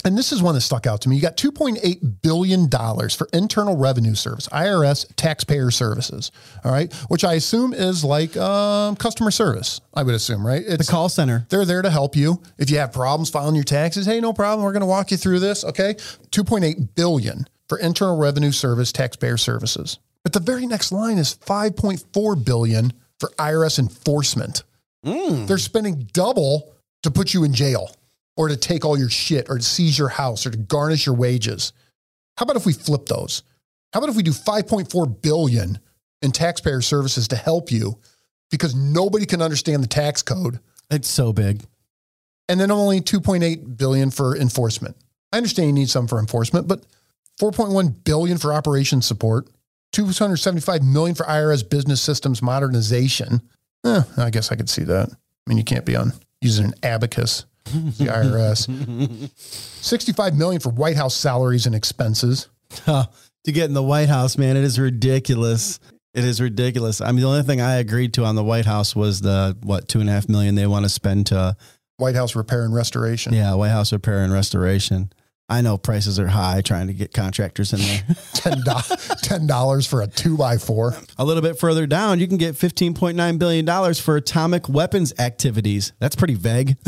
and 0.04 0.16
this 0.18 0.32
is 0.32 0.42
one 0.42 0.54
that 0.54 0.60
stuck 0.60 0.86
out 0.86 1.00
to 1.02 1.08
me. 1.08 1.16
You 1.16 1.22
got 1.22 1.36
$2.8 1.36 2.22
billion 2.22 2.68
for 2.70 3.28
Internal 3.32 3.76
Revenue 3.76 4.14
Service, 4.14 4.48
IRS 4.48 5.06
taxpayer 5.16 5.70
services. 5.70 6.30
All 6.64 6.70
right. 6.72 6.92
Which 7.08 7.24
I 7.24 7.34
assume 7.34 7.72
is 7.72 8.04
like 8.04 8.36
um, 8.36 8.96
customer 8.96 9.30
service, 9.30 9.80
I 9.94 10.02
would 10.02 10.14
assume, 10.14 10.46
right? 10.46 10.64
The 10.64 10.74
It's, 10.74 10.90
call 10.90 11.08
center. 11.08 11.46
they're 11.48 11.64
there 11.64 11.82
to 11.82 11.90
help 11.90 12.16
you. 12.16 12.42
If 12.58 12.70
you 12.70 12.78
have 12.78 12.92
problems 12.92 13.30
filing 13.30 13.54
your 13.54 13.64
taxes, 13.64 14.06
hey, 14.06 14.20
no 14.20 14.32
problem. 14.32 14.64
We're 14.64 14.72
going 14.72 14.80
to 14.82 14.86
walk 14.86 15.10
you 15.10 15.16
through 15.16 15.40
this. 15.40 15.64
Okay. 15.64 15.94
2.8 16.30 16.94
billion 16.94 17.46
for 17.68 17.78
Internal 17.78 18.16
Revenue 18.18 18.52
Service 18.52 18.92
taxpayer 18.92 19.36
services. 19.38 19.98
But 20.22 20.32
the 20.32 20.40
very 20.40 20.66
next 20.66 20.92
line 20.92 21.18
is 21.18 21.34
5.4 21.34 22.44
billion 22.44 22.92
for 23.20 23.30
IRS 23.38 23.78
enforcement. 23.78 24.64
They're 25.02 25.58
spending 25.58 26.08
double 26.12 26.74
to 27.02 27.10
put 27.10 27.34
you 27.34 27.44
in 27.44 27.52
jail 27.52 27.90
or 28.36 28.48
to 28.48 28.56
take 28.56 28.84
all 28.84 28.98
your 28.98 29.08
shit 29.10 29.48
or 29.48 29.58
to 29.58 29.64
seize 29.64 29.98
your 29.98 30.08
house 30.08 30.46
or 30.46 30.50
to 30.50 30.56
garnish 30.58 31.06
your 31.06 31.14
wages. 31.14 31.72
How 32.36 32.44
about 32.44 32.56
if 32.56 32.66
we 32.66 32.72
flip 32.72 33.06
those? 33.06 33.42
How 33.92 33.98
about 34.00 34.10
if 34.10 34.16
we 34.16 34.22
do 34.24 34.32
5.4 34.32 35.22
billion 35.22 35.78
in 36.22 36.32
taxpayer 36.32 36.80
services 36.80 37.28
to 37.28 37.36
help 37.36 37.70
you 37.70 37.98
because 38.50 38.74
nobody 38.74 39.24
can 39.26 39.40
understand 39.42 39.82
the 39.82 39.88
tax 39.88 40.22
code 40.22 40.58
It's 40.90 41.08
so 41.08 41.32
big. 41.32 41.62
and 42.48 42.58
then 42.60 42.70
only 42.70 43.00
2.8 43.00 43.76
billion 43.76 44.10
for 44.10 44.36
enforcement. 44.36 44.96
I 45.32 45.36
understand 45.38 45.68
you 45.68 45.72
need 45.72 45.90
some 45.90 46.06
for 46.08 46.18
enforcement, 46.18 46.66
but 46.68 46.84
4.1 47.40 48.04
billion 48.04 48.38
for 48.38 48.52
operations 48.52 49.06
support, 49.06 49.48
275 49.92 50.82
million 50.82 51.14
for 51.14 51.24
IRS 51.24 51.68
business 51.68 52.00
systems 52.00 52.42
modernization. 52.42 53.40
Eh, 53.84 54.02
I 54.16 54.30
guess 54.30 54.50
I 54.52 54.56
could 54.56 54.68
see 54.70 54.84
that. 54.84 55.08
I 55.10 55.14
mean, 55.48 55.58
you 55.58 55.64
can't 55.64 55.84
be 55.84 55.96
on 55.96 56.12
using 56.40 56.66
an 56.66 56.74
abacus, 56.82 57.44
the 57.98 58.06
IRS. 58.06 58.68
65 59.82 60.36
million 60.36 60.60
for 60.60 60.70
White 60.70 60.96
House 60.96 61.14
salaries 61.14 61.66
and 61.66 61.74
expenses. 61.74 62.48
To 62.86 63.08
get 63.52 63.64
in 63.64 63.74
the 63.74 63.82
White 63.82 64.08
House, 64.08 64.38
man, 64.38 64.56
it 64.56 64.64
is 64.64 64.78
ridiculous. 64.78 65.78
It 66.14 66.24
is 66.24 66.40
ridiculous. 66.40 67.00
I 67.00 67.06
mean, 67.12 67.20
the 67.22 67.28
only 67.28 67.42
thing 67.42 67.60
I 67.60 67.76
agreed 67.76 68.14
to 68.14 68.24
on 68.24 68.36
the 68.36 68.44
White 68.44 68.66
House 68.66 68.94
was 68.96 69.20
the 69.20 69.56
what 69.62 69.88
two 69.88 70.00
and 70.00 70.08
a 70.08 70.12
half 70.12 70.28
million 70.28 70.54
they 70.54 70.66
want 70.66 70.84
to 70.84 70.88
spend 70.88 71.26
to 71.26 71.56
White 71.96 72.14
House 72.14 72.34
repair 72.36 72.64
and 72.64 72.74
restoration. 72.74 73.32
yeah 73.32 73.54
White 73.54 73.70
House 73.70 73.92
repair 73.92 74.22
and 74.22 74.32
restoration. 74.32 75.12
I 75.48 75.60
know 75.60 75.76
prices 75.76 76.18
are 76.18 76.26
high 76.28 76.62
trying 76.62 76.86
to 76.86 76.94
get 76.94 77.12
contractors 77.12 77.74
in 77.74 77.80
there. 77.80 78.02
$10, 78.34 78.62
$10 78.64 79.86
for 79.88 80.00
a 80.00 80.06
two 80.06 80.38
by 80.38 80.56
four. 80.56 80.94
a 81.18 81.24
little 81.24 81.42
bit 81.42 81.58
further 81.58 81.86
down, 81.86 82.18
you 82.18 82.26
can 82.26 82.38
get 82.38 82.56
fifteen 82.56 82.94
point 82.94 83.16
nine 83.16 83.36
billion 83.36 83.64
dollars 83.66 84.00
for 84.00 84.16
atomic 84.16 84.68
weapons 84.68 85.12
activities. 85.18 85.92
That's 85.98 86.16
pretty 86.16 86.34
vague. 86.34 86.76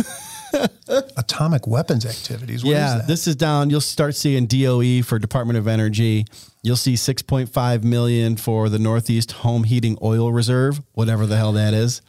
Atomic 1.17 1.67
weapons 1.67 2.07
activities. 2.07 2.65
What 2.65 2.71
is 2.71 2.77
yeah, 2.77 2.99
that? 2.99 3.07
this 3.07 3.27
is 3.27 3.37
down. 3.37 3.71
You'll 3.71 3.81
start 3.81 4.15
seeing 4.15 4.47
DOE 4.47 5.03
for 5.03 5.19
Department 5.19 5.59
of 5.59 5.67
Energy. 5.67 6.25
You'll 6.63 6.77
see 6.77 6.95
6.5 6.95 7.85
million 7.85 8.37
for 8.37 8.69
the 8.69 8.79
Northeast 8.79 9.33
Home 9.33 9.65
Heating 9.65 9.99
Oil 10.03 10.33
Reserve, 10.33 10.81
whatever 10.93 11.27
the 11.27 11.37
hell 11.37 11.53
that 11.53 11.75
is. 11.75 12.03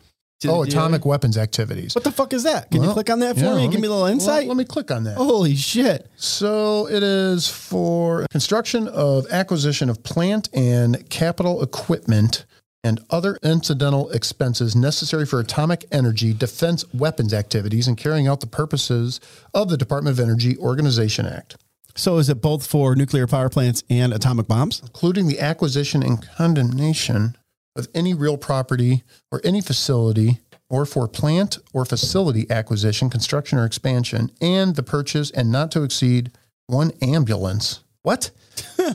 Oh, 0.46 0.62
atomic 0.62 1.04
weapons 1.04 1.36
activities. 1.36 1.96
What 1.96 2.04
the 2.04 2.12
fuck 2.12 2.32
is 2.32 2.44
that? 2.44 2.70
Can 2.70 2.84
you 2.84 2.92
click 2.92 3.10
on 3.10 3.20
that 3.20 3.36
for 3.36 3.44
yeah, 3.44 3.56
me 3.56 3.64
and 3.64 3.72
give 3.72 3.82
me 3.82 3.88
a 3.88 3.90
little 3.90 4.04
well, 4.04 4.12
insight? 4.12 4.48
let 4.48 4.56
me 4.56 4.66
click 4.66 4.92
on 4.92 5.04
that. 5.06 5.16
Holy 5.18 5.56
shit. 5.56 6.12
So 6.16 6.88
it 6.88 7.02
is 7.02 7.48
for 7.48 8.28
construction 8.30 8.88
of 8.88 9.26
acquisition 9.32 9.90
of 9.90 10.04
plant 10.04 10.50
and 10.54 11.10
capital 11.10 11.64
equipment 11.64 12.46
and 12.88 13.02
other 13.10 13.38
incidental 13.44 14.10
expenses 14.12 14.74
necessary 14.76 15.26
for 15.26 15.42
atomic 15.42 15.86
energy 15.92 16.34
defense 16.34 16.86
weapons 16.94 17.34
activities 17.34 17.86
and 17.86 17.98
carrying 17.98 18.28
out 18.28 18.40
the 18.40 18.48
purposes 18.48 19.20
of 19.54 19.68
the 19.68 19.76
Department 19.78 20.18
of 20.18 20.24
Energy 20.24 20.58
Organization 20.58 21.26
Act, 21.26 21.58
So 21.96 22.18
is 22.18 22.30
it 22.30 22.42
both 22.42 22.66
for 22.66 22.96
nuclear 22.96 23.28
power 23.28 23.50
plants 23.50 23.84
and 23.90 24.14
atomic 24.14 24.48
bombs? 24.48 24.80
including 24.82 25.28
the 25.28 25.40
acquisition 25.40 26.02
and 26.02 26.26
condemnation 26.38 27.36
of 27.76 27.90
any 27.94 28.14
real 28.14 28.38
property 28.38 29.04
or 29.32 29.42
any 29.44 29.60
facility 29.62 30.40
or 30.70 30.86
for 30.86 31.08
plant 31.08 31.58
or 31.74 31.84
facility 31.86 32.50
acquisition, 32.50 33.10
construction 33.10 33.58
or 33.60 33.66
expansion, 33.66 34.32
and 34.42 34.76
the 34.76 34.84
purchase 34.84 35.30
and 35.32 35.52
not 35.52 35.72
to 35.72 35.84
exceed 35.84 36.32
one 36.68 36.92
ambulance. 37.02 37.82
What? 38.04 38.32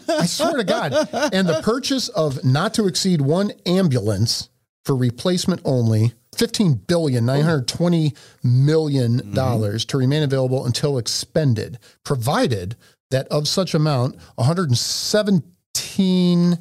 I 0.08 0.26
swear 0.26 0.56
to 0.56 0.64
God. 0.64 0.92
And 1.32 1.48
the 1.48 1.60
purchase 1.62 2.08
of 2.08 2.44
not 2.44 2.74
to 2.74 2.86
exceed 2.86 3.20
one 3.20 3.52
ambulance 3.66 4.48
for 4.84 4.96
replacement 4.96 5.60
only 5.64 6.12
fifteen 6.34 6.74
billion 6.74 7.26
nine 7.26 7.42
hundred 7.42 7.68
twenty 7.68 8.14
million 8.42 9.32
dollars 9.34 9.82
mm-hmm. 9.82 9.90
to 9.90 9.98
remain 9.98 10.22
available 10.22 10.64
until 10.66 10.98
expended, 10.98 11.78
provided 12.04 12.76
that 13.10 13.28
of 13.28 13.46
such 13.46 13.74
amount, 13.74 14.16
one 14.34 14.46
hundred 14.46 14.70
and 14.70 14.78
seventeen 14.78 16.58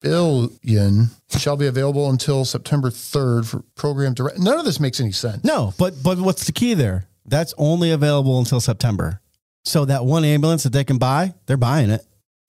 billion 0.00 1.08
shall 1.36 1.56
be 1.56 1.66
available 1.66 2.08
until 2.08 2.44
September 2.44 2.88
third 2.88 3.44
for 3.46 3.64
program 3.74 4.14
direct. 4.14 4.38
None 4.38 4.58
of 4.58 4.64
this 4.64 4.78
makes 4.78 5.00
any 5.00 5.12
sense. 5.12 5.42
No, 5.42 5.74
but 5.76 5.94
but 6.02 6.18
what's 6.18 6.46
the 6.46 6.52
key 6.52 6.74
there? 6.74 7.08
That's 7.26 7.52
only 7.58 7.90
available 7.90 8.38
until 8.38 8.60
September. 8.60 9.20
So 9.64 9.84
that 9.84 10.04
one 10.04 10.24
ambulance 10.24 10.62
that 10.62 10.72
they 10.72 10.84
can 10.84 10.98
buy, 10.98 11.34
they're 11.46 11.56
buying 11.58 11.90
it. 11.90 12.02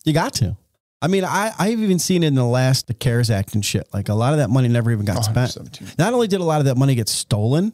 You 0.05 0.13
got 0.13 0.33
to. 0.35 0.57
I 1.01 1.07
mean, 1.07 1.23
I, 1.23 1.51
I've 1.57 1.79
even 1.79 1.99
seen 1.99 2.23
it 2.23 2.27
in 2.27 2.35
the 2.35 2.43
last 2.45 2.87
the 2.87 2.93
CARES 2.93 3.31
Act 3.31 3.55
and 3.55 3.63
shit. 3.63 3.87
Like 3.93 4.09
a 4.09 4.13
lot 4.13 4.33
of 4.33 4.39
that 4.39 4.49
money 4.49 4.67
never 4.67 4.91
even 4.91 5.05
got 5.05 5.23
spent. 5.23 5.57
Oh, 5.59 5.85
Not 5.97 6.13
only 6.13 6.27
did 6.27 6.41
a 6.41 6.43
lot 6.43 6.59
of 6.59 6.65
that 6.65 6.75
money 6.75 6.95
get 6.95 7.07
stolen 7.07 7.71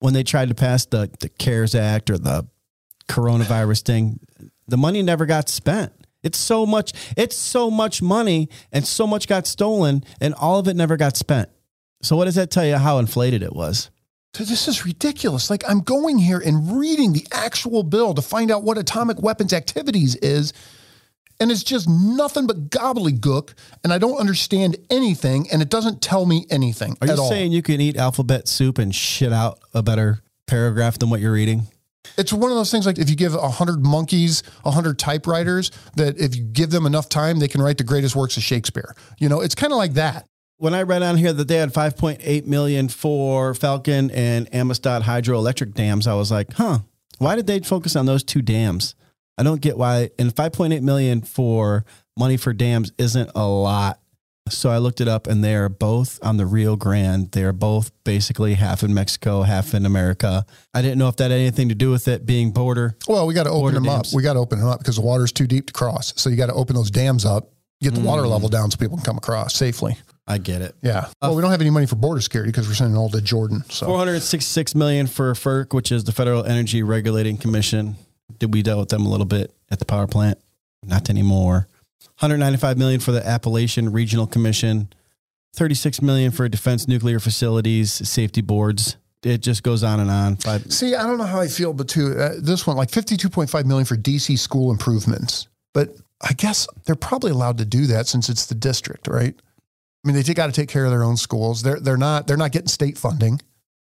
when 0.00 0.12
they 0.12 0.22
tried 0.22 0.48
to 0.48 0.54
pass 0.54 0.84
the, 0.84 1.10
the 1.20 1.30
CARES 1.30 1.74
Act 1.74 2.10
or 2.10 2.18
the 2.18 2.46
coronavirus 3.08 3.82
thing, 3.82 4.20
the 4.68 4.76
money 4.76 5.02
never 5.02 5.24
got 5.24 5.48
spent. 5.48 5.92
It's 6.22 6.38
so 6.38 6.66
much, 6.66 6.92
it's 7.16 7.36
so 7.36 7.70
much 7.70 8.02
money 8.02 8.48
and 8.70 8.86
so 8.86 9.06
much 9.06 9.26
got 9.26 9.46
stolen 9.46 10.04
and 10.20 10.34
all 10.34 10.58
of 10.58 10.68
it 10.68 10.76
never 10.76 10.96
got 10.96 11.16
spent. 11.16 11.48
So 12.02 12.16
what 12.16 12.26
does 12.26 12.34
that 12.34 12.50
tell 12.50 12.66
you 12.66 12.76
how 12.76 12.98
inflated 12.98 13.42
it 13.42 13.54
was? 13.54 13.90
So 14.34 14.44
This 14.44 14.68
is 14.68 14.84
ridiculous. 14.84 15.50
Like 15.50 15.62
I'm 15.68 15.80
going 15.80 16.18
here 16.18 16.38
and 16.38 16.78
reading 16.78 17.12
the 17.12 17.26
actual 17.32 17.82
bill 17.82 18.14
to 18.14 18.22
find 18.22 18.50
out 18.50 18.62
what 18.62 18.78
atomic 18.78 19.20
weapons 19.22 19.52
activities 19.52 20.16
is. 20.16 20.52
And 21.42 21.50
it's 21.50 21.64
just 21.64 21.88
nothing 21.88 22.46
but 22.46 22.70
gobbledygook. 22.70 23.54
And 23.82 23.92
I 23.92 23.98
don't 23.98 24.16
understand 24.16 24.76
anything. 24.90 25.48
And 25.50 25.60
it 25.60 25.70
doesn't 25.70 26.00
tell 26.00 26.24
me 26.24 26.46
anything 26.50 26.96
Are 27.00 27.08
you 27.08 27.14
all. 27.14 27.28
saying 27.28 27.50
you 27.50 27.62
can 27.62 27.80
eat 27.80 27.96
alphabet 27.96 28.46
soup 28.46 28.78
and 28.78 28.94
shit 28.94 29.32
out 29.32 29.58
a 29.74 29.82
better 29.82 30.22
paragraph 30.46 31.00
than 31.00 31.10
what 31.10 31.20
you're 31.20 31.32
reading? 31.32 31.66
It's 32.16 32.32
one 32.32 32.52
of 32.52 32.56
those 32.56 32.70
things 32.70 32.86
like 32.86 32.98
if 32.98 33.10
you 33.10 33.16
give 33.16 33.34
a 33.34 33.48
hundred 33.48 33.84
monkeys, 33.84 34.44
a 34.64 34.70
hundred 34.70 35.00
typewriters, 35.00 35.72
that 35.96 36.16
if 36.16 36.36
you 36.36 36.44
give 36.44 36.70
them 36.70 36.86
enough 36.86 37.08
time, 37.08 37.40
they 37.40 37.48
can 37.48 37.60
write 37.60 37.78
the 37.78 37.84
greatest 37.84 38.14
works 38.14 38.36
of 38.36 38.44
Shakespeare. 38.44 38.94
You 39.18 39.28
know, 39.28 39.40
it's 39.40 39.56
kind 39.56 39.72
of 39.72 39.78
like 39.78 39.94
that. 39.94 40.26
When 40.58 40.74
I 40.74 40.82
read 40.82 41.02
on 41.02 41.16
here 41.16 41.32
that 41.32 41.48
they 41.48 41.56
had 41.56 41.74
5.8 41.74 42.46
million 42.46 42.88
for 42.88 43.52
Falcon 43.52 44.12
and 44.12 44.48
Amistad 44.54 45.02
hydroelectric 45.02 45.74
dams, 45.74 46.06
I 46.06 46.14
was 46.14 46.30
like, 46.30 46.52
huh, 46.52 46.80
why 47.18 47.34
did 47.34 47.48
they 47.48 47.58
focus 47.58 47.96
on 47.96 48.06
those 48.06 48.22
two 48.22 48.42
dams? 48.42 48.94
I 49.38 49.42
don't 49.42 49.60
get 49.60 49.76
why. 49.76 50.10
And 50.18 50.34
5.8 50.34 50.82
million 50.82 51.22
for 51.22 51.84
money 52.18 52.36
for 52.36 52.52
dams 52.52 52.92
isn't 52.98 53.30
a 53.34 53.46
lot. 53.46 53.98
So 54.48 54.70
I 54.70 54.78
looked 54.78 55.00
it 55.00 55.06
up 55.06 55.28
and 55.28 55.42
they 55.42 55.54
are 55.54 55.68
both 55.68 56.18
on 56.22 56.36
the 56.36 56.46
Rio 56.46 56.74
Grande. 56.74 57.30
They 57.30 57.44
are 57.44 57.52
both 57.52 57.92
basically 58.02 58.54
half 58.54 58.82
in 58.82 58.92
Mexico, 58.92 59.42
half 59.42 59.72
in 59.72 59.86
America. 59.86 60.44
I 60.74 60.82
didn't 60.82 60.98
know 60.98 61.08
if 61.08 61.16
that 61.16 61.30
had 61.30 61.38
anything 61.38 61.68
to 61.68 61.76
do 61.76 61.90
with 61.90 62.08
it 62.08 62.26
being 62.26 62.50
border. 62.50 62.96
Well, 63.06 63.26
we 63.26 63.34
got 63.34 63.44
to 63.44 63.50
open 63.50 63.74
them 63.74 63.84
dams. 63.84 64.12
up. 64.12 64.16
We 64.16 64.22
got 64.22 64.32
to 64.32 64.40
open 64.40 64.58
them 64.58 64.68
up 64.68 64.80
because 64.80 64.96
the 64.96 65.02
water's 65.02 65.32
too 65.32 65.46
deep 65.46 65.68
to 65.68 65.72
cross. 65.72 66.12
So 66.16 66.28
you 66.28 66.36
got 66.36 66.46
to 66.46 66.54
open 66.54 66.74
those 66.74 66.90
dams 66.90 67.24
up, 67.24 67.52
get 67.80 67.94
the 67.94 68.00
water 68.00 68.26
level 68.26 68.48
mm. 68.48 68.52
down 68.52 68.70
so 68.70 68.78
people 68.78 68.96
can 68.96 69.04
come 69.04 69.16
across 69.16 69.54
safely. 69.54 69.96
I 70.26 70.38
get 70.38 70.62
it. 70.62 70.74
Yeah. 70.82 70.98
Uh, 70.98 71.10
well, 71.22 71.36
we 71.36 71.42
don't 71.42 71.50
have 71.50 71.60
any 71.60 71.70
money 71.70 71.86
for 71.86 71.96
border 71.96 72.20
security 72.20 72.50
because 72.50 72.68
we're 72.68 72.74
sending 72.74 72.96
all 72.96 73.10
to 73.10 73.20
Jordan. 73.20 73.64
So 73.68 73.86
466 73.86 74.74
million 74.74 75.06
for 75.06 75.32
FERC, 75.34 75.72
which 75.72 75.90
is 75.92 76.04
the 76.04 76.12
Federal 76.12 76.44
Energy 76.44 76.82
Regulating 76.82 77.36
Commission. 77.36 77.96
Did 78.38 78.54
we 78.54 78.62
dealt 78.62 78.80
with 78.80 78.88
them 78.88 79.06
a 79.06 79.08
little 79.08 79.26
bit 79.26 79.54
at 79.70 79.78
the 79.78 79.84
power 79.84 80.06
plant? 80.06 80.38
Not 80.84 81.10
anymore. 81.10 81.68
195 82.18 82.78
million 82.78 83.00
for 83.00 83.12
the 83.12 83.26
Appalachian 83.26 83.92
Regional 83.92 84.26
Commission. 84.26 84.92
36 85.54 86.00
million 86.02 86.30
for 86.30 86.48
defense 86.48 86.88
nuclear 86.88 87.20
facilities, 87.20 87.92
safety 87.92 88.40
boards. 88.40 88.96
It 89.22 89.38
just 89.38 89.62
goes 89.62 89.82
on 89.84 90.00
and 90.00 90.10
on. 90.10 90.36
Five, 90.36 90.72
see, 90.72 90.94
I 90.94 91.02
don't 91.06 91.18
know 91.18 91.24
how 91.24 91.40
I 91.40 91.46
feel, 91.46 91.72
but 91.72 91.88
too 91.88 92.18
uh, 92.18 92.34
this 92.40 92.66
one 92.66 92.76
like 92.76 92.90
fifty-two 92.90 93.28
point 93.28 93.50
five 93.50 93.66
million 93.66 93.84
for 93.84 93.96
DC 93.96 94.36
school 94.36 94.72
improvements. 94.72 95.46
But 95.72 95.90
I 96.20 96.32
guess 96.32 96.66
they're 96.86 96.96
probably 96.96 97.30
allowed 97.30 97.58
to 97.58 97.64
do 97.64 97.86
that 97.86 98.08
since 98.08 98.28
it's 98.28 98.46
the 98.46 98.56
district, 98.56 99.06
right? 99.06 99.34
I 100.04 100.08
mean, 100.08 100.20
they 100.20 100.34
got 100.34 100.46
to 100.46 100.52
take 100.52 100.68
care 100.68 100.84
of 100.84 100.90
their 100.90 101.04
own 101.04 101.16
schools. 101.16 101.62
They're 101.62 101.78
they're 101.78 101.96
not 101.96 102.26
they're 102.26 102.36
not 102.36 102.50
getting 102.50 102.68
state 102.68 102.98
funding. 102.98 103.40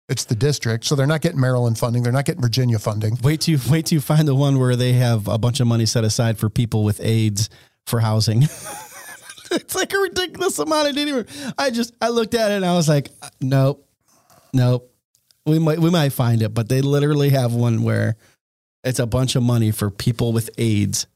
It's 0.09 0.25
the 0.25 0.35
district, 0.35 0.85
so 0.85 0.95
they're 0.95 1.07
not 1.07 1.23
getting 1.23 1.41
Maryland 1.41 1.79
funding. 1.79 2.03
They're 2.03 2.13
not 2.13 2.27
getting 2.27 2.43
Virginia 2.43 2.79
funding. 2.79 3.19
wait 3.23 3.41
till 3.41 3.55
you 3.55 3.61
wait 3.71 3.87
till 3.87 3.97
you 3.97 4.01
find 4.01 4.29
the 4.29 4.35
one 4.35 4.59
where 4.59 4.77
they 4.77 4.93
have 4.93 5.29
a 5.29 5.39
bunch 5.39 5.61
of 5.61 5.67
money 5.67 5.87
set 5.87 6.05
aside 6.05 6.39
for 6.39 6.51
people 6.51 6.85
with 6.85 7.01
AIDS 7.03 7.49
for 7.87 8.01
housing. 8.01 8.43
it's 9.51 9.75
like 9.75 9.93
a 9.93 9.99
ridiculous 9.99 10.59
amount. 10.59 10.89
I 10.89 10.93
didn't 10.93 11.09
even. 11.09 11.55
I 11.57 11.71
just 11.71 11.95
I 12.03 12.09
looked 12.09 12.35
at 12.35 12.51
it 12.51 12.57
and 12.57 12.67
I 12.67 12.75
was 12.75 12.89
like, 12.89 13.09
uh, 13.23 13.31
nope, 13.41 13.89
nope. 14.53 14.91
We 15.47 15.59
might 15.59 15.79
we 15.79 15.91
might 15.91 16.13
find 16.13 16.43
it, 16.43 16.53
but 16.53 16.69
they 16.69 16.83
literally 16.83 17.31
have 17.31 17.55
one 17.55 17.83
where 17.83 18.17
it's 18.83 18.99
a 18.99 19.07
bunch 19.07 19.37
of 19.37 19.43
money 19.43 19.71
for 19.71 19.91
people 19.91 20.33
with 20.33 20.51
AIDS 20.59 21.07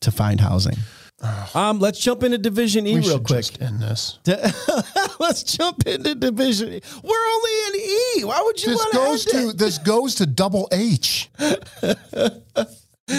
to 0.00 0.10
find 0.10 0.40
housing. 0.40 0.76
Um, 1.54 1.78
let's 1.80 1.98
jump 1.98 2.22
into 2.22 2.38
Division 2.38 2.86
E 2.86 2.94
we 2.94 3.00
real 3.00 3.18
quick. 3.20 3.38
just 3.46 3.62
end 3.62 3.80
this. 3.80 4.18
let's 5.18 5.42
jump 5.42 5.86
into 5.86 6.14
Division 6.14 6.74
E. 6.74 6.80
We're 7.02 7.26
only 7.34 7.50
in 7.66 7.74
E. 8.20 8.24
Why 8.24 8.42
would 8.44 8.62
you 8.62 8.68
This 8.70 8.78
want 8.78 8.92
goes 8.94 9.24
to? 9.24 9.30
to 9.30 9.52
this 9.54 9.78
goes 9.78 10.14
to 10.16 10.26
double 10.26 10.68
H. 10.70 11.30
Go 11.40 11.54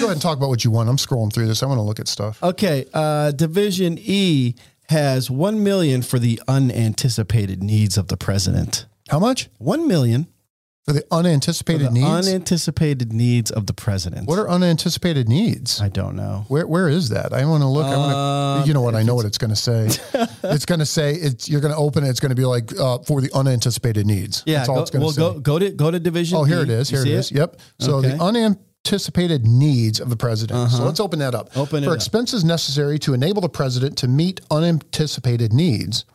ahead 0.06 0.12
and 0.12 0.22
talk 0.22 0.38
about 0.38 0.50
what 0.50 0.64
you 0.64 0.72
want. 0.72 0.88
I'm 0.90 0.98
scrolling 0.98 1.34
through 1.34 1.48
this. 1.48 1.64
I 1.64 1.66
want 1.66 1.80
to 1.80 1.84
look 1.84 2.00
at 2.00 2.08
stuff. 2.08 2.42
Okay, 2.44 2.86
uh, 2.94 3.32
Division 3.32 3.98
E 4.00 4.54
has 4.90 5.30
one 5.32 5.64
million 5.64 6.02
for 6.02 6.20
the 6.20 6.40
unanticipated 6.48 7.64
needs 7.64 7.98
of 7.98 8.08
the 8.08 8.18
president. 8.18 8.86
How 9.10 9.20
much 9.20 9.50
One 9.58 9.88
million 9.88 10.28
for 10.90 10.94
the 10.94 11.02
for 11.02 11.08
unanticipated 11.20 11.88
the 11.88 11.92
needs? 11.92 12.28
unanticipated 12.28 13.14
needs 13.14 13.52
of 13.52 13.66
the 13.68 13.74
president. 13.74 14.28
what 14.28 14.40
are 14.40 14.50
unanticipated 14.50 15.30
needs? 15.30 15.80
I 15.82 15.90
don't 15.90 16.16
know. 16.16 16.46
Where 16.48 16.66
where 16.68 16.90
is 16.90 17.10
that? 17.10 17.34
I 17.34 17.46
want 17.46 17.62
to 17.64 17.68
look. 17.68 17.86
I 17.86 17.98
want 17.98 18.14
Uh, 18.16 18.62
to. 18.64 18.68
You 18.68 18.74
know 18.74 18.82
what? 18.82 18.96
I 18.96 19.04
know 19.04 19.16
what 19.16 19.26
it's 19.26 19.38
going 19.38 19.50
to 19.52 19.56
say. 19.56 19.86
it's 20.44 20.66
going 20.66 20.80
to 20.80 20.86
say 20.86 21.14
it's. 21.14 21.48
You're 21.48 21.62
going 21.62 21.74
to 21.74 21.80
open 21.80 22.04
it. 22.04 22.10
It's 22.10 22.20
going 22.20 22.32
to 22.32 22.36
be 22.36 22.46
like 22.46 22.78
uh, 22.78 23.00
for 23.00 23.22
the 23.22 23.30
unanticipated 23.34 24.06
needs. 24.06 24.44
Yeah, 24.46 24.58
that's 24.58 24.70
all 24.70 24.76
go, 24.78 24.82
it's 24.82 24.92
going 24.92 25.02
to 25.02 25.06
well, 25.06 25.14
say. 25.14 25.22
Well, 25.22 25.34
go 25.34 25.40
go 25.40 25.60
to 25.60 25.70
go 25.72 25.92
to 25.92 26.00
Division. 26.00 26.38
oh, 26.38 26.44
here 26.44 26.60
E. 26.60 26.64
it 26.64 26.70
is. 26.70 26.90
Here 26.90 27.06
it 27.06 27.24
see. 27.24 27.36
Yep. 27.36 27.60
So 27.80 27.96
Okay. 27.98 28.10
the 28.18 28.24
unanticipated 28.24 29.46
needs 29.46 30.00
of 30.00 30.10
the 30.10 30.16
president. 30.18 30.72
So 30.72 30.84
let's 30.84 31.00
open 31.00 31.20
that 31.20 31.36
up. 31.36 31.56
Open 31.58 31.84
it 31.84 31.86
for 31.86 31.92
up. 31.92 31.96
expenses 31.98 32.44
necessary 32.44 32.98
to 33.00 33.14
enable 33.14 33.42
the 33.42 33.50
president 33.50 33.98
to 34.00 34.08
meet 34.08 34.42
unanticipated 34.50 35.54
needs. 35.54 36.06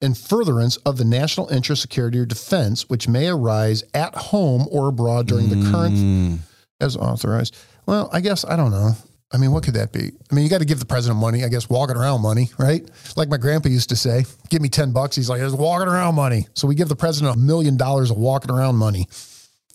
In 0.00 0.14
furtherance 0.14 0.76
of 0.78 0.96
the 0.96 1.04
national 1.04 1.48
interest, 1.48 1.82
security, 1.82 2.18
or 2.20 2.24
defense, 2.26 2.88
which 2.88 3.08
may 3.08 3.26
arise 3.26 3.82
at 3.94 4.14
home 4.14 4.68
or 4.70 4.88
abroad 4.88 5.26
during 5.26 5.48
the 5.48 5.70
current 5.72 5.96
Mm. 5.96 6.38
as 6.80 6.96
authorized. 6.96 7.56
Well, 7.84 8.08
I 8.12 8.20
guess 8.20 8.44
I 8.44 8.54
don't 8.54 8.70
know. 8.70 8.92
I 9.32 9.38
mean, 9.38 9.50
what 9.50 9.64
could 9.64 9.74
that 9.74 9.92
be? 9.92 10.12
I 10.30 10.34
mean, 10.34 10.44
you 10.44 10.48
got 10.50 10.58
to 10.58 10.64
give 10.64 10.78
the 10.78 10.86
president 10.86 11.18
money. 11.20 11.44
I 11.44 11.48
guess 11.48 11.68
walking 11.68 11.96
around 11.96 12.22
money, 12.22 12.50
right? 12.58 12.88
Like 13.16 13.28
my 13.28 13.36
grandpa 13.38 13.68
used 13.70 13.88
to 13.88 13.96
say, 13.96 14.24
"Give 14.50 14.62
me 14.62 14.68
ten 14.68 14.92
bucks." 14.92 15.16
He's 15.16 15.28
like, 15.28 15.40
"It's 15.42 15.52
walking 15.52 15.88
around 15.88 16.14
money." 16.14 16.46
So 16.54 16.68
we 16.68 16.76
give 16.76 16.88
the 16.88 16.96
president 16.96 17.34
a 17.34 17.38
million 17.38 17.76
dollars 17.76 18.10
of 18.12 18.16
walking 18.18 18.50
around 18.52 18.76
money. 18.76 19.06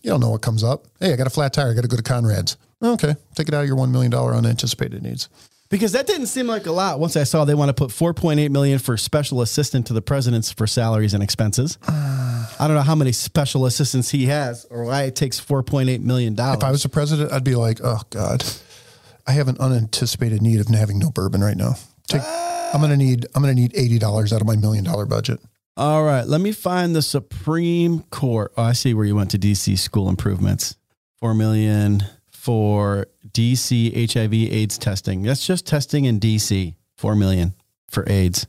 You 0.02 0.10
don't 0.10 0.20
know 0.20 0.30
what 0.30 0.40
comes 0.42 0.64
up. 0.64 0.86
Hey, 1.00 1.12
I 1.12 1.16
got 1.16 1.26
a 1.26 1.30
flat 1.30 1.52
tire. 1.52 1.70
I 1.70 1.74
got 1.74 1.82
to 1.82 1.88
go 1.88 1.96
to 1.96 2.02
Conrad's. 2.02 2.56
Okay, 2.82 3.14
take 3.34 3.48
it 3.48 3.54
out 3.54 3.60
of 3.62 3.66
your 3.66 3.76
one 3.76 3.92
million 3.92 4.10
dollar 4.10 4.34
unanticipated 4.34 5.02
needs. 5.02 5.28
Because 5.74 5.90
that 5.90 6.06
didn't 6.06 6.28
seem 6.28 6.46
like 6.46 6.66
a 6.66 6.70
lot. 6.70 7.00
Once 7.00 7.16
I 7.16 7.24
saw 7.24 7.44
they 7.44 7.52
want 7.56 7.68
to 7.68 7.74
put 7.74 7.90
4.8 7.90 8.48
million 8.50 8.78
for 8.78 8.96
special 8.96 9.42
assistant 9.42 9.88
to 9.88 9.92
the 9.92 10.00
president's 10.00 10.52
for 10.52 10.68
salaries 10.68 11.14
and 11.14 11.20
expenses. 11.20 11.78
Ah. 11.88 12.54
I 12.60 12.68
don't 12.68 12.76
know 12.76 12.82
how 12.82 12.94
many 12.94 13.10
special 13.10 13.66
assistants 13.66 14.08
he 14.08 14.26
has 14.26 14.64
or 14.70 14.84
why 14.84 15.02
it 15.02 15.16
takes 15.16 15.40
4.8 15.40 16.00
million 16.00 16.36
dollars. 16.36 16.58
If 16.58 16.62
I 16.62 16.70
was 16.70 16.84
the 16.84 16.88
president, 16.88 17.32
I'd 17.32 17.42
be 17.42 17.56
like, 17.56 17.80
"Oh 17.82 18.02
God, 18.10 18.44
I 19.26 19.32
have 19.32 19.48
an 19.48 19.56
unanticipated 19.58 20.40
need 20.42 20.60
of 20.60 20.68
having 20.68 21.00
no 21.00 21.10
bourbon 21.10 21.42
right 21.42 21.56
now. 21.56 21.74
Take, 22.06 22.22
I'm 22.22 22.80
gonna 22.80 22.96
need. 22.96 23.26
I'm 23.34 23.42
gonna 23.42 23.54
need 23.54 23.72
eighty 23.74 23.98
dollars 23.98 24.32
out 24.32 24.40
of 24.40 24.46
my 24.46 24.54
million 24.54 24.84
dollar 24.84 25.06
budget." 25.06 25.40
All 25.76 26.04
right, 26.04 26.24
let 26.24 26.40
me 26.40 26.52
find 26.52 26.94
the 26.94 27.02
Supreme 27.02 28.04
Court. 28.10 28.52
Oh, 28.56 28.62
I 28.62 28.74
see 28.74 28.94
where 28.94 29.06
you 29.06 29.16
went 29.16 29.32
to 29.32 29.38
DC 29.38 29.76
school 29.76 30.08
improvements. 30.08 30.76
4 31.18 31.34
million 31.34 32.04
for 32.44 33.06
DC 33.30 34.12
HIV 34.12 34.34
AIDS 34.34 34.76
testing. 34.76 35.22
That's 35.22 35.46
just 35.46 35.66
testing 35.66 36.04
in 36.04 36.20
DC. 36.20 36.74
4 36.98 37.16
million 37.16 37.54
for 37.88 38.04
AIDS. 38.06 38.46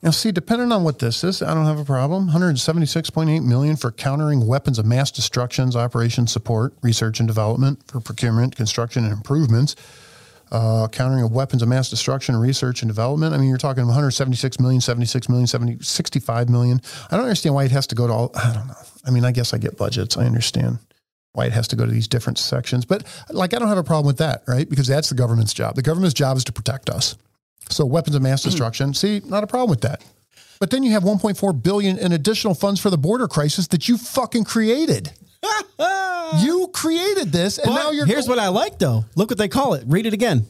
Now, 0.00 0.10
see, 0.10 0.30
depending 0.30 0.70
on 0.70 0.84
what 0.84 1.00
this 1.00 1.24
is, 1.24 1.42
I 1.42 1.52
don't 1.52 1.66
have 1.66 1.80
a 1.80 1.84
problem. 1.84 2.28
176.8 2.28 3.44
million 3.44 3.74
for 3.74 3.90
countering 3.90 4.46
weapons 4.46 4.78
of 4.78 4.86
mass 4.86 5.10
destructions, 5.10 5.74
operation 5.74 6.28
support, 6.28 6.74
research 6.82 7.18
and 7.18 7.26
development 7.26 7.82
for 7.88 8.00
procurement, 8.00 8.54
construction, 8.54 9.02
and 9.02 9.12
improvements. 9.12 9.74
Uh, 10.52 10.86
countering 10.86 11.24
of 11.24 11.32
weapons 11.32 11.62
of 11.62 11.68
mass 11.68 11.90
destruction, 11.90 12.36
research 12.36 12.82
and 12.82 12.88
development. 12.88 13.34
I 13.34 13.38
mean, 13.38 13.48
you're 13.48 13.58
talking 13.58 13.84
176 13.86 14.60
million, 14.60 14.80
76 14.80 15.28
million, 15.28 15.48
70, 15.48 15.78
65 15.82 16.48
million. 16.48 16.80
I 17.10 17.16
don't 17.16 17.24
understand 17.24 17.56
why 17.56 17.64
it 17.64 17.72
has 17.72 17.88
to 17.88 17.96
go 17.96 18.06
to 18.06 18.12
all. 18.12 18.30
I 18.36 18.52
don't 18.54 18.68
know. 18.68 18.74
I 19.04 19.10
mean, 19.10 19.24
I 19.24 19.32
guess 19.32 19.52
I 19.52 19.58
get 19.58 19.76
budgets. 19.76 20.16
I 20.16 20.26
understand 20.26 20.78
why 21.32 21.46
it 21.46 21.52
has 21.52 21.66
to 21.68 21.76
go 21.76 21.86
to 21.86 21.90
these 21.90 22.08
different 22.08 22.38
sections, 22.38 22.84
but 22.84 23.04
like, 23.30 23.54
I 23.54 23.58
don't 23.58 23.68
have 23.68 23.78
a 23.78 23.84
problem 23.84 24.06
with 24.06 24.18
that, 24.18 24.42
right? 24.46 24.68
Because 24.68 24.86
that's 24.86 25.08
the 25.08 25.14
government's 25.14 25.54
job. 25.54 25.76
The 25.76 25.82
government's 25.82 26.14
job 26.14 26.36
is 26.36 26.44
to 26.44 26.52
protect 26.52 26.90
us. 26.90 27.16
So 27.70 27.86
weapons 27.86 28.14
of 28.16 28.22
mass 28.22 28.42
destruction. 28.42 28.92
See, 28.92 29.22
not 29.24 29.42
a 29.42 29.46
problem 29.46 29.70
with 29.70 29.80
that. 29.82 30.04
But 30.60 30.70
then 30.70 30.82
you 30.82 30.92
have 30.92 31.02
1.4 31.04 31.62
billion 31.62 31.98
in 31.98 32.12
additional 32.12 32.54
funds 32.54 32.80
for 32.80 32.90
the 32.90 32.98
border 32.98 33.26
crisis 33.28 33.66
that 33.68 33.88
you 33.88 33.96
fucking 33.96 34.44
created. 34.44 35.10
you 36.38 36.68
created 36.72 37.32
this, 37.32 37.58
and 37.58 37.66
But 37.68 37.74
now 37.74 37.90
you're 37.90 38.06
here's 38.06 38.28
what 38.28 38.38
I 38.38 38.48
like 38.48 38.78
though. 38.78 39.04
Look 39.16 39.30
what 39.30 39.38
they 39.38 39.48
call 39.48 39.74
it. 39.74 39.84
Read 39.86 40.06
it 40.06 40.12
again. 40.12 40.46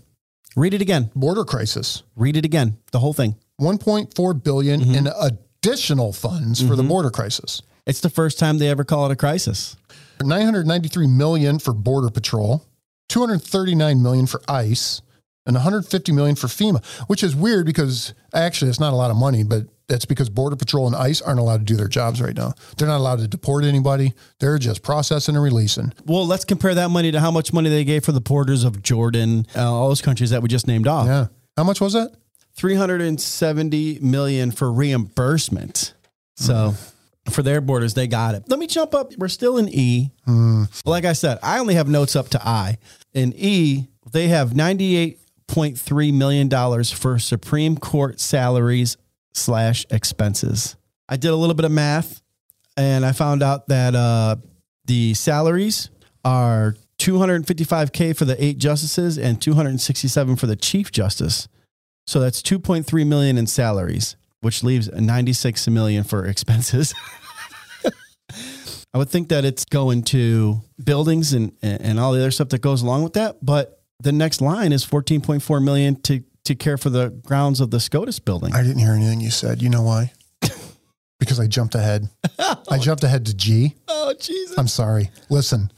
Read 0.56 0.74
it 0.74 0.82
again. 0.82 1.10
border 1.14 1.44
crisis. 1.44 2.02
Read 2.16 2.36
it 2.36 2.44
again. 2.44 2.76
The 2.90 2.98
whole 2.98 3.14
thing. 3.14 3.36
1.4 3.60 4.42
billion 4.44 4.80
Mm-hmm. 4.80 4.94
in 4.94 5.06
additional 5.06 6.12
funds 6.12 6.60
for 6.66 6.74
the 6.76 6.82
border 6.82 7.10
crisis. 7.10 7.62
It's 7.86 8.00
the 8.00 8.10
first 8.10 8.38
time 8.38 8.58
they 8.58 8.68
ever 8.68 8.84
call 8.84 9.06
it 9.06 9.12
a 9.12 9.16
crisis. 9.16 9.76
993 10.22 11.06
million 11.06 11.58
for 11.58 11.72
border 11.72 12.10
patrol, 12.10 12.64
239 13.08 14.02
million 14.02 14.26
for 14.26 14.40
ICE, 14.48 15.02
and 15.46 15.54
150 15.54 16.12
million 16.12 16.36
for 16.36 16.46
FEMA, 16.46 16.84
which 17.08 17.22
is 17.22 17.34
weird 17.34 17.66
because 17.66 18.14
actually 18.32 18.70
it's 18.70 18.80
not 18.80 18.92
a 18.92 18.96
lot 18.96 19.10
of 19.10 19.16
money, 19.16 19.42
but 19.42 19.64
that's 19.88 20.04
because 20.04 20.30
border 20.30 20.56
patrol 20.56 20.86
and 20.86 20.96
ICE 20.96 21.20
aren't 21.22 21.40
allowed 21.40 21.58
to 21.58 21.64
do 21.64 21.76
their 21.76 21.88
jobs 21.88 22.22
right 22.22 22.34
now. 22.34 22.54
They're 22.76 22.88
not 22.88 22.98
allowed 22.98 23.18
to 23.18 23.28
deport 23.28 23.64
anybody. 23.64 24.14
They're 24.38 24.58
just 24.58 24.82
processing 24.82 25.34
and 25.34 25.44
releasing. 25.44 25.92
Well, 26.06 26.26
let's 26.26 26.44
compare 26.44 26.74
that 26.74 26.88
money 26.88 27.10
to 27.12 27.20
how 27.20 27.30
much 27.30 27.52
money 27.52 27.68
they 27.68 27.84
gave 27.84 28.04
for 28.04 28.12
the 28.12 28.20
borders 28.20 28.64
of 28.64 28.82
Jordan, 28.82 29.46
uh, 29.56 29.70
all 29.70 29.88
those 29.88 30.00
countries 30.00 30.30
that 30.30 30.42
we 30.42 30.48
just 30.48 30.66
named 30.66 30.86
off. 30.86 31.06
Yeah. 31.06 31.26
How 31.56 31.64
much 31.64 31.80
was 31.80 31.92
that? 31.92 32.14
370 32.54 33.98
million 34.00 34.50
for 34.50 34.72
reimbursement. 34.72 35.94
So 36.36 36.74
for 37.30 37.42
their 37.42 37.60
borders, 37.60 37.94
they 37.94 38.06
got 38.06 38.34
it. 38.34 38.44
Let 38.48 38.58
me 38.58 38.66
jump 38.66 38.94
up. 38.94 39.12
We're 39.16 39.28
still 39.28 39.58
in 39.58 39.68
E. 39.68 40.10
Like 40.84 41.04
I 41.04 41.12
said, 41.12 41.38
I 41.42 41.58
only 41.58 41.74
have 41.74 41.88
notes 41.88 42.16
up 42.16 42.28
to 42.30 42.46
I. 42.46 42.78
In 43.14 43.32
E, 43.36 43.86
they 44.12 44.28
have 44.28 44.50
$98.3 44.50 46.12
million 46.14 46.84
for 46.84 47.18
Supreme 47.18 47.76
Court 47.76 48.20
salaries 48.20 48.96
slash 49.34 49.86
expenses. 49.90 50.76
I 51.08 51.16
did 51.16 51.30
a 51.30 51.36
little 51.36 51.54
bit 51.54 51.64
of 51.64 51.72
math 51.72 52.22
and 52.76 53.04
I 53.04 53.12
found 53.12 53.42
out 53.42 53.68
that 53.68 53.94
uh, 53.94 54.36
the 54.86 55.14
salaries 55.14 55.90
are 56.24 56.74
255K 56.98 58.16
for 58.16 58.24
the 58.24 58.42
eight 58.42 58.58
justices 58.58 59.18
and 59.18 59.40
267 59.40 60.36
for 60.36 60.46
the 60.46 60.56
chief 60.56 60.90
justice. 60.92 61.48
So 62.06 62.20
that's 62.20 62.42
2.3 62.42 63.06
million 63.06 63.38
in 63.38 63.46
salaries, 63.46 64.16
which 64.42 64.62
leaves 64.62 64.90
96 64.92 65.68
million 65.68 66.04
for 66.04 66.26
expenses. 66.26 66.94
I 68.94 68.98
would 68.98 69.08
think 69.08 69.30
that 69.30 69.46
it's 69.46 69.64
going 69.64 70.02
to 70.04 70.60
buildings 70.82 71.32
and 71.32 71.52
and 71.62 71.98
all 71.98 72.12
the 72.12 72.20
other 72.20 72.30
stuff 72.30 72.50
that 72.50 72.60
goes 72.60 72.82
along 72.82 73.04
with 73.04 73.14
that, 73.14 73.38
but 73.42 73.80
the 74.00 74.12
next 74.12 74.42
line 74.42 74.72
is 74.72 74.84
14.4 74.84 75.64
million 75.64 75.96
to 76.02 76.22
to 76.44 76.54
care 76.54 76.76
for 76.76 76.90
the 76.90 77.08
grounds 77.08 77.60
of 77.60 77.70
the 77.70 77.80
SCOTUS 77.80 78.18
building. 78.18 78.52
I 78.52 78.62
didn't 78.62 78.80
hear 78.80 78.92
anything 78.92 79.20
you 79.20 79.30
said. 79.30 79.62
You 79.62 79.70
know 79.70 79.82
why? 79.82 80.12
because 81.20 81.38
I 81.40 81.46
jumped 81.46 81.74
ahead. 81.74 82.08
I 82.68 82.78
jumped 82.80 83.04
ahead 83.04 83.26
to 83.26 83.34
G. 83.34 83.76
Oh 83.88 84.12
Jesus. 84.20 84.58
I'm 84.58 84.68
sorry. 84.68 85.10
Listen, 85.30 85.72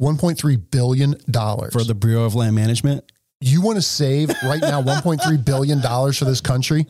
1.3 0.00 0.70
billion 0.70 1.16
dollars 1.30 1.72
For 1.72 1.84
the 1.84 1.94
Bureau 1.94 2.24
of 2.24 2.34
Land 2.34 2.56
Management. 2.56 3.04
you 3.40 3.60
want 3.60 3.76
to 3.76 3.82
save 3.82 4.30
right 4.44 4.60
now 4.62 4.82
1.3 4.82 5.44
billion 5.44 5.80
dollars 5.80 6.18
for 6.18 6.24
this 6.24 6.40
country 6.40 6.86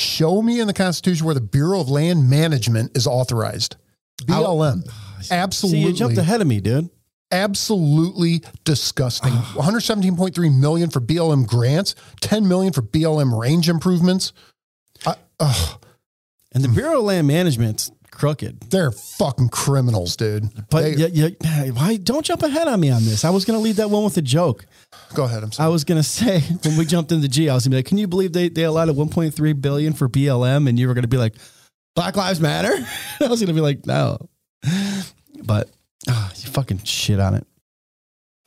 show 0.00 0.42
me 0.42 0.60
in 0.60 0.66
the 0.66 0.72
constitution 0.72 1.26
where 1.26 1.34
the 1.34 1.40
bureau 1.40 1.80
of 1.80 1.88
land 1.88 2.28
management 2.28 2.96
is 2.96 3.06
authorized. 3.06 3.76
Blm 4.22 4.82
ah, 4.88 5.18
See, 5.20 5.34
absolutely 5.34 5.80
you 5.80 5.92
jumped 5.92 6.18
ahead 6.18 6.40
of 6.40 6.46
me, 6.46 6.60
dude. 6.60 6.90
absolutely 7.30 8.42
disgusting. 8.64 9.32
117.3 9.54 10.58
million 10.58 10.90
for 10.90 11.00
blm 11.00 11.46
grants 11.46 11.94
10 12.20 12.46
million 12.48 12.72
for 12.72 12.82
blm 12.82 13.38
range 13.38 13.68
improvements. 13.68 14.32
I, 15.06 15.14
And 16.52 16.64
the 16.64 16.68
Bureau 16.68 16.98
of 16.98 17.04
Land 17.04 17.26
Management's 17.28 17.90
crooked. 18.20 18.60
they're 18.70 18.92
fucking 18.92 19.48
criminals 19.48 20.14
dude 20.16 20.48
But 20.70 20.82
They- 20.82 21.06
yeah, 21.08 21.28
yeah, 21.42 21.70
why 21.70 21.96
don't 21.96 22.24
jump 22.24 22.42
ahead 22.42 22.68
on 22.68 22.78
me 22.78 22.90
on 22.90 23.04
this? 23.04 23.24
I 23.24 23.30
was 23.30 23.44
going 23.44 23.58
to 23.58 23.62
lead 23.62 23.76
that 23.76 23.88
one 23.90 24.04
with 24.04 24.16
a 24.18 24.22
joke. 24.22 24.66
go 25.14 25.24
ahead 25.24 25.42
i'm 25.42 25.50
I 25.58 25.68
was 25.68 25.84
gonna 25.84 26.02
say 26.02 26.40
when 26.64 26.76
we 26.76 26.84
jumped 26.84 27.12
into 27.12 27.28
G, 27.28 27.48
I 27.48 27.54
was 27.54 27.64
gonna 27.64 27.74
be 27.74 27.78
like, 27.78 27.86
"Can 27.86 27.98
you 27.98 28.06
believe 28.08 28.32
they 28.32 28.48
they 28.48 28.64
allotted 28.64 28.94
1.3 28.96 29.60
billion 29.60 29.92
for 29.92 30.08
BLM?" 30.08 30.68
And 30.68 30.78
you 30.78 30.86
were 30.88 30.94
gonna 30.94 31.08
be 31.08 31.16
like, 31.16 31.34
"Black 31.96 32.16
Lives 32.16 32.40
Matter." 32.40 32.74
I 33.20 33.26
was 33.28 33.40
gonna 33.40 33.54
be 33.54 33.60
like, 33.60 33.86
"No," 33.86 34.18
but 35.44 35.70
ah, 36.08 36.30
you 36.36 36.48
fucking 36.50 36.82
shit 36.84 37.20
on 37.20 37.34
it. 37.34 37.46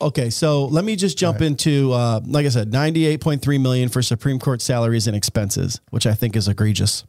Okay, 0.00 0.28
so 0.30 0.66
let 0.66 0.84
me 0.84 0.96
just 0.96 1.16
jump 1.16 1.40
Right. 1.40 1.46
into, 1.46 1.92
uh, 1.92 2.20
like 2.26 2.44
I 2.46 2.50
said, 2.50 2.70
98.3 2.72 3.58
million 3.60 3.88
for 3.88 4.02
Supreme 4.02 4.38
Court 4.38 4.60
salaries 4.60 5.06
and 5.06 5.16
expenses, 5.16 5.80
which 5.90 6.06
I 6.06 6.14
think 6.14 6.36
is 6.36 6.46
egregious. 6.48 7.04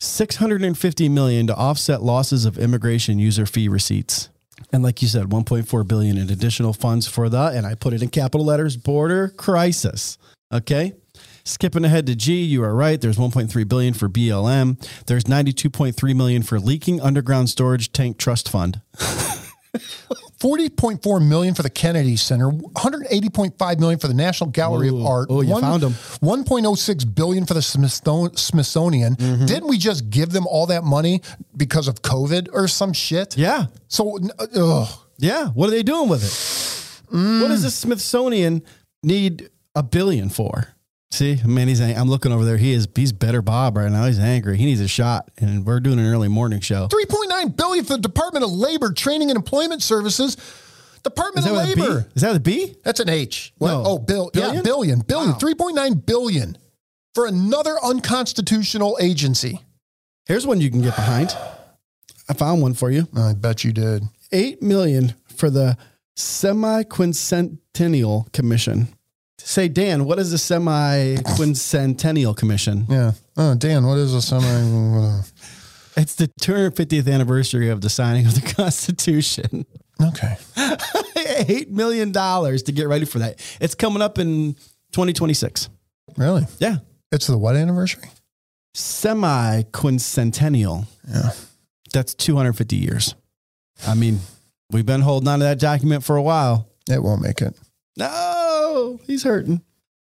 650 0.00 1.08
million 1.10 1.46
to 1.46 1.54
offset 1.54 2.02
losses 2.02 2.46
of 2.46 2.58
immigration 2.58 3.18
user 3.18 3.44
fee 3.44 3.68
receipts. 3.68 4.30
And 4.72 4.82
like 4.82 5.02
you 5.02 5.08
said, 5.08 5.26
1.4 5.26 5.86
billion 5.86 6.16
in 6.16 6.30
additional 6.30 6.72
funds 6.72 7.06
for 7.06 7.28
the, 7.28 7.48
and 7.48 7.66
I 7.66 7.74
put 7.74 7.92
it 7.92 8.02
in 8.02 8.08
capital 8.08 8.44
letters, 8.44 8.76
border 8.76 9.28
crisis. 9.28 10.18
Okay. 10.52 10.94
Skipping 11.44 11.84
ahead 11.84 12.06
to 12.06 12.14
G, 12.14 12.42
you 12.42 12.62
are 12.62 12.74
right. 12.74 13.00
There's 13.00 13.16
1.3 13.16 13.68
billion 13.68 13.94
for 13.94 14.08
BLM. 14.08 14.78
There's 15.06 15.24
92.3 15.24 16.16
million 16.16 16.42
for 16.42 16.58
leaking 16.58 17.00
underground 17.00 17.50
storage 17.50 17.92
tank 17.92 18.18
trust 18.18 18.48
fund. 18.48 18.80
40.4 20.40 21.26
million 21.28 21.54
for 21.54 21.62
the 21.62 21.68
Kennedy 21.70 22.16
Center, 22.16 22.50
180.5 22.50 23.78
million 23.78 23.98
for 23.98 24.08
the 24.08 24.14
National 24.14 24.48
Gallery 24.50 24.88
Ooh. 24.88 24.98
of 25.00 25.06
Art. 25.06 25.26
Oh, 25.30 25.42
you 25.42 25.58
found 25.60 25.84
'em. 25.84 25.92
1.06 25.92 27.04
billion 27.14 27.44
for 27.44 27.52
the 27.52 27.60
Smithsonian. 27.62 29.16
Mm-hmm. 29.16 29.44
Didn't 29.46 29.68
we 29.68 29.76
just 29.76 30.08
give 30.08 30.30
them 30.30 30.46
all 30.46 30.66
that 30.66 30.82
money 30.82 31.20
because 31.56 31.88
of 31.88 32.00
COVID 32.02 32.48
or 32.54 32.68
some 32.68 32.94
shit? 32.94 33.36
Yeah. 33.36 33.66
So, 33.88 34.18
ugh. 34.56 34.88
Yeah. 35.18 35.48
What 35.48 35.68
are 35.68 35.72
they 35.72 35.82
doing 35.82 36.08
with 36.08 36.24
it? 36.24 36.32
What 37.14 37.48
does 37.48 37.62
the 37.62 37.70
Smithsonian 37.70 38.62
need 39.02 39.50
a 39.74 39.82
billion 39.82 40.30
for? 40.30 40.68
See, 41.12 41.40
man, 41.44 41.66
he's 41.68 41.80
ang- 41.80 41.98
I'm 41.98 42.08
looking 42.08 42.30
over 42.32 42.44
there. 42.44 42.56
He 42.56 42.72
is 42.72 42.86
he's 42.94 43.12
better 43.12 43.42
Bob 43.42 43.76
right 43.76 43.90
now. 43.90 44.06
He's 44.06 44.18
angry. 44.20 44.56
He 44.56 44.64
needs 44.64 44.80
a 44.80 44.86
shot. 44.88 45.28
And 45.38 45.66
we're 45.66 45.80
doing 45.80 45.98
an 45.98 46.06
early 46.06 46.28
morning 46.28 46.60
show. 46.60 46.86
3.9 46.88 47.56
billion 47.56 47.84
for 47.84 47.94
the 47.94 47.98
Department 48.02 48.44
of 48.44 48.52
Labor 48.52 48.92
Training 48.92 49.28
and 49.30 49.36
Employment 49.36 49.82
Services. 49.82 50.36
Department 51.02 51.46
of 51.46 51.52
a 51.52 51.56
Labor. 51.56 52.06
Is 52.14 52.22
that 52.22 52.36
a 52.36 52.40
B? 52.40 52.76
That's 52.84 53.00
an 53.00 53.08
H. 53.08 53.52
What? 53.58 53.70
No. 53.72 53.82
Oh, 53.84 53.98
bill. 53.98 54.30
Billion? 54.32 54.54
Yeah, 54.56 54.62
billion. 54.62 55.00
Billion. 55.00 55.32
Wow. 55.32 55.38
3.9 55.38 56.06
billion 56.06 56.56
for 57.14 57.26
another 57.26 57.76
unconstitutional 57.82 58.96
agency. 59.00 59.60
Here's 60.26 60.46
one 60.46 60.60
you 60.60 60.70
can 60.70 60.82
get 60.82 60.94
behind. 60.94 61.34
I 62.28 62.34
found 62.34 62.62
one 62.62 62.74
for 62.74 62.88
you. 62.90 63.08
I 63.16 63.32
bet 63.32 63.64
you 63.64 63.72
did. 63.72 64.04
Eight 64.30 64.62
million 64.62 65.14
for 65.34 65.50
the 65.50 65.76
semi-quincentennial 66.14 68.30
commission. 68.32 68.88
Say, 69.44 69.68
Dan, 69.68 70.04
what 70.04 70.18
is 70.18 70.30
the 70.30 70.38
semi-quincentennial 70.38 72.36
commission? 72.36 72.86
Yeah. 72.88 73.12
Oh, 73.36 73.54
Dan, 73.54 73.86
what 73.86 73.98
is 73.98 74.14
a 74.14 74.22
semi? 74.22 75.22
It's 75.96 76.14
the 76.14 76.28
250th 76.40 77.12
anniversary 77.12 77.68
of 77.68 77.80
the 77.80 77.90
signing 77.90 78.26
of 78.26 78.34
the 78.34 78.40
Constitution. 78.54 79.66
okay. 80.00 80.36
Eight 81.48 81.70
million 81.70 82.12
dollars 82.12 82.62
to 82.64 82.72
get 82.72 82.88
ready 82.88 83.04
for 83.04 83.18
that. 83.20 83.40
It's 83.60 83.74
coming 83.74 84.02
up 84.02 84.18
in 84.18 84.54
2026. 84.92 85.68
Really? 86.16 86.46
Yeah, 86.58 86.76
It's 87.12 87.26
the 87.26 87.36
what 87.38 87.56
anniversary? 87.56 88.08
semi-quincentennial. 88.74 90.86
Yeah. 91.08 91.30
That's 91.92 92.14
250 92.14 92.76
years. 92.76 93.14
I 93.86 93.94
mean, 93.94 94.20
we've 94.70 94.86
been 94.86 95.00
holding 95.00 95.28
on 95.28 95.38
to 95.40 95.44
that 95.44 95.58
document 95.58 96.04
for 96.04 96.16
a 96.16 96.22
while. 96.22 96.68
It 96.88 97.02
won't 97.02 97.20
make 97.22 97.40
it. 97.42 97.56
No, 97.96 98.06
Oh, 98.72 99.00
he's 99.04 99.24
hurting. 99.24 99.62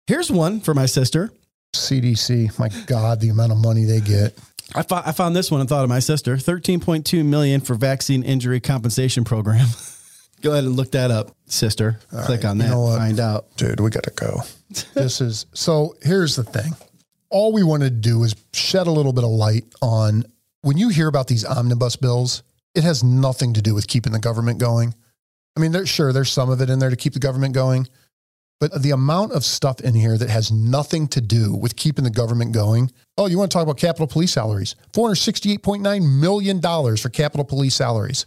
Here's 0.09 0.29
one 0.29 0.61
for 0.61 0.75
my 0.75 0.87
sister. 0.87 1.31
CDC. 1.73 2.59
My 2.59 2.69
God, 2.87 3.21
the 3.21 3.29
amount 3.29 3.53
of 3.53 3.59
money 3.59 3.85
they 3.85 4.01
get. 4.01 4.37
I, 4.75 4.83
fo- 4.83 5.03
I 5.05 5.13
found 5.13 5.37
this 5.37 5.53
one 5.53 5.61
and 5.61 5.69
thought 5.69 5.85
of 5.85 5.89
my 5.89 6.01
sister. 6.01 6.37
13.2 6.37 7.25
million 7.25 7.61
for 7.61 7.75
vaccine 7.75 8.25
injury 8.25 8.59
compensation 8.59 9.23
program. 9.23 9.69
Go 10.43 10.51
ahead 10.51 10.65
and 10.65 10.75
look 10.75 10.91
that 10.93 11.13
up, 11.13 11.37
sister. 11.47 12.01
Click 12.11 12.43
right, 12.43 12.45
on 12.45 12.57
you 12.57 12.65
that. 12.65 12.71
know 12.71 12.81
what? 12.81 12.99
Find 12.99 13.21
out. 13.21 13.57
Dude, 13.57 13.79
we 13.79 13.91
got 13.91 14.03
to 14.03 14.11
go. 14.11 14.43
this 14.95 15.21
is 15.21 15.47
so 15.55 15.97
here's 16.03 16.37
the 16.37 16.45
thing. 16.45 16.73
All 17.31 17.53
we 17.53 17.63
wanted 17.63 18.03
to 18.03 18.09
do 18.09 18.23
is 18.23 18.35
shed 18.53 18.87
a 18.87 18.91
little 18.91 19.13
bit 19.13 19.25
of 19.25 19.31
light 19.31 19.65
on 19.81 20.25
when 20.61 20.77
you 20.77 20.89
hear 20.91 21.09
about 21.09 21.27
these 21.27 21.45
omnibus 21.45 21.97
bills, 21.97 22.43
it 22.75 22.85
has 22.85 23.03
nothing 23.03 23.55
to 23.55 23.63
do 23.63 23.75
with 23.75 23.89
keeping 23.89 24.13
the 24.13 24.19
government 24.19 24.59
going. 24.59 24.95
I 25.57 25.61
mean, 25.61 25.73
there's 25.73 25.89
sure 25.89 26.13
there's 26.13 26.31
some 26.31 26.51
of 26.51 26.61
it 26.61 26.69
in 26.69 26.81
there 26.81 26.91
to 26.91 26.97
keep 26.97 27.15
the 27.15 27.19
government 27.19 27.55
going, 27.55 27.89
but 28.61 28.83
the 28.83 28.91
amount 28.91 29.33
of 29.33 29.45
stuff 29.45 29.81
in 29.81 29.95
here 29.95 30.17
that 30.17 30.31
has 30.31 30.51
nothing 30.51 31.09
to 31.09 31.21
do 31.21 31.55
with 31.55 31.77
keeping 31.77 32.05
the 32.05 32.11
government 32.11 32.53
going. 32.53 32.91
Oh, 33.19 33.27
you 33.27 33.37
want 33.39 33.51
to 33.51 33.55
talk 33.55 33.65
about 33.65 33.77
Capitol 33.77 34.07
Police 34.07 34.33
salaries? 34.33 34.75
$468.9 34.93 36.21
million 36.21 36.63
for 36.97 37.11
Capitol 37.11 37.45
Police 37.45 37.75
salaries. 37.75 38.25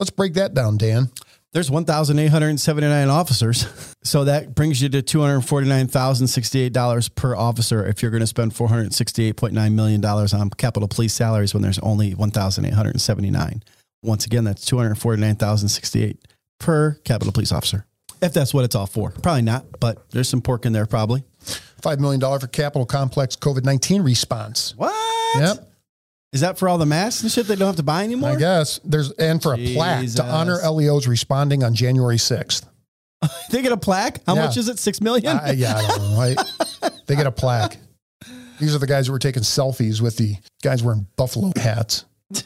Let's 0.00 0.10
break 0.10 0.34
that 0.34 0.54
down, 0.54 0.78
Dan. 0.78 1.10
There's 1.52 1.70
1,879 1.70 3.08
officers. 3.08 3.94
So 4.04 4.24
that 4.24 4.54
brings 4.54 4.80
you 4.80 4.88
to 4.88 5.02
$249,068 5.02 7.14
per 7.14 7.36
officer 7.36 7.84
if 7.84 8.00
you're 8.00 8.10
going 8.10 8.22
to 8.22 8.26
spend 8.26 8.54
$468.9 8.54 9.72
million 9.74 10.02
on 10.02 10.50
Capitol 10.50 10.88
Police 10.88 11.12
salaries 11.12 11.52
when 11.52 11.62
there's 11.62 11.78
only 11.80 12.14
1,879. 12.14 13.62
Once 14.02 14.24
again, 14.24 14.44
that's 14.44 14.64
249,068 14.64 16.26
per 16.58 16.94
Capitol 17.04 17.34
Police 17.34 17.52
officer. 17.52 17.84
If 18.20 18.32
that's 18.32 18.52
what 18.52 18.64
it's 18.64 18.74
all 18.74 18.86
for. 18.86 19.10
Probably 19.10 19.42
not, 19.42 19.64
but 19.80 20.08
there's 20.10 20.28
some 20.28 20.42
pork 20.42 20.66
in 20.66 20.72
there 20.72 20.86
probably. 20.86 21.24
$5 21.82 21.98
million 22.00 22.20
for 22.40 22.46
Capitol 22.48 22.84
Complex 22.86 23.36
COVID 23.36 23.64
19 23.64 24.02
response. 24.02 24.74
What? 24.76 24.92
Yep. 25.36 25.64
Is 26.32 26.40
that 26.42 26.58
for 26.58 26.68
all 26.68 26.76
the 26.78 26.86
masks 26.86 27.22
and 27.22 27.30
shit 27.32 27.46
they 27.46 27.56
don't 27.56 27.68
have 27.68 27.76
to 27.76 27.82
buy 27.82 28.04
anymore? 28.04 28.30
I 28.30 28.36
guess 28.36 28.80
there's, 28.84 29.12
and 29.12 29.42
for 29.42 29.54
a 29.54 29.74
plaque 29.74 30.08
to 30.12 30.24
honor 30.24 30.58
LEOs 30.68 31.06
responding 31.06 31.62
on 31.64 31.74
January 31.74 32.16
6th. 32.16 32.64
They 33.50 33.62
get 33.62 33.72
a 33.72 33.76
plaque? 33.76 34.20
How 34.26 34.34
Yeah. 34.36 34.44
much 34.46 34.56
is 34.56 34.68
it? 34.68 34.78
Six 34.78 35.00
million? 35.00 35.38
I, 35.38 35.50
yeah, 35.52 35.74
I 35.76 35.86
don't 35.88 36.10
know. 36.12 36.18
Right? 36.18 36.92
they 37.06 37.16
get 37.16 37.26
a 37.26 37.32
plaque. 37.32 37.76
These 38.60 38.74
are 38.74 38.78
the 38.78 38.86
guys 38.86 39.06
who 39.06 39.12
were 39.12 39.18
taking 39.18 39.42
selfies 39.42 40.00
with 40.00 40.16
the 40.18 40.36
guys 40.62 40.82
wearing 40.84 41.06
buffalo 41.16 41.52
hats. 41.56 42.04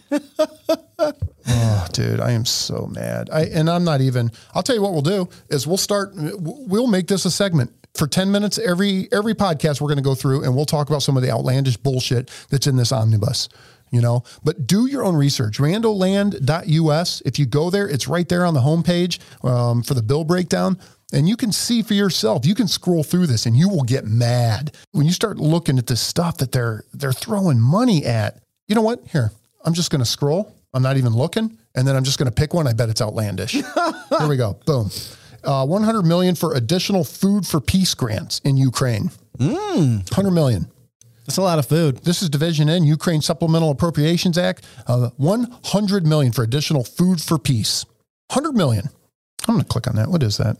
oh, 1.47 1.87
dude, 1.93 2.21
I 2.21 2.33
am 2.33 2.45
so 2.45 2.87
mad. 2.87 3.31
I 3.33 3.45
and 3.45 3.69
I'm 3.69 3.85
not 3.85 4.01
even. 4.01 4.31
I'll 4.55 4.63
tell 4.63 4.77
you 4.77 4.83
what 4.83 4.93
we'll 4.93 5.03
do 5.03 5.29
is 5.49 5.67
we'll 5.67 5.77
start. 5.77 6.13
We'll 6.15 6.87
make 6.87 7.09
this 7.09 7.25
a 7.25 7.31
segment 7.31 7.73
for 7.95 8.07
10 8.07 8.31
minutes 8.31 8.59
every 8.59 9.09
every 9.13 9.35
podcast. 9.35 9.81
We're 9.81 9.89
going 9.89 9.99
to 9.99 10.03
go 10.03 10.15
through 10.15 10.45
and 10.45 10.55
we'll 10.55 10.65
talk 10.65 10.89
about 10.89 11.03
some 11.03 11.17
of 11.17 11.23
the 11.23 11.31
outlandish 11.31 11.77
bullshit 11.77 12.31
that's 12.51 12.67
in 12.67 12.77
this 12.77 12.93
omnibus. 12.93 13.49
You 13.91 14.01
know, 14.01 14.25
but 14.43 14.67
do 14.67 14.87
your 14.87 15.05
own 15.05 15.17
research. 15.17 15.59
Randoland.us. 15.59 17.23
If 17.27 17.39
you 17.39 17.45
go 17.45 17.69
there, 17.69 17.87
it's 17.87 18.09
right 18.09 18.27
there 18.27 18.47
on 18.47 18.55
the 18.55 18.61
homepage 18.61 19.19
um, 19.45 19.83
for 19.83 19.93
the 19.93 20.03
bill 20.03 20.25
breakdown. 20.25 20.79
And 21.13 21.29
you 21.29 21.37
can 21.37 21.53
see 21.53 21.83
for 21.83 21.93
yourself. 21.93 22.47
You 22.47 22.55
can 22.55 22.69
scroll 22.69 23.05
through 23.05 23.27
this 23.27 23.45
and 23.45 23.55
you 23.55 23.69
will 23.69 23.83
get 23.83 24.07
mad 24.07 24.75
when 24.93 25.05
you 25.05 25.13
start 25.13 25.37
looking 25.37 25.77
at 25.77 25.87
the 25.87 25.97
stuff 25.97 26.39
that 26.39 26.53
they're 26.53 26.85
they're 26.95 27.13
throwing 27.13 27.61
money 27.61 28.07
at. 28.07 28.43
You 28.67 28.75
know 28.75 28.81
what? 28.81 29.03
Here, 29.09 29.31
I'm 29.63 29.75
just 29.75 29.91
going 29.91 29.99
to 29.99 30.07
scroll. 30.07 30.55
I'm 30.75 30.83
not 30.83 30.97
even 30.97 31.13
looking, 31.13 31.59
and 31.75 31.87
then 31.87 31.97
I'm 31.97 32.05
just 32.05 32.19
going 32.19 32.27
to 32.31 32.35
pick 32.35 32.55
one. 32.55 32.67
I 32.67 32.73
bet 32.73 32.89
it's 32.89 33.03
outlandish. 33.03 33.53
Here 34.19 34.29
we 34.29 34.37
go. 34.37 34.59
Boom. 34.67 34.91
Uh, 35.45 35.67
100 35.67 36.03
million 36.03 36.35
for 36.35 36.55
additional 36.55 37.05
food 37.05 37.47
for 37.47 37.61
peace 37.61 37.95
grants 37.95 38.39
in 38.45 38.57
Ukraine. 38.57 39.11
100 39.39 40.31
million. 40.31 40.71
That's 41.27 41.37
a 41.37 41.43
lot 41.43 41.59
of 41.59 41.67
food. 41.67 41.99
This 41.99 42.23
is 42.23 42.29
Division 42.31 42.69
N, 42.69 42.85
Ukraine 42.85 43.21
Supplemental 43.23 43.71
Appropriations 43.71 44.39
Act. 44.39 44.65
Uh, 44.87 45.11
100 45.17 46.07
million 46.07 46.33
for 46.33 46.43
additional 46.43 46.85
food 46.85 47.21
for 47.21 47.39
peace. 47.39 47.85
100 48.33 48.57
million. 48.57 48.89
I'm 49.47 49.55
going 49.55 49.63
to 49.65 49.69
click 49.69 49.87
on 49.89 49.97
that. 49.97 50.09
What 50.09 50.23
is 50.23 50.37
that? 50.39 50.57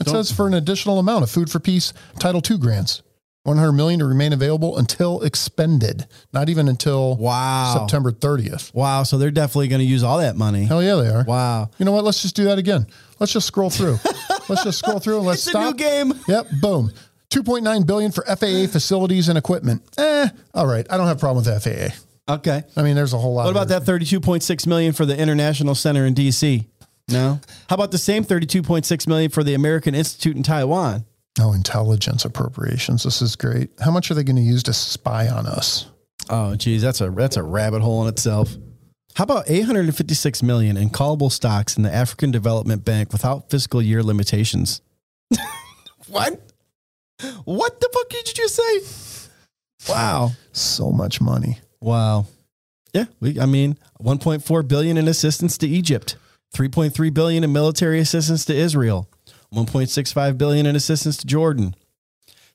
It 0.00 0.04
Don't- 0.04 0.14
says 0.14 0.30
for 0.34 0.46
an 0.46 0.54
additional 0.54 0.98
amount 0.98 1.24
of 1.24 1.30
food 1.30 1.50
for 1.50 1.58
peace 1.58 1.92
Title 2.18 2.40
II 2.48 2.58
grants. 2.58 3.02
100 3.44 3.72
million 3.72 4.00
to 4.00 4.04
remain 4.06 4.32
available 4.32 4.76
until 4.76 5.22
expended, 5.22 6.06
not 6.32 6.48
even 6.48 6.68
until 6.68 7.16
Wow. 7.16 7.76
September 7.78 8.12
30th. 8.12 8.74
Wow. 8.74 9.04
So 9.04 9.16
they're 9.16 9.30
definitely 9.30 9.68
going 9.68 9.80
to 9.80 9.86
use 9.86 10.02
all 10.02 10.18
that 10.18 10.36
money. 10.36 10.64
Hell 10.64 10.82
yeah, 10.82 10.96
they 10.96 11.08
are. 11.08 11.24
Wow. 11.24 11.70
You 11.78 11.84
know 11.86 11.92
what? 11.92 12.04
Let's 12.04 12.20
just 12.20 12.36
do 12.36 12.44
that 12.44 12.58
again. 12.58 12.86
Let's 13.18 13.32
just 13.32 13.46
scroll 13.46 13.70
through. 13.70 13.98
let's 14.48 14.64
just 14.64 14.78
scroll 14.78 14.98
through 14.98 15.18
and 15.18 15.26
let's 15.26 15.42
It's 15.46 15.50
stop. 15.50 15.62
a 15.62 15.66
new 15.70 15.74
game. 15.74 16.12
Yep, 16.28 16.46
boom. 16.60 16.90
2.9 17.30 17.86
billion 17.86 18.10
for 18.12 18.24
FAA 18.24 18.66
facilities 18.70 19.28
and 19.28 19.36
equipment. 19.38 19.82
Eh, 19.98 20.28
all 20.54 20.66
right. 20.66 20.86
I 20.90 20.96
don't 20.96 21.06
have 21.06 21.16
a 21.16 21.20
problem 21.20 21.44
with 21.44 21.62
FAA. 21.62 21.94
Okay. 22.34 22.62
I 22.76 22.82
mean, 22.82 22.96
there's 22.96 23.12
a 23.14 23.18
whole 23.18 23.34
lot. 23.34 23.44
What 23.44 23.50
about 23.50 23.68
that 23.68 23.82
32.6 23.84 24.66
million 24.66 24.92
for 24.92 25.06
the 25.06 25.16
International 25.16 25.74
Center 25.74 26.04
in 26.06 26.14
DC? 26.14 26.66
No. 27.08 27.40
How 27.70 27.74
about 27.74 27.90
the 27.90 27.98
same 27.98 28.24
32.6 28.24 29.06
million 29.06 29.30
for 29.30 29.42
the 29.42 29.54
American 29.54 29.94
Institute 29.94 30.36
in 30.36 30.42
Taiwan? 30.42 31.04
Oh, 31.40 31.52
intelligence 31.52 32.24
appropriations. 32.24 33.04
This 33.04 33.22
is 33.22 33.36
great. 33.36 33.70
How 33.80 33.90
much 33.90 34.10
are 34.10 34.14
they 34.14 34.24
going 34.24 34.36
to 34.36 34.42
use 34.42 34.62
to 34.64 34.72
spy 34.72 35.28
on 35.28 35.46
us? 35.46 35.86
Oh, 36.28 36.56
geez, 36.56 36.82
that's 36.82 37.00
a 37.00 37.10
that's 37.10 37.36
a 37.36 37.42
rabbit 37.42 37.80
hole 37.80 38.02
in 38.02 38.08
itself. 38.08 38.56
How 39.14 39.24
about 39.24 39.44
856 39.48 40.42
million 40.42 40.76
in 40.76 40.90
callable 40.90 41.30
stocks 41.30 41.76
in 41.76 41.82
the 41.82 41.92
African 41.92 42.30
Development 42.30 42.84
Bank 42.84 43.12
without 43.12 43.50
fiscal 43.50 43.82
year 43.82 44.02
limitations? 44.02 44.80
what? 46.08 46.40
What 47.44 47.80
the 47.80 47.88
fuck 47.92 48.08
did 48.10 48.28
you 48.28 48.34
just 48.34 48.54
say? 48.54 49.28
Wow. 49.92 50.32
So 50.52 50.90
much 50.90 51.20
money. 51.20 51.58
Wow. 51.80 52.26
Yeah, 52.92 53.04
we 53.20 53.40
I 53.40 53.46
mean, 53.46 53.76
1.4 54.02 54.68
billion 54.68 54.96
in 54.96 55.08
assistance 55.08 55.58
to 55.58 55.68
Egypt, 55.68 56.16
3.3 56.54 57.12
billion 57.12 57.44
in 57.44 57.52
military 57.52 58.00
assistance 58.00 58.44
to 58.46 58.54
Israel, 58.54 59.08
1.65 59.54 60.36
billion 60.38 60.66
in 60.66 60.76
assistance 60.76 61.16
to 61.18 61.26
Jordan, 61.26 61.74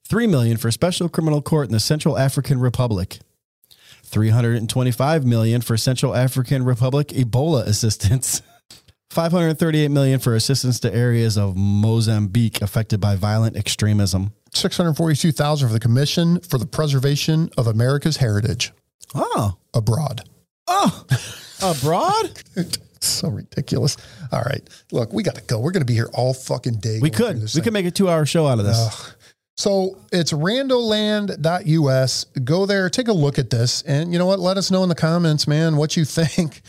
3 0.07 0.27
million 0.27 0.57
for 0.57 0.67
a 0.67 0.71
special 0.71 1.09
criminal 1.09 1.41
court 1.41 1.67
in 1.67 1.73
the 1.73 1.79
Central 1.79 2.17
African 2.17 2.59
Republic. 2.59 3.19
325 4.03 5.25
million 5.25 5.61
for 5.61 5.75
Central 5.75 6.15
African 6.15 6.63
Republic 6.63 7.07
Ebola 7.09 7.65
assistance. 7.65 8.41
538 9.09 9.89
million 9.89 10.19
for 10.19 10.35
assistance 10.35 10.79
to 10.81 10.93
areas 10.93 11.37
of 11.37 11.55
Mozambique 11.55 12.61
affected 12.61 12.99
by 12.99 13.15
violent 13.15 13.55
extremism. 13.55 14.33
642,000 14.53 15.67
for 15.67 15.73
the 15.73 15.79
Commission 15.79 16.39
for 16.41 16.57
the 16.57 16.65
Preservation 16.65 17.49
of 17.57 17.65
America's 17.67 18.17
Heritage 18.17 18.71
Oh. 19.15 19.57
abroad. 19.73 20.27
Oh. 20.67 21.05
Abroad? 21.63 22.41
so 23.07 23.29
ridiculous. 23.29 23.97
All 24.31 24.41
right. 24.41 24.61
Look, 24.91 25.13
we 25.13 25.23
got 25.23 25.35
to 25.35 25.41
go. 25.41 25.59
We're 25.59 25.71
going 25.71 25.81
to 25.81 25.85
be 25.85 25.93
here 25.93 26.09
all 26.13 26.33
fucking 26.33 26.75
day. 26.79 26.99
We 27.01 27.09
could. 27.09 27.41
We 27.41 27.47
thing. 27.47 27.63
could 27.63 27.73
make 27.73 27.85
a 27.85 27.91
2-hour 27.91 28.25
show 28.25 28.47
out 28.47 28.59
of 28.59 28.65
this. 28.65 28.77
Ugh. 28.77 29.15
So 29.55 29.99
it's 30.11 30.33
randoland.us. 30.33 32.25
Go 32.43 32.65
there, 32.65 32.89
take 32.89 33.07
a 33.07 33.13
look 33.13 33.37
at 33.37 33.51
this. 33.51 33.83
And 33.83 34.11
you 34.11 34.17
know 34.17 34.25
what? 34.25 34.39
Let 34.39 34.57
us 34.57 34.71
know 34.71 34.81
in 34.83 34.89
the 34.89 34.95
comments, 34.95 35.47
man, 35.47 35.77
what 35.77 35.95
you 35.95 36.05
think. 36.05 36.61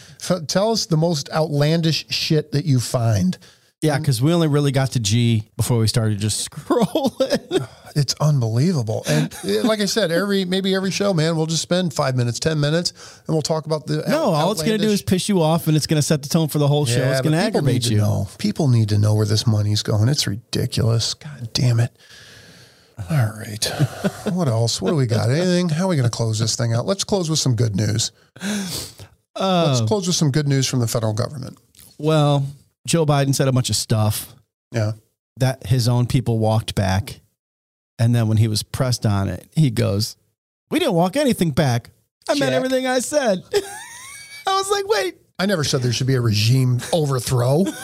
Tell 0.47 0.72
us 0.72 0.87
the 0.87 0.97
most 0.97 1.30
outlandish 1.30 2.07
shit 2.11 2.53
that 2.53 2.64
you 2.64 2.80
find. 2.80 3.39
Yeah, 3.80 3.99
because 3.99 4.22
we 4.22 4.32
only 4.32 4.49
really 4.49 4.72
got 4.72 4.93
to 4.93 5.01
G 5.01 5.51
before 5.57 5.78
we 5.78 5.87
started 5.87 6.18
just 6.18 6.51
scrolling. 6.51 7.68
It's 7.95 8.14
unbelievable. 8.20 9.05
And 9.09 9.32
eh, 9.45 9.62
like 9.62 9.80
I 9.80 9.84
said, 9.84 10.11
every 10.11 10.45
maybe 10.45 10.74
every 10.74 10.90
show, 10.90 11.14
man, 11.14 11.36
we'll 11.36 11.47
just 11.47 11.62
spend 11.62 11.95
five 11.95 12.16
minutes, 12.16 12.40
10 12.40 12.59
minutes, 12.59 13.20
and 13.26 13.34
we'll 13.34 13.42
talk 13.42 13.66
about 13.66 13.86
the. 13.86 14.03
no, 14.09 14.24
all 14.24 14.51
it's 14.53 14.62
going 14.62 14.78
to 14.78 14.84
do 14.84 14.90
is 14.90 15.03
piss 15.03 15.28
you 15.28 15.40
off 15.40 15.68
and 15.68 15.76
it's 15.76 15.86
going 15.86 15.99
to 15.99 16.03
set 16.03 16.22
the 16.22 16.28
tone 16.28 16.49
for 16.49 16.59
the 16.59 16.66
whole 16.68 16.86
show. 16.86 17.01
it's 17.01 17.20
going 17.20 17.32
to 17.32 17.38
aggravate 17.38 17.88
you. 17.88 17.99
Know. 17.99 18.28
People 18.38 18.68
need 18.68 18.88
to 18.88 18.99
know 18.99 19.14
where 19.14 19.26
this 19.26 19.47
money's 19.47 19.82
going. 19.82 20.09
It's 20.09 20.26
ridiculous. 20.26 21.14
God 21.14 21.51
damn 21.53 21.78
it. 21.80 21.97
All 23.11 23.32
right. 23.38 23.64
what 24.32 24.49
else? 24.49 24.80
What 24.80 24.90
do 24.90 24.97
we 24.97 25.07
got? 25.07 25.30
Anything? 25.30 25.68
How 25.68 25.84
are 25.84 25.88
we 25.88 25.97
going 25.97 26.09
to 26.09 26.16
close 26.16 26.38
this 26.38 26.57
thing 26.57 26.72
out? 26.74 26.86
Let's 26.86 27.05
close 27.05 27.28
with 27.30 27.38
some 27.38 27.55
good 27.57 27.74
news. 27.76 28.12
Let's 28.42 29.05
Oh, 29.36 29.84
close 29.88 30.07
with 30.07 30.14
some 30.14 30.30
good 30.30 30.47
news 30.47 30.66
from 30.68 30.78
the 30.80 30.86
federal 30.86 31.12
government. 31.12 31.59
well, 31.99 32.47
Joe 32.86 33.05
Biden 33.07 33.34
said 33.34 33.49
a 33.49 33.53
bunch 33.53 33.68
of 33.70 33.76
stuff 33.76 34.34
Yeah. 34.70 34.92
that 35.38 35.66
his 35.66 35.88
own 35.88 36.07
people 36.07 36.38
walked 36.38 36.74
back. 36.74 37.20
And 37.99 38.14
then 38.14 38.28
when 38.28 38.36
he 38.36 38.49
was 38.49 38.62
pressed 38.62 39.07
on 39.07 39.28
it, 39.28 39.49
he 39.55 39.70
goes, 39.70 40.16
We 40.70 40.78
didn't 40.78 40.95
walk 40.95 41.16
anything 41.16 41.51
back. 41.51 41.90
I 42.28 42.38
meant 42.38 42.53
everything 42.53 42.86
I 42.86 43.01
said. 43.01 43.42
I 44.47 44.55
was 44.55 44.70
like, 44.70 44.86
Wait, 44.88 45.16
I 45.38 45.47
never 45.47 45.64
said 45.64 45.82
there 45.82 45.92
should 45.92 46.07
be 46.07 46.14
a 46.14 46.20
regime 46.20 46.80
overthrow. 46.92 47.64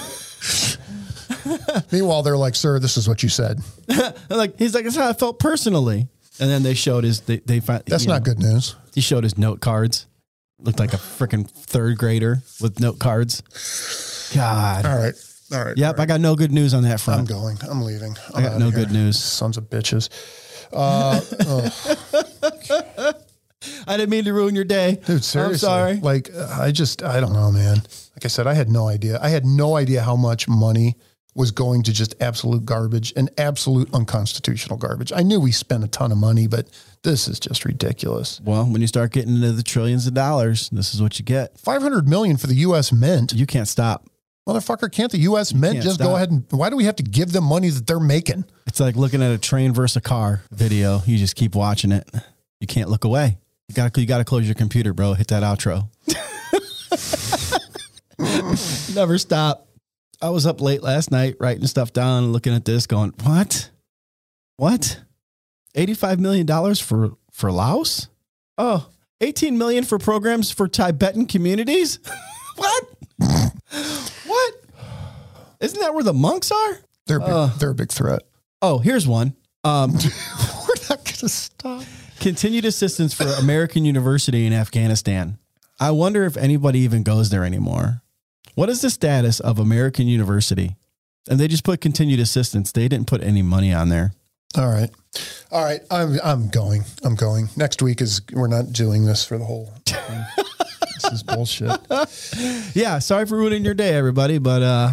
Meanwhile, 1.92 2.22
they're 2.22 2.36
like, 2.36 2.54
sir, 2.54 2.78
this 2.78 2.96
is 2.96 3.08
what 3.08 3.22
you 3.22 3.28
said. 3.28 3.60
like 4.30 4.58
he's 4.58 4.74
like, 4.74 4.84
That's 4.84 4.96
how 4.96 5.08
I 5.08 5.12
felt 5.12 5.38
personally. 5.38 6.08
And 6.38 6.50
then 6.50 6.62
they 6.62 6.74
showed 6.74 7.04
his, 7.04 7.20
they, 7.20 7.38
they 7.38 7.60
find, 7.60 7.82
That's 7.86 8.06
not 8.06 8.20
know, 8.20 8.32
good 8.32 8.38
news. 8.38 8.74
He 8.94 9.00
showed 9.00 9.24
his 9.24 9.38
note 9.38 9.60
cards. 9.60 10.06
Looked 10.58 10.78
like 10.78 10.92
a 10.92 10.98
freaking 10.98 11.48
third 11.48 11.96
grader 11.96 12.42
with 12.60 12.80
note 12.80 12.98
cards. 12.98 13.42
God. 14.34 14.84
All 14.84 14.96
right. 14.96 15.14
All 15.52 15.64
right. 15.64 15.76
Yep, 15.76 15.98
I 15.98 16.06
got 16.06 16.20
no 16.20 16.36
good 16.36 16.52
news 16.52 16.74
on 16.74 16.82
that 16.84 17.00
front. 17.00 17.20
I'm 17.20 17.26
going. 17.26 17.58
I'm 17.68 17.82
leaving. 17.82 18.16
I'm 18.34 18.44
I 18.44 18.48
got 18.48 18.58
no 18.58 18.70
here. 18.70 18.80
good 18.80 18.92
news. 18.92 19.18
Sons 19.18 19.56
of 19.56 19.64
bitches. 19.70 20.08
Uh, 20.72 21.20
ugh. 21.46 23.14
I 23.86 23.96
didn't 23.96 24.10
mean 24.10 24.24
to 24.24 24.32
ruin 24.32 24.54
your 24.54 24.64
day. 24.64 24.98
Dude, 25.04 25.24
seriously. 25.24 25.44
I'm 25.44 25.56
sorry. 25.58 25.96
Like, 25.96 26.30
I 26.34 26.70
just, 26.70 27.02
I 27.02 27.20
don't 27.20 27.32
know, 27.32 27.50
man. 27.50 27.76
Like 27.76 28.24
I 28.24 28.28
said, 28.28 28.46
I 28.46 28.54
had 28.54 28.70
no 28.70 28.88
idea. 28.88 29.18
I 29.20 29.28
had 29.28 29.44
no 29.44 29.76
idea 29.76 30.02
how 30.02 30.16
much 30.16 30.48
money 30.48 30.96
was 31.34 31.50
going 31.50 31.82
to 31.84 31.92
just 31.92 32.14
absolute 32.20 32.64
garbage 32.64 33.12
and 33.16 33.30
absolute 33.38 33.92
unconstitutional 33.92 34.78
garbage. 34.78 35.12
I 35.14 35.22
knew 35.22 35.40
we 35.40 35.52
spent 35.52 35.84
a 35.84 35.88
ton 35.88 36.10
of 36.10 36.18
money, 36.18 36.46
but 36.46 36.68
this 37.02 37.28
is 37.28 37.38
just 37.38 37.64
ridiculous. 37.64 38.40
Well, 38.42 38.64
when 38.64 38.80
you 38.80 38.86
start 38.86 39.12
getting 39.12 39.36
into 39.36 39.52
the 39.52 39.62
trillions 39.62 40.06
of 40.06 40.14
dollars, 40.14 40.68
this 40.70 40.94
is 40.94 41.00
what 41.02 41.18
you 41.18 41.24
get. 41.24 41.58
500 41.58 42.08
million 42.08 42.36
for 42.36 42.46
the 42.46 42.56
U.S. 42.56 42.92
Mint. 42.92 43.32
You 43.32 43.46
can't 43.46 43.68
stop. 43.68 44.08
Motherfucker, 44.48 44.90
can't 44.90 45.12
the 45.12 45.18
U.S. 45.18 45.52
Mint 45.52 45.74
can't 45.74 45.84
just 45.84 45.96
stop. 45.96 46.08
go 46.08 46.16
ahead 46.16 46.30
and, 46.30 46.44
why 46.50 46.70
do 46.70 46.76
we 46.76 46.84
have 46.84 46.96
to 46.96 47.02
give 47.02 47.32
them 47.32 47.44
money 47.44 47.68
that 47.68 47.86
they're 47.86 48.00
making? 48.00 48.44
It's 48.66 48.80
like 48.80 48.96
looking 48.96 49.22
at 49.22 49.30
a 49.30 49.38
train 49.38 49.72
versus 49.72 49.96
a 49.96 50.00
car 50.00 50.42
video. 50.50 51.02
You 51.06 51.18
just 51.18 51.36
keep 51.36 51.54
watching 51.54 51.92
it. 51.92 52.08
You 52.60 52.66
can't 52.66 52.88
look 52.88 53.04
away. 53.04 53.38
You 53.68 53.74
got 53.74 53.94
to 53.94 54.00
you 54.00 54.06
got 54.06 54.18
to 54.18 54.24
close 54.24 54.46
your 54.46 54.54
computer, 54.54 54.92
bro. 54.92 55.14
Hit 55.14 55.28
that 55.28 55.42
outro. 55.42 55.88
Never 58.94 59.18
stop. 59.18 59.68
I 60.20 60.30
was 60.30 60.46
up 60.46 60.60
late 60.60 60.82
last 60.82 61.10
night 61.10 61.36
writing 61.38 61.66
stuff 61.66 61.92
down 61.92 62.32
looking 62.32 62.52
at 62.52 62.64
this, 62.64 62.86
going, 62.86 63.14
"What? 63.22 63.70
What? 64.56 65.00
Eighty-five 65.74 66.18
million 66.18 66.46
dollars 66.46 66.80
for 66.80 67.12
for 67.30 67.52
Laos? 67.52 68.08
Oh, 68.58 68.90
18 69.22 69.56
million 69.56 69.84
for 69.84 69.98
programs 69.98 70.50
for 70.50 70.68
Tibetan 70.68 71.26
communities? 71.26 71.98
what? 72.56 72.84
what? 74.26 74.54
Isn't 75.60 75.80
that 75.80 75.94
where 75.94 76.02
the 76.04 76.12
monks 76.14 76.50
are? 76.50 76.78
They're 77.06 77.20
big, 77.20 77.28
Uh. 77.28 77.46
they're 77.58 77.70
a 77.70 77.74
big 77.74 77.90
threat. 77.92 78.22
Oh, 78.62 78.78
here's 78.78 79.06
one. 79.06 79.34
Um, 79.64 79.92
We're 79.94 80.74
not 80.88 81.04
going 81.04 81.04
to 81.04 81.28
stop. 81.28 81.82
continued 82.18 82.64
assistance 82.64 83.12
for 83.14 83.24
American 83.38 83.84
University 83.84 84.46
in 84.46 84.52
Afghanistan. 84.52 85.38
I 85.78 85.90
wonder 85.92 86.24
if 86.24 86.36
anybody 86.36 86.80
even 86.80 87.02
goes 87.02 87.30
there 87.30 87.44
anymore. 87.44 88.02
What 88.54 88.68
is 88.68 88.80
the 88.82 88.90
status 88.90 89.40
of 89.40 89.58
American 89.58 90.06
University? 90.06 90.76
And 91.28 91.38
they 91.38 91.48
just 91.48 91.64
put 91.64 91.80
continued 91.80 92.20
assistance. 92.20 92.72
They 92.72 92.88
didn't 92.88 93.06
put 93.06 93.22
any 93.22 93.42
money 93.42 93.72
on 93.72 93.88
there. 93.88 94.12
All 94.56 94.68
right. 94.68 94.90
All 95.52 95.62
right. 95.64 95.80
I'm 95.90 96.18
I'm 96.24 96.48
going. 96.48 96.84
I'm 97.04 97.14
going. 97.14 97.48
Next 97.56 97.80
week 97.82 98.00
is 98.00 98.20
we're 98.32 98.48
not 98.48 98.72
doing 98.72 99.04
this 99.04 99.24
for 99.24 99.38
the 99.38 99.44
whole 99.44 99.72
thing. 99.86 100.24
this 101.02 101.12
is 101.12 101.22
bullshit. 101.22 101.70
Yeah, 102.74 102.98
sorry 102.98 103.26
for 103.26 103.36
ruining 103.36 103.64
your 103.64 103.74
day, 103.74 103.94
everybody, 103.94 104.38
but 104.38 104.62
uh, 104.62 104.92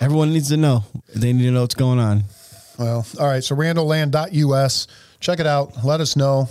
everyone 0.00 0.32
needs 0.32 0.48
to 0.48 0.56
know. 0.56 0.84
They 1.14 1.32
need 1.32 1.44
to 1.44 1.50
know 1.50 1.62
what's 1.62 1.74
going 1.74 1.98
on. 1.98 2.24
Well, 2.78 3.06
all 3.18 3.26
right. 3.26 3.42
So 3.42 3.56
randoland.us. 3.56 4.86
Check 5.20 5.40
it 5.40 5.46
out. 5.46 5.84
Let 5.84 6.00
us 6.00 6.16
know. 6.16 6.48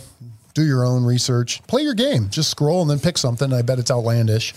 Do 0.53 0.65
your 0.65 0.85
own 0.85 1.03
research. 1.03 1.61
Play 1.67 1.83
your 1.83 1.93
game. 1.93 2.29
Just 2.29 2.49
scroll 2.49 2.81
and 2.81 2.89
then 2.89 2.99
pick 2.99 3.17
something. 3.17 3.51
I 3.53 3.61
bet 3.61 3.77
it's 3.77 3.91
outlandish. 3.91 4.53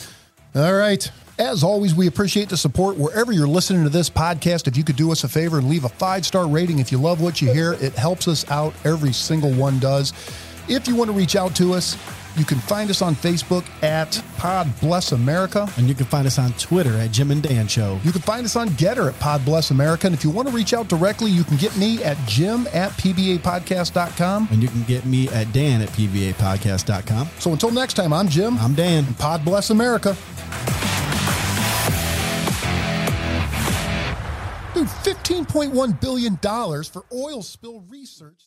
All 0.55 0.75
right. 0.75 1.11
As 1.39 1.63
always, 1.63 1.95
we 1.95 2.07
appreciate 2.07 2.49
the 2.49 2.57
support 2.57 2.97
wherever 2.97 3.33
you're 3.33 3.47
listening 3.47 3.85
to 3.85 3.91
this 3.91 4.09
podcast. 4.11 4.67
If 4.67 4.77
you 4.77 4.83
could 4.83 4.97
do 4.97 5.13
us 5.13 5.25
a 5.25 5.29
favor 5.29 5.59
and 5.59 5.69
leave 5.69 5.85
a 5.85 5.89
five 5.89 6.25
star 6.27 6.49
rating 6.49 6.79
if 6.79 6.91
you 6.91 6.99
love 6.99 7.21
what 7.21 7.41
you 7.43 7.53
hear, 7.53 7.75
it 7.75 7.93
helps 7.95 8.27
us 8.27 8.49
out. 8.51 8.75
Every 8.85 9.13
single 9.13 9.53
one 9.53 9.79
does. 9.79 10.13
If 10.69 10.89
you 10.89 10.97
want 10.97 11.11
to 11.11 11.17
reach 11.17 11.37
out 11.37 11.55
to 11.57 11.75
us, 11.75 11.97
you 12.39 12.45
can 12.45 12.59
find 12.59 12.89
us 12.91 13.03
on 13.03 13.15
Facebook 13.15 13.65
at 13.83 14.23
Pod 14.37 14.69
Bless 14.81 15.13
America. 15.13 15.69
And 15.77 15.89
you 15.89 15.95
can 15.95 16.07
find 16.07 16.27
us 16.27 16.39
on 16.39 16.53
Twitter 16.53 16.97
at 16.97 17.11
Jim 17.11 17.31
and 17.31 17.43
Dan 17.43 17.67
Show. 17.67 17.99
You 18.05 18.13
can 18.13 18.23
find 18.23 18.45
us 18.45 18.57
on 18.57 18.69
GETTR 18.71 19.09
at 19.09 19.19
Pod 19.19 19.45
Bless 19.45 19.71
America. 19.71 20.07
And 20.07 20.15
if 20.15 20.25
you 20.25 20.31
want 20.31 20.49
to 20.49 20.55
reach 20.55 20.73
out 20.73 20.89
directly, 20.89 21.31
you 21.31 21.45
can 21.45 21.57
get 21.57 21.77
me 21.77 22.03
at 22.05 22.17
jim 22.27 22.67
at 22.73 22.93
pbapodcast.com. 22.93 24.49
And 24.51 24.63
you 24.63 24.69
can 24.69 24.85
get 24.85 25.05
me 25.05 25.29
at 25.31 25.53
Dan 25.53 25.83
at 25.83 25.89
PBApodcast.com. 25.91 27.29
So 27.39 27.53
until 27.53 27.71
next 27.71 27.95
time, 27.95 28.13
I'm 28.13 28.29
Jim. 28.29 28.59
I'm 28.59 28.75
Dan. 28.75 29.05
Pod 29.15 29.45
Bless 29.45 29.71
America. 29.71 30.17
Dude, 34.75 34.87
$15.1 34.87 36.01
billion 36.01 36.37
for 36.37 37.05
oil 37.13 37.43
spill 37.43 37.81
research. 37.89 38.45